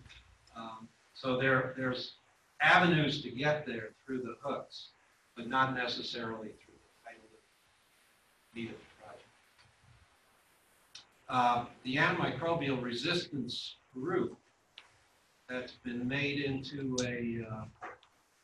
Um, 0.57 0.89
So 1.15 1.39
there, 1.39 1.75
there's 1.77 2.17
avenues 2.63 3.23
to 3.23 3.31
get 3.31 3.67
there 3.67 3.91
through 4.05 4.23
the 4.23 4.37
hooks, 4.43 4.91
but 5.37 5.49
not 5.49 5.75
necessarily 5.75 6.49
through 6.49 6.75
the 6.75 6.93
title 7.05 7.25
of 7.25 8.57
need 8.57 8.71
of 8.71 8.77
the 8.77 9.03
project. 9.03 9.27
Uh, 11.29 11.65
The 11.85 11.97
antimicrobial 11.97 12.83
resistance 12.83 13.77
group 13.93 14.37
that's 15.49 15.73
been 15.73 16.07
made 16.07 16.41
into 16.41 16.97
a 17.03 17.45
uh, 17.53 17.65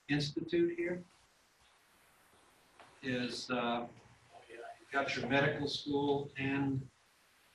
institute 0.09 0.75
here 0.77 1.03
is 3.03 3.49
uh, 3.51 3.87
you've 4.49 4.93
got 4.93 5.17
your 5.17 5.29
medical 5.29 5.69
school 5.69 6.31
and 6.39 6.83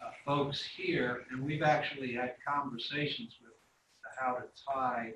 uh, 0.02 0.12
folks 0.26 0.64
here, 0.64 1.26
and 1.32 1.44
we've 1.44 1.62
actually 1.64 2.14
had 2.14 2.36
conversations 2.48 3.36
with 3.42 3.54
how 4.20 4.34
to 4.36 4.44
tie 4.72 5.14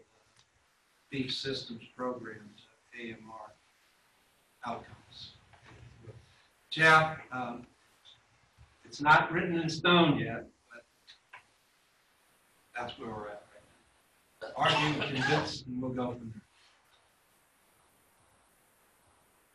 beef 1.10 1.34
systems 1.34 1.84
programs, 1.96 2.68
AMR 3.00 3.54
outcomes. 4.66 5.34
Jeff, 6.70 7.18
um, 7.32 7.66
it's 8.86 9.02
not 9.02 9.32
written 9.32 9.58
in 9.60 9.70
stone 9.70 10.18
yet, 10.20 10.46
but 10.72 10.84
that's 12.76 12.98
where 13.00 13.10
we're 13.10 13.28
at 13.28 13.44
right 13.54 13.64
now 13.64 13.78
argue, 14.58 15.02
convince, 15.02 15.64
and 15.64 15.82
we'll 15.82 15.92
go 15.92 16.12
from 16.12 16.34
there. 16.34 16.42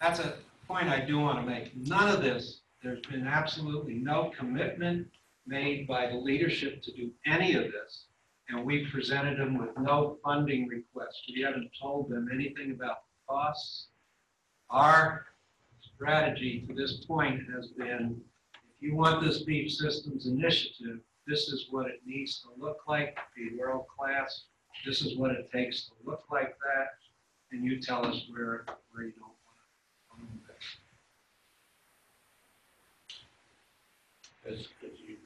That's 0.01 0.21
a 0.21 0.35
point 0.67 0.89
I 0.89 1.01
do 1.01 1.19
want 1.19 1.39
to 1.39 1.47
make. 1.47 1.77
None 1.77 2.09
of 2.09 2.23
this, 2.23 2.61
there's 2.83 3.05
been 3.07 3.27
absolutely 3.27 3.95
no 3.95 4.33
commitment 4.37 5.09
made 5.47 5.87
by 5.87 6.07
the 6.07 6.17
leadership 6.17 6.83
to 6.83 6.93
do 6.93 7.11
any 7.27 7.55
of 7.55 7.65
this. 7.65 8.07
And 8.49 8.66
we 8.66 8.86
presented 8.86 9.38
them 9.38 9.57
with 9.59 9.78
no 9.78 10.18
funding 10.22 10.66
request. 10.66 11.30
We 11.34 11.43
haven't 11.43 11.70
told 11.80 12.11
them 12.11 12.28
anything 12.32 12.72
about 12.72 13.05
costs. 13.28 13.90
Our 14.68 15.26
strategy 15.95 16.64
to 16.66 16.74
this 16.74 17.05
point 17.05 17.43
has 17.55 17.68
been, 17.68 18.20
if 18.55 18.82
you 18.82 18.97
want 18.97 19.22
this 19.22 19.43
beef 19.43 19.70
systems 19.72 20.26
initiative, 20.26 20.99
this 21.26 21.49
is 21.49 21.68
what 21.70 21.86
it 21.86 22.01
needs 22.05 22.40
to 22.40 22.49
look 22.59 22.80
like, 22.88 23.16
be 23.36 23.57
world-class, 23.57 24.47
this 24.84 25.03
is 25.03 25.16
what 25.16 25.30
it 25.30 25.49
takes 25.53 25.86
to 25.86 25.93
look 26.05 26.24
like 26.30 26.59
that, 26.59 26.88
and 27.53 27.64
you 27.64 27.80
tell 27.80 28.05
us 28.05 28.26
where, 28.30 28.66
where 28.90 29.05
you 29.05 29.12
don't 29.12 29.28
want 29.28 29.38
to 30.11 30.16
move 30.20 30.43
it. 30.49 30.57
As, 34.53 34.59
as 34.90 34.99
you, 34.99 35.16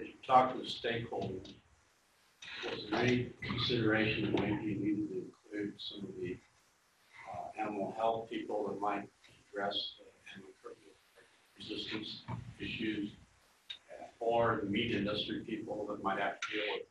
as 0.00 0.06
you 0.06 0.14
talk 0.26 0.54
to 0.54 0.58
the 0.58 0.64
stakeholders, 0.64 1.52
was 2.64 2.86
there 2.90 3.00
any 3.00 3.30
consideration 3.42 4.32
that 4.32 4.42
maybe 4.42 4.64
you 4.64 4.76
needed 4.76 5.08
to 5.08 5.24
include 5.44 5.74
some 5.78 6.00
of 6.00 6.14
the 6.20 6.36
uh, 7.32 7.62
animal 7.62 7.94
health 7.96 8.28
people 8.30 8.66
that 8.68 8.80
might 8.80 9.08
address 9.52 9.94
uh, 10.00 10.40
antimicrobial 10.40 10.94
resistance 11.56 12.22
issues, 12.60 13.10
uh, 13.90 14.04
or 14.20 14.60
the 14.64 14.70
meat 14.70 14.94
industry 14.94 15.42
people 15.46 15.86
that 15.86 16.02
might 16.02 16.18
have 16.18 16.40
to 16.40 16.48
deal 16.52 16.74
with 16.74 16.86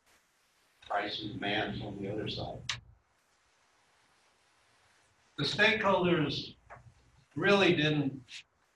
price 0.88 1.22
and 1.22 1.34
demands 1.34 1.82
on 1.82 1.97
the 2.01 2.11
other 2.11 2.30
side. 2.30 2.59
The 5.38 5.43
stakeholders 5.43 6.55
really 7.36 7.76
didn't 7.76 8.20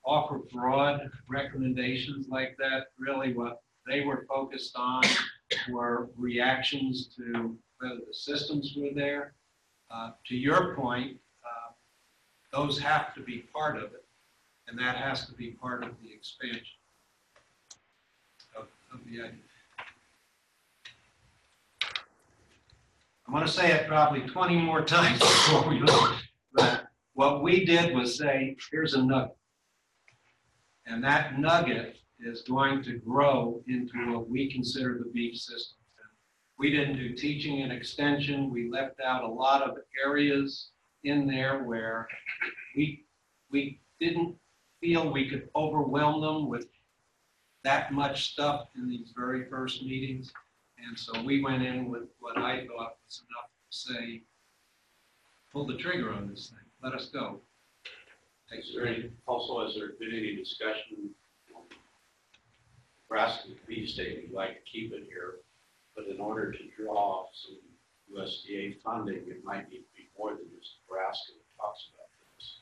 offer 0.05 0.39
broad 0.51 1.09
recommendations 1.27 2.27
like 2.29 2.55
that. 2.59 2.87
Really 2.99 3.33
what 3.33 3.61
they 3.87 4.01
were 4.01 4.25
focused 4.29 4.75
on 4.75 5.03
were 5.69 6.09
reactions 6.17 7.07
to 7.15 7.57
whether 7.79 7.95
the 8.07 8.13
systems 8.13 8.73
were 8.77 8.91
there. 8.93 9.33
Uh, 9.89 10.11
To 10.27 10.35
your 10.35 10.75
point, 10.75 11.17
uh, 11.43 11.71
those 12.51 12.79
have 12.79 13.13
to 13.15 13.21
be 13.21 13.39
part 13.53 13.75
of 13.77 13.83
it, 13.93 14.05
and 14.67 14.77
that 14.79 14.95
has 14.95 15.25
to 15.27 15.33
be 15.33 15.51
part 15.51 15.83
of 15.83 15.91
the 16.01 16.11
expansion 16.13 16.77
of, 18.57 18.67
of 18.93 18.99
the 19.05 19.21
idea. 19.21 19.39
I'm 23.27 23.33
gonna 23.33 23.47
say 23.47 23.71
it 23.71 23.87
probably 23.87 24.21
20 24.21 24.57
more 24.57 24.83
times 24.83 25.19
before 25.19 25.67
we 25.69 25.79
leave. 25.79 26.21
But 26.53 26.87
what 27.13 27.41
we 27.43 27.65
did 27.65 27.95
was 27.95 28.17
say, 28.17 28.57
here's 28.71 28.93
a 28.93 29.03
nugget. 29.03 29.37
And 30.85 31.03
that 31.03 31.39
nugget 31.39 31.97
is 32.23 32.41
going 32.43 32.83
to 32.83 32.97
grow 32.97 33.61
into 33.67 34.13
what 34.13 34.29
we 34.29 34.51
consider 34.51 34.97
the 34.97 35.09
beef 35.11 35.37
system. 35.37 35.77
We 36.57 36.69
didn't 36.69 36.97
do 36.97 37.13
teaching 37.15 37.63
and 37.63 37.71
extension. 37.71 38.51
We 38.51 38.69
left 38.69 39.01
out 39.01 39.23
a 39.23 39.27
lot 39.27 39.63
of 39.63 39.77
areas 40.05 40.69
in 41.03 41.27
there 41.27 41.63
where 41.63 42.07
we, 42.75 43.05
we 43.51 43.79
didn't 43.99 44.35
feel 44.79 45.11
we 45.11 45.29
could 45.29 45.49
overwhelm 45.55 46.21
them 46.21 46.49
with 46.49 46.67
that 47.63 47.93
much 47.93 48.31
stuff 48.31 48.67
in 48.75 48.89
these 48.89 49.13
very 49.15 49.49
first 49.49 49.83
meetings. 49.83 50.31
And 50.85 50.97
so 50.97 51.23
we 51.23 51.43
went 51.43 51.63
in 51.63 51.89
with 51.89 52.03
what 52.19 52.37
I 52.37 52.67
thought 52.67 52.97
was 53.05 53.23
enough 53.29 53.49
to 53.71 53.77
say, 53.77 54.21
pull 55.51 55.67
the 55.67 55.77
trigger 55.77 56.11
on 56.11 56.29
this 56.29 56.49
thing, 56.49 56.59
let 56.83 56.93
us 56.93 57.09
go. 57.09 57.41
Is 58.51 58.73
there 58.75 58.85
any, 58.85 59.09
also, 59.27 59.65
has 59.65 59.75
there 59.75 59.93
been 59.99 60.11
any 60.11 60.35
discussion? 60.35 61.11
Nebraska 63.11 63.49
beef 63.67 63.89
state, 63.89 64.23
we'd 64.23 64.33
like 64.33 64.53
to 64.55 64.71
keep 64.71 64.93
it 64.93 65.03
here, 65.09 65.39
but 65.97 66.05
in 66.07 66.21
order 66.21 66.49
to 66.49 66.59
draw 66.77 67.25
some 67.33 67.57
USDA 68.15 68.81
funding, 68.81 69.23
it 69.27 69.43
might 69.43 69.69
need 69.69 69.79
to 69.79 69.93
be 69.97 70.07
more 70.17 70.29
than 70.29 70.45
just 70.57 70.77
Nebraska 70.87 71.33
that 71.33 71.61
talks 71.61 71.89
about 71.91 72.07
this. 72.37 72.61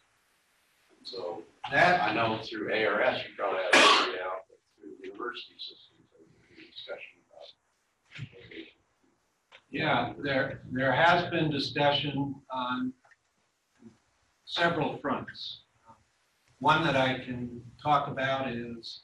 And 0.98 1.08
so, 1.08 1.44
That, 1.72 2.02
I 2.02 2.16
know 2.16 2.42
through 2.42 2.74
ARS, 2.74 3.20
you 3.20 3.36
probably 3.38 3.62
have 3.62 3.72
to 3.74 4.06
figure 4.06 4.22
out, 4.26 4.42
but 4.50 4.58
through 4.76 4.94
the 5.00 5.08
university 5.10 5.54
systems, 5.60 6.10
there's 6.18 6.34
been 6.42 6.66
discussion 6.74 7.22
about. 7.30 8.66
yeah, 9.70 10.14
there, 10.18 10.62
there 10.72 10.92
has 10.92 11.30
been 11.30 11.52
discussion 11.52 12.34
on 12.52 12.92
several 14.46 14.98
fronts. 14.98 15.62
One 16.58 16.84
that 16.86 16.96
I 16.96 17.20
can 17.20 17.62
talk 17.84 18.08
about 18.08 18.52
is 18.52 19.04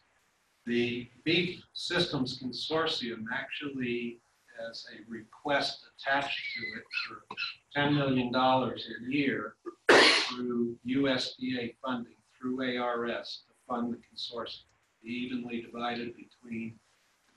the 0.65 1.07
Beef 1.23 1.63
Systems 1.73 2.39
Consortium 2.41 3.25
actually 3.33 4.19
has 4.59 4.85
a 4.93 5.11
request 5.11 5.85
attached 5.99 6.39
to 6.55 6.79
it 6.79 6.83
for 7.07 7.79
$10 7.79 7.93
million 7.93 8.33
a 8.33 9.11
year 9.11 9.55
through 9.89 10.75
USDA 10.87 11.75
funding, 11.83 12.13
through 12.39 12.77
ARS 12.79 13.43
to 13.47 13.53
fund 13.67 13.93
the 13.93 13.97
consortium, 13.97 14.63
evenly 15.03 15.61
divided 15.61 16.13
between 16.15 16.73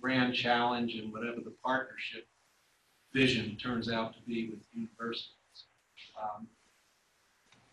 Grand 0.00 0.34
Challenge 0.34 0.94
and 0.94 1.12
whatever 1.12 1.40
the 1.44 1.52
partnership 1.62 2.26
vision 3.12 3.56
turns 3.56 3.90
out 3.90 4.14
to 4.14 4.20
be 4.22 4.48
with 4.50 4.60
universities. 4.72 5.32
Um, 6.22 6.46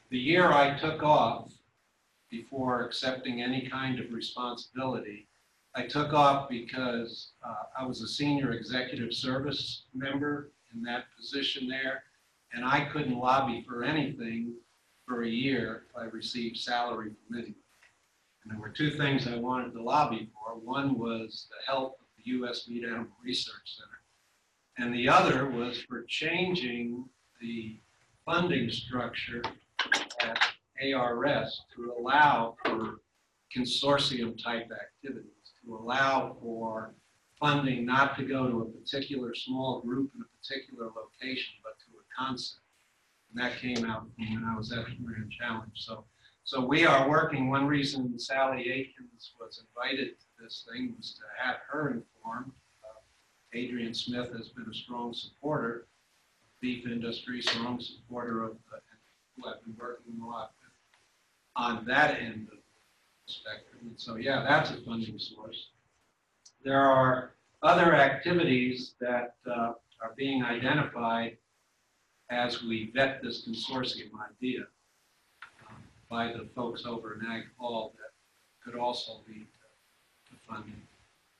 The 0.09 0.17
year 0.17 0.51
I 0.51 0.77
took 0.77 1.03
off, 1.03 1.51
before 2.29 2.83
accepting 2.83 3.41
any 3.41 3.67
kind 3.67 3.99
of 3.99 4.11
responsibility, 4.11 5.24
I 5.75 5.83
took 5.83 6.13
off 6.13 6.47
because 6.47 7.31
uh, 7.45 7.63
I 7.77 7.85
was 7.85 8.01
a 8.01 8.07
senior 8.07 8.53
executive 8.53 9.13
service 9.13 9.83
member 9.93 10.51
in 10.73 10.81
that 10.83 11.05
position 11.17 11.67
there, 11.67 12.03
and 12.53 12.63
I 12.63 12.85
couldn't 12.85 13.17
lobby 13.17 13.63
for 13.67 13.83
anything 13.83 14.53
for 15.05 15.23
a 15.23 15.29
year 15.29 15.83
if 15.89 15.97
I 15.97 16.05
received 16.05 16.57
salary 16.57 17.11
from 17.27 17.37
anyone. 17.37 17.55
And 18.43 18.53
there 18.53 18.59
were 18.59 18.69
two 18.69 18.91
things 18.91 19.27
I 19.27 19.35
wanted 19.35 19.73
to 19.73 19.83
lobby 19.83 20.29
for. 20.33 20.57
One 20.57 20.97
was 20.97 21.47
the 21.49 21.71
health 21.71 21.93
of 21.99 22.07
the 22.17 22.31
U.S. 22.31 22.67
Meat 22.69 22.85
Animal 22.85 23.07
Research 23.23 23.77
Center, 23.77 23.99
and 24.77 24.93
the 24.93 25.09
other 25.09 25.49
was 25.49 25.81
for 25.81 26.05
changing 26.07 27.03
the 27.41 27.79
funding 28.25 28.69
structure 28.69 29.41
at 30.21 30.39
ARS 30.93 31.61
to 31.75 31.93
allow 31.99 32.55
for 32.63 33.01
consortium-type 33.55 34.69
activities, 34.71 35.34
to 35.65 35.75
allow 35.75 36.35
for 36.41 36.93
funding 37.39 37.85
not 37.85 38.17
to 38.17 38.23
go 38.23 38.49
to 38.49 38.61
a 38.61 38.65
particular 38.65 39.33
small 39.35 39.81
group 39.81 40.11
in 40.15 40.21
a 40.21 40.37
particular 40.37 40.85
location, 40.95 41.53
but 41.63 41.73
to 41.79 41.97
a 41.99 42.03
concept. 42.25 42.61
And 43.33 43.43
that 43.43 43.59
came 43.59 43.85
out 43.85 44.05
when 44.17 44.45
I 44.47 44.55
was 44.55 44.71
at 44.71 44.85
the 44.85 44.95
Grand 45.03 45.31
Challenge. 45.31 45.71
So, 45.75 46.05
so 46.43 46.65
we 46.65 46.85
are 46.85 47.09
working, 47.09 47.49
one 47.49 47.65
reason 47.67 48.17
Sally 48.19 48.69
Akins 48.71 49.33
was 49.39 49.63
invited 49.67 50.19
to 50.19 50.25
this 50.41 50.65
thing 50.71 50.93
was 50.97 51.15
to 51.15 51.23
have 51.43 51.57
her 51.69 51.89
informed. 51.91 52.51
Uh, 52.83 52.99
Adrian 53.53 53.93
Smith 53.93 54.31
has 54.31 54.49
been 54.49 54.67
a 54.69 54.73
strong 54.73 55.13
supporter 55.13 55.79
of 55.81 56.61
beef 56.61 56.85
industry, 56.85 57.41
strong 57.41 57.79
supporter 57.81 58.43
of, 58.43 58.51
the- 58.71 58.79
who 59.35 59.49
I've 59.49 59.61
been 59.65 59.75
working 59.77 60.13
a 60.23 60.25
lot 60.25 60.53
with 60.61 60.71
on 61.57 61.85
that 61.85 62.19
end 62.19 62.47
of 62.53 62.59
spectrum. 63.27 63.79
And 63.81 63.99
so, 63.99 64.15
yeah, 64.15 64.43
that's 64.47 64.71
a 64.71 64.77
funding 64.83 65.17
source. 65.19 65.69
There 66.63 66.81
are 66.81 67.31
other 67.61 67.95
activities 67.95 68.95
that 68.99 69.35
uh, 69.49 69.73
are 70.01 70.13
being 70.15 70.43
identified 70.43 71.37
as 72.29 72.63
we 72.63 72.91
vet 72.93 73.21
this 73.21 73.47
consortium 73.47 74.09
idea 74.31 74.61
um, 75.69 75.75
by 76.09 76.27
the 76.27 76.47
folks 76.55 76.85
over 76.85 77.13
in 77.13 77.25
Ag 77.31 77.43
Hall 77.57 77.93
that 77.97 78.11
could 78.63 78.79
also 78.79 79.21
lead 79.27 79.45
to 79.45 79.65
to 80.29 80.35
funding. 80.47 80.81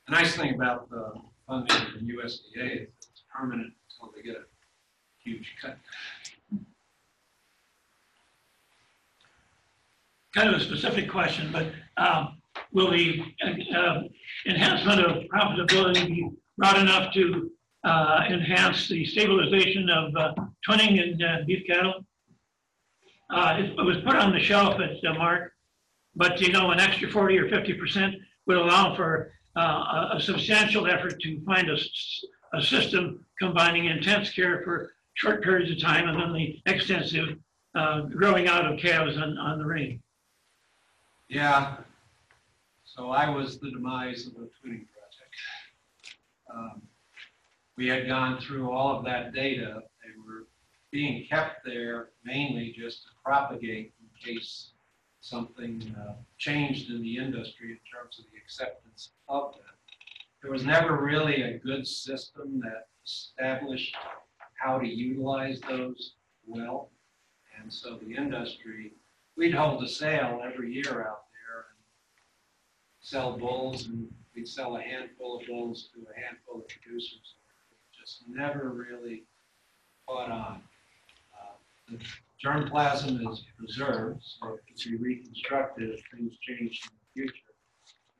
The 0.08 0.12
nice 0.12 0.36
thing 0.36 0.54
about 0.54 0.90
the 0.90 1.14
funding 1.48 1.76
from 1.92 2.08
USDA 2.08 2.84
is 2.84 2.90
it's 3.00 3.24
permanent 3.36 3.74
until 3.90 4.14
they 4.16 4.22
get 4.22 4.36
a 4.36 4.46
huge 5.24 5.56
cut. 5.62 5.78
Kind 10.36 10.50
of 10.50 10.56
a 10.56 10.60
specific 10.60 11.10
question, 11.10 11.50
but 11.52 11.68
um, 11.98 12.38
will 12.74 12.92
the 12.92 13.24
uh, 13.74 14.02
enhancement 14.46 15.00
of 15.00 15.24
profitability 15.24 16.08
be 16.08 16.30
broad 16.58 16.78
enough 16.78 17.14
to 17.14 17.50
uh, 17.86 18.24
enhance 18.30 18.90
the 18.90 19.06
stabilization 19.06 19.90
of 19.90 20.16
uh, 20.16 20.34
twinning 20.68 21.02
in 21.02 21.22
uh, 21.24 21.38
beef 21.48 21.66
cattle? 21.68 22.06
Uh, 23.30 23.56
It 23.60 23.72
it 23.80 23.86
was 23.86 23.98
put 24.04 24.16
on 24.16 24.34
the 24.34 24.40
shelf 24.40 24.80
at 24.80 25.04
uh, 25.04 25.14
Mark, 25.14 25.54
but 26.16 26.40
you 26.42 26.52
know, 26.52 26.72
an 26.72 26.80
extra 26.80 27.10
40 27.10 27.38
or 27.40 27.50
50% 27.50 28.16
would 28.46 28.58
allow 28.58 28.96
for 28.96 29.32
a 29.56 29.62
a 30.18 30.20
substantial 30.20 30.86
effort 30.86 31.20
to 31.22 31.42
find 31.46 31.70
a 31.70 32.62
system 32.62 33.26
combining 33.40 33.86
intense 33.86 34.30
care 34.30 34.62
for 34.66 34.92
short 35.14 35.42
periods 35.44 35.72
of 35.72 35.80
time 35.80 36.10
and 36.10 36.20
then 36.20 36.34
the 36.34 36.62
extensive 36.66 37.38
uh, 37.74 38.02
growing 38.02 38.48
out 38.48 38.66
of 38.70 38.78
calves 38.78 39.18
on 39.18 39.38
on 39.38 39.58
the 39.60 39.66
range. 39.66 40.00
Yeah. 41.28 41.78
So 42.84 43.10
I 43.10 43.30
was 43.30 43.60
the 43.60 43.72
demise 43.72 44.28
of 44.28 44.34
the 44.34 44.50
twinning 44.62 44.86
project. 44.94 45.36
Um, 46.54 46.82
We 47.78 47.88
had 47.88 48.08
gone 48.08 48.40
through 48.40 48.72
all 48.72 48.98
of 48.98 49.04
that 49.06 49.34
data. 49.34 49.82
They 50.02 50.12
were 50.26 50.48
being 50.92 51.26
kept 51.28 51.66
there 51.66 52.10
mainly 52.24 52.74
just 52.78 53.04
to 53.04 53.10
propagate 53.24 53.94
in 54.00 54.34
case 54.34 54.72
something 55.20 55.94
uh, 56.00 56.14
changed 56.38 56.90
in 56.90 57.02
the 57.02 57.18
industry 57.18 57.72
in 57.72 57.80
terms 57.92 58.20
of 58.20 58.26
the 58.32 58.38
acceptance 58.38 59.12
of 59.28 59.54
them. 59.54 59.74
There 60.42 60.52
was 60.52 60.64
never 60.64 61.02
really 61.04 61.42
a 61.42 61.58
good 61.58 61.86
system 61.86 62.62
that 62.62 62.88
established 63.06 63.96
how 64.64 64.78
to 64.80 64.88
utilize 64.88 65.60
those 65.62 66.14
well. 66.48 66.92
And 67.60 67.74
so 67.74 67.98
the 67.98 68.16
industry 68.16 68.94
we'd 69.38 69.54
hold 69.54 69.84
a 69.84 69.88
sale 69.88 70.42
every 70.44 70.74
year 70.74 71.06
out 71.08 71.26
there 71.34 71.66
and 71.70 71.80
sell 73.02 73.38
bulls, 73.38 73.86
and 73.86 74.08
we'd 74.36 74.48
sell 74.48 74.78
a 74.78 74.82
handful 74.82 75.40
of 75.40 75.48
bulls 75.48 75.90
to 75.94 76.02
a 76.02 76.20
handful 76.26 76.62
of 76.62 76.68
producers. 76.68 77.36
It 77.72 78.00
Just 78.00 78.24
never 78.28 78.70
really 78.70 79.24
caught 80.08 80.32
on. 80.32 80.62
Uh, 81.34 81.56
the 81.90 82.00
germplasm 82.44 83.32
is 83.32 83.44
preserved, 83.58 84.22
so 84.24 84.54
it 84.54 84.62
can 84.68 84.92
be 84.92 84.98
reconstructed 84.98 85.90
if 85.90 86.02
things 86.14 86.38
change 86.42 86.82
in 86.84 86.96
the 86.98 87.14
future. 87.14 87.52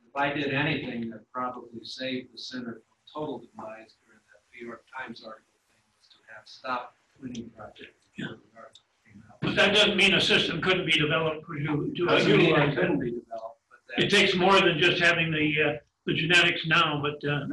If 0.08 0.16
I 0.16 0.34
did 0.34 0.54
anything 0.54 1.10
that 1.10 1.30
probably 1.32 1.84
saved 1.84 2.34
the 2.34 2.38
center 2.38 2.82
from 2.82 2.82
total 3.14 3.40
demise 3.40 3.96
during 4.06 4.22
that 4.32 4.42
New 4.54 4.68
York 4.68 4.84
Times 4.98 5.24
article 5.26 5.60
thing 5.70 5.82
was 6.00 6.08
to 6.10 6.18
have 6.34 6.48
stopped 6.48 6.96
the 7.22 7.28
twinning 7.28 7.54
project. 7.56 7.96
But 9.46 9.56
that 9.56 9.74
doesn't 9.76 9.96
mean 9.96 10.14
a 10.16 10.22
system 10.22 10.62
couldn't 10.62 10.86
be 10.86 10.94
developed 10.94 11.46
you 11.60 11.94
to 11.96 12.06
Doesn't 12.06 12.32
mean 12.32 12.40
utilize 12.42 12.74
it 12.74 12.76
couldn't 12.78 13.00
be 13.00 13.12
developed, 13.12 13.60
but 13.70 14.04
It 14.04 14.10
that. 14.10 14.18
takes 14.18 14.36
more 14.36 14.60
than 14.60 14.80
just 14.80 15.02
having 15.02 15.32
the, 15.32 15.56
uh, 15.64 15.74
the 16.06 16.14
genetics 16.14 16.62
now, 16.68 17.02
but, 17.02 17.24
uh, 17.30 17.46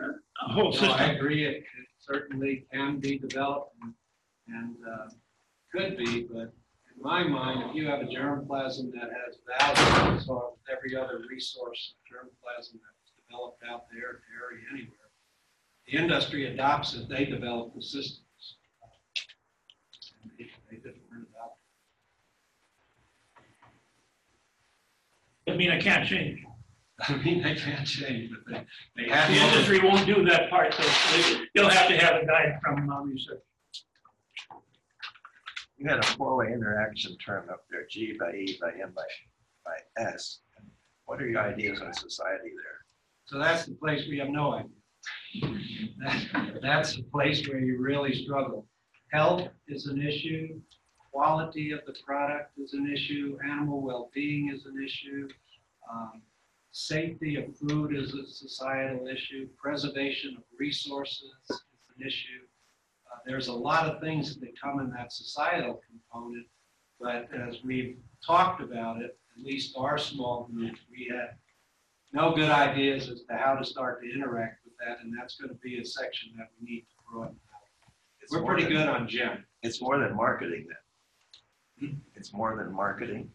a 0.47 0.53
whole 0.53 0.65
No, 0.65 0.69
I 0.71 0.73
system. 0.73 1.11
agree, 1.17 1.45
it 1.45 1.57
it 1.59 1.89
certainly 1.99 2.67
can 2.73 2.99
be 2.99 3.19
developed 3.19 3.77
and, 3.83 3.95
and, 4.49 4.77
uh, 4.87 5.09
could 5.71 5.97
be, 5.97 6.23
but 6.25 6.53
in 6.95 7.01
my 7.03 7.23
mind, 7.23 7.71
if 7.71 7.77
you 7.77 7.87
have 7.87 8.01
a 8.01 8.05
germplasm 8.07 8.91
that 8.93 9.11
has 9.13 9.39
value, 9.59 10.21
so 10.21 10.59
every 10.71 10.97
other 10.97 11.23
resource 11.29 11.95
of 11.95 12.01
germplasm 12.11 12.81
that's 12.83 13.13
developed 13.29 13.63
out 13.69 13.85
there, 13.93 14.21
dairy, 14.31 14.63
anywhere, 14.73 15.11
the 15.87 15.93
industry 15.93 16.47
adopts 16.53 16.95
it, 16.95 17.09
they 17.09 17.25
develop 17.25 17.75
the 17.75 17.83
systems. 17.83 18.57
And 20.23 20.33
They 20.39 20.51
they 20.71 20.77
just 20.77 20.99
learn 21.11 21.27
about 21.35 21.53
I 25.53 25.57
mean, 25.57 25.71
I 25.71 25.81
can't 25.81 26.07
change. 26.07 26.41
I 27.09 27.17
mean, 27.17 27.43
they 27.43 27.55
can't 27.55 27.87
change, 27.87 28.31
but 28.31 28.41
they, 28.53 29.03
they 29.05 29.11
have. 29.11 29.29
The 29.29 29.35
have. 29.37 29.53
industry 29.53 29.81
won't 29.81 30.07
do 30.07 30.25
that 30.27 30.49
part, 30.51 30.73
so 30.75 30.83
they- 30.83 31.47
you'll 31.55 31.69
have 31.69 31.89
to 31.89 31.97
have 31.99 32.23
a 32.23 32.27
guide 32.27 32.59
from 32.63 32.89
uh, 32.91 33.01
research. 33.03 33.41
You 35.79 35.89
had 35.89 35.99
a 35.99 36.07
four-way 36.17 36.53
interaction 36.53 37.17
term 37.19 37.49
up 37.51 37.65
there, 37.71 37.87
G 37.91 38.17
by 38.19 38.31
E 38.33 38.57
by 38.61 38.71
M 38.81 38.93
by, 38.95 39.03
by 39.65 40.03
S. 40.03 40.41
What 41.07 41.21
are 41.21 41.27
your 41.29 41.41
ideas 41.41 41.81
on 41.81 41.93
society 41.93 42.51
there? 42.55 42.79
So 43.25 43.39
that's 43.39 43.67
the 43.67 43.75
place 43.75 44.07
we 44.09 44.19
have 44.19 44.29
no 44.29 44.53
idea. 44.55 44.71
That- 46.05 46.59
That's 46.63 46.95
the 46.97 47.03
place 47.03 47.47
where 47.49 47.59
you 47.59 47.81
really 47.81 48.15
struggle. 48.25 48.67
Health 49.13 49.49
is 49.67 49.87
an 49.87 50.01
issue, 50.01 50.61
quality 51.13 51.73
of 51.73 51.81
the 51.87 51.95
product 52.07 52.57
is 52.59 52.73
an 52.75 52.91
issue, 52.93 53.37
animal 53.45 53.83
well-being 53.83 54.53
is 54.55 54.65
an 54.67 54.81
issue. 54.85 55.29
Um, 55.93 56.23
Safety 56.75 57.37
of 57.37 57.55
food 57.55 57.95
is 57.95 58.15
a 58.15 58.27
societal 58.27 59.07
issue, 59.07 59.47
preservation 59.63 60.35
of 60.39 60.43
resources 60.59 61.31
is 61.51 61.61
an 61.99 62.07
issue. 62.07 62.41
Uh, 63.13 63.19
There's 63.27 63.49
a 63.49 63.53
lot 63.53 63.85
of 63.87 64.01
things 64.01 64.41
that 64.41 64.59
come 64.59 64.81
in 64.81 64.89
that 64.93 65.13
societal 65.13 65.83
component, 65.87 66.47
but 66.99 67.29
as 67.47 67.59
we've 67.63 67.99
talked 68.27 68.63
about 68.63 69.03
it, 69.03 69.19
at 69.37 69.45
least 69.45 69.75
our 69.77 69.99
small 69.99 70.45
group, 70.51 70.75
we 70.91 71.13
had 71.15 71.37
no 72.15 72.35
good 72.35 72.49
ideas 72.51 73.11
as 73.11 73.21
to 73.25 73.37
how 73.37 73.55
to 73.55 73.65
start 73.67 74.03
to 74.03 74.11
interact 74.11 74.65
with 74.65 74.73
that, 74.83 75.05
and 75.05 75.13
that's 75.19 75.37
gonna 75.37 75.53
be 75.63 75.79
a 75.79 75.85
section 75.85 76.31
that 76.39 76.49
we 76.59 76.67
need 76.67 76.81
to 76.89 76.97
broaden 77.13 77.37
out. 77.55 77.93
It's 78.23 78.33
We're 78.33 78.47
pretty 78.47 78.63
than- 78.65 78.73
good 78.73 78.89
on 78.89 79.07
Jim. 79.07 79.45
It's 79.63 79.83
more 79.83 79.99
than 79.99 80.17
marketing 80.17 80.69
then. 80.71 81.91
Hmm? 81.91 81.97
It's 82.15 82.33
more 82.33 82.57
than 82.57 82.73
marketing. 82.73 83.31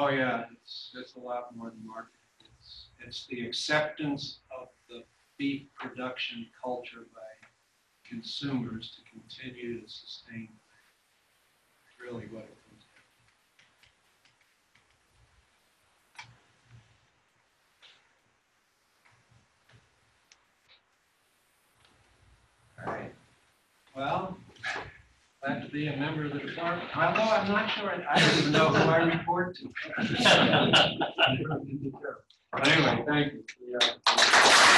Oh, 0.00 0.10
yeah, 0.10 0.44
it's, 0.52 0.92
it's 0.94 1.16
a 1.16 1.18
lot 1.18 1.56
more 1.56 1.70
than 1.70 1.84
marketing. 1.84 2.14
It's, 2.60 2.90
it's 3.04 3.26
the 3.26 3.44
acceptance 3.44 4.38
of 4.56 4.68
the 4.88 5.02
beef 5.38 5.66
production 5.74 6.46
culture 6.62 7.06
by 7.12 7.48
consumers 8.08 8.92
to 8.96 9.02
continue 9.10 9.80
to 9.82 9.88
sustain. 9.88 10.48
It's 11.82 12.00
Really 12.00 12.26
what 12.26 12.44
it 12.44 12.56
comes 12.70 12.84
down 22.76 22.86
All 22.86 22.92
right. 22.92 23.02
to. 23.94 24.00
Well, 24.00 24.36
glad 25.42 25.62
to 25.62 25.68
be 25.70 25.86
a 25.88 25.96
member 25.96 26.24
of 26.26 26.32
the 26.32 26.38
department, 26.40 26.88
although 26.96 27.20
I'm 27.20 27.48
not 27.48 27.70
sure, 27.70 27.90
I 28.08 28.18
don't 28.18 28.38
even 28.38 28.52
know 28.52 28.68
who 28.70 28.90
I 28.90 28.98
report 28.98 29.56
to. 29.56 29.68
But 32.50 32.66
Anyway, 32.66 33.04
thank 33.06 33.32
you. 33.34 33.44
Yeah. 33.78 34.74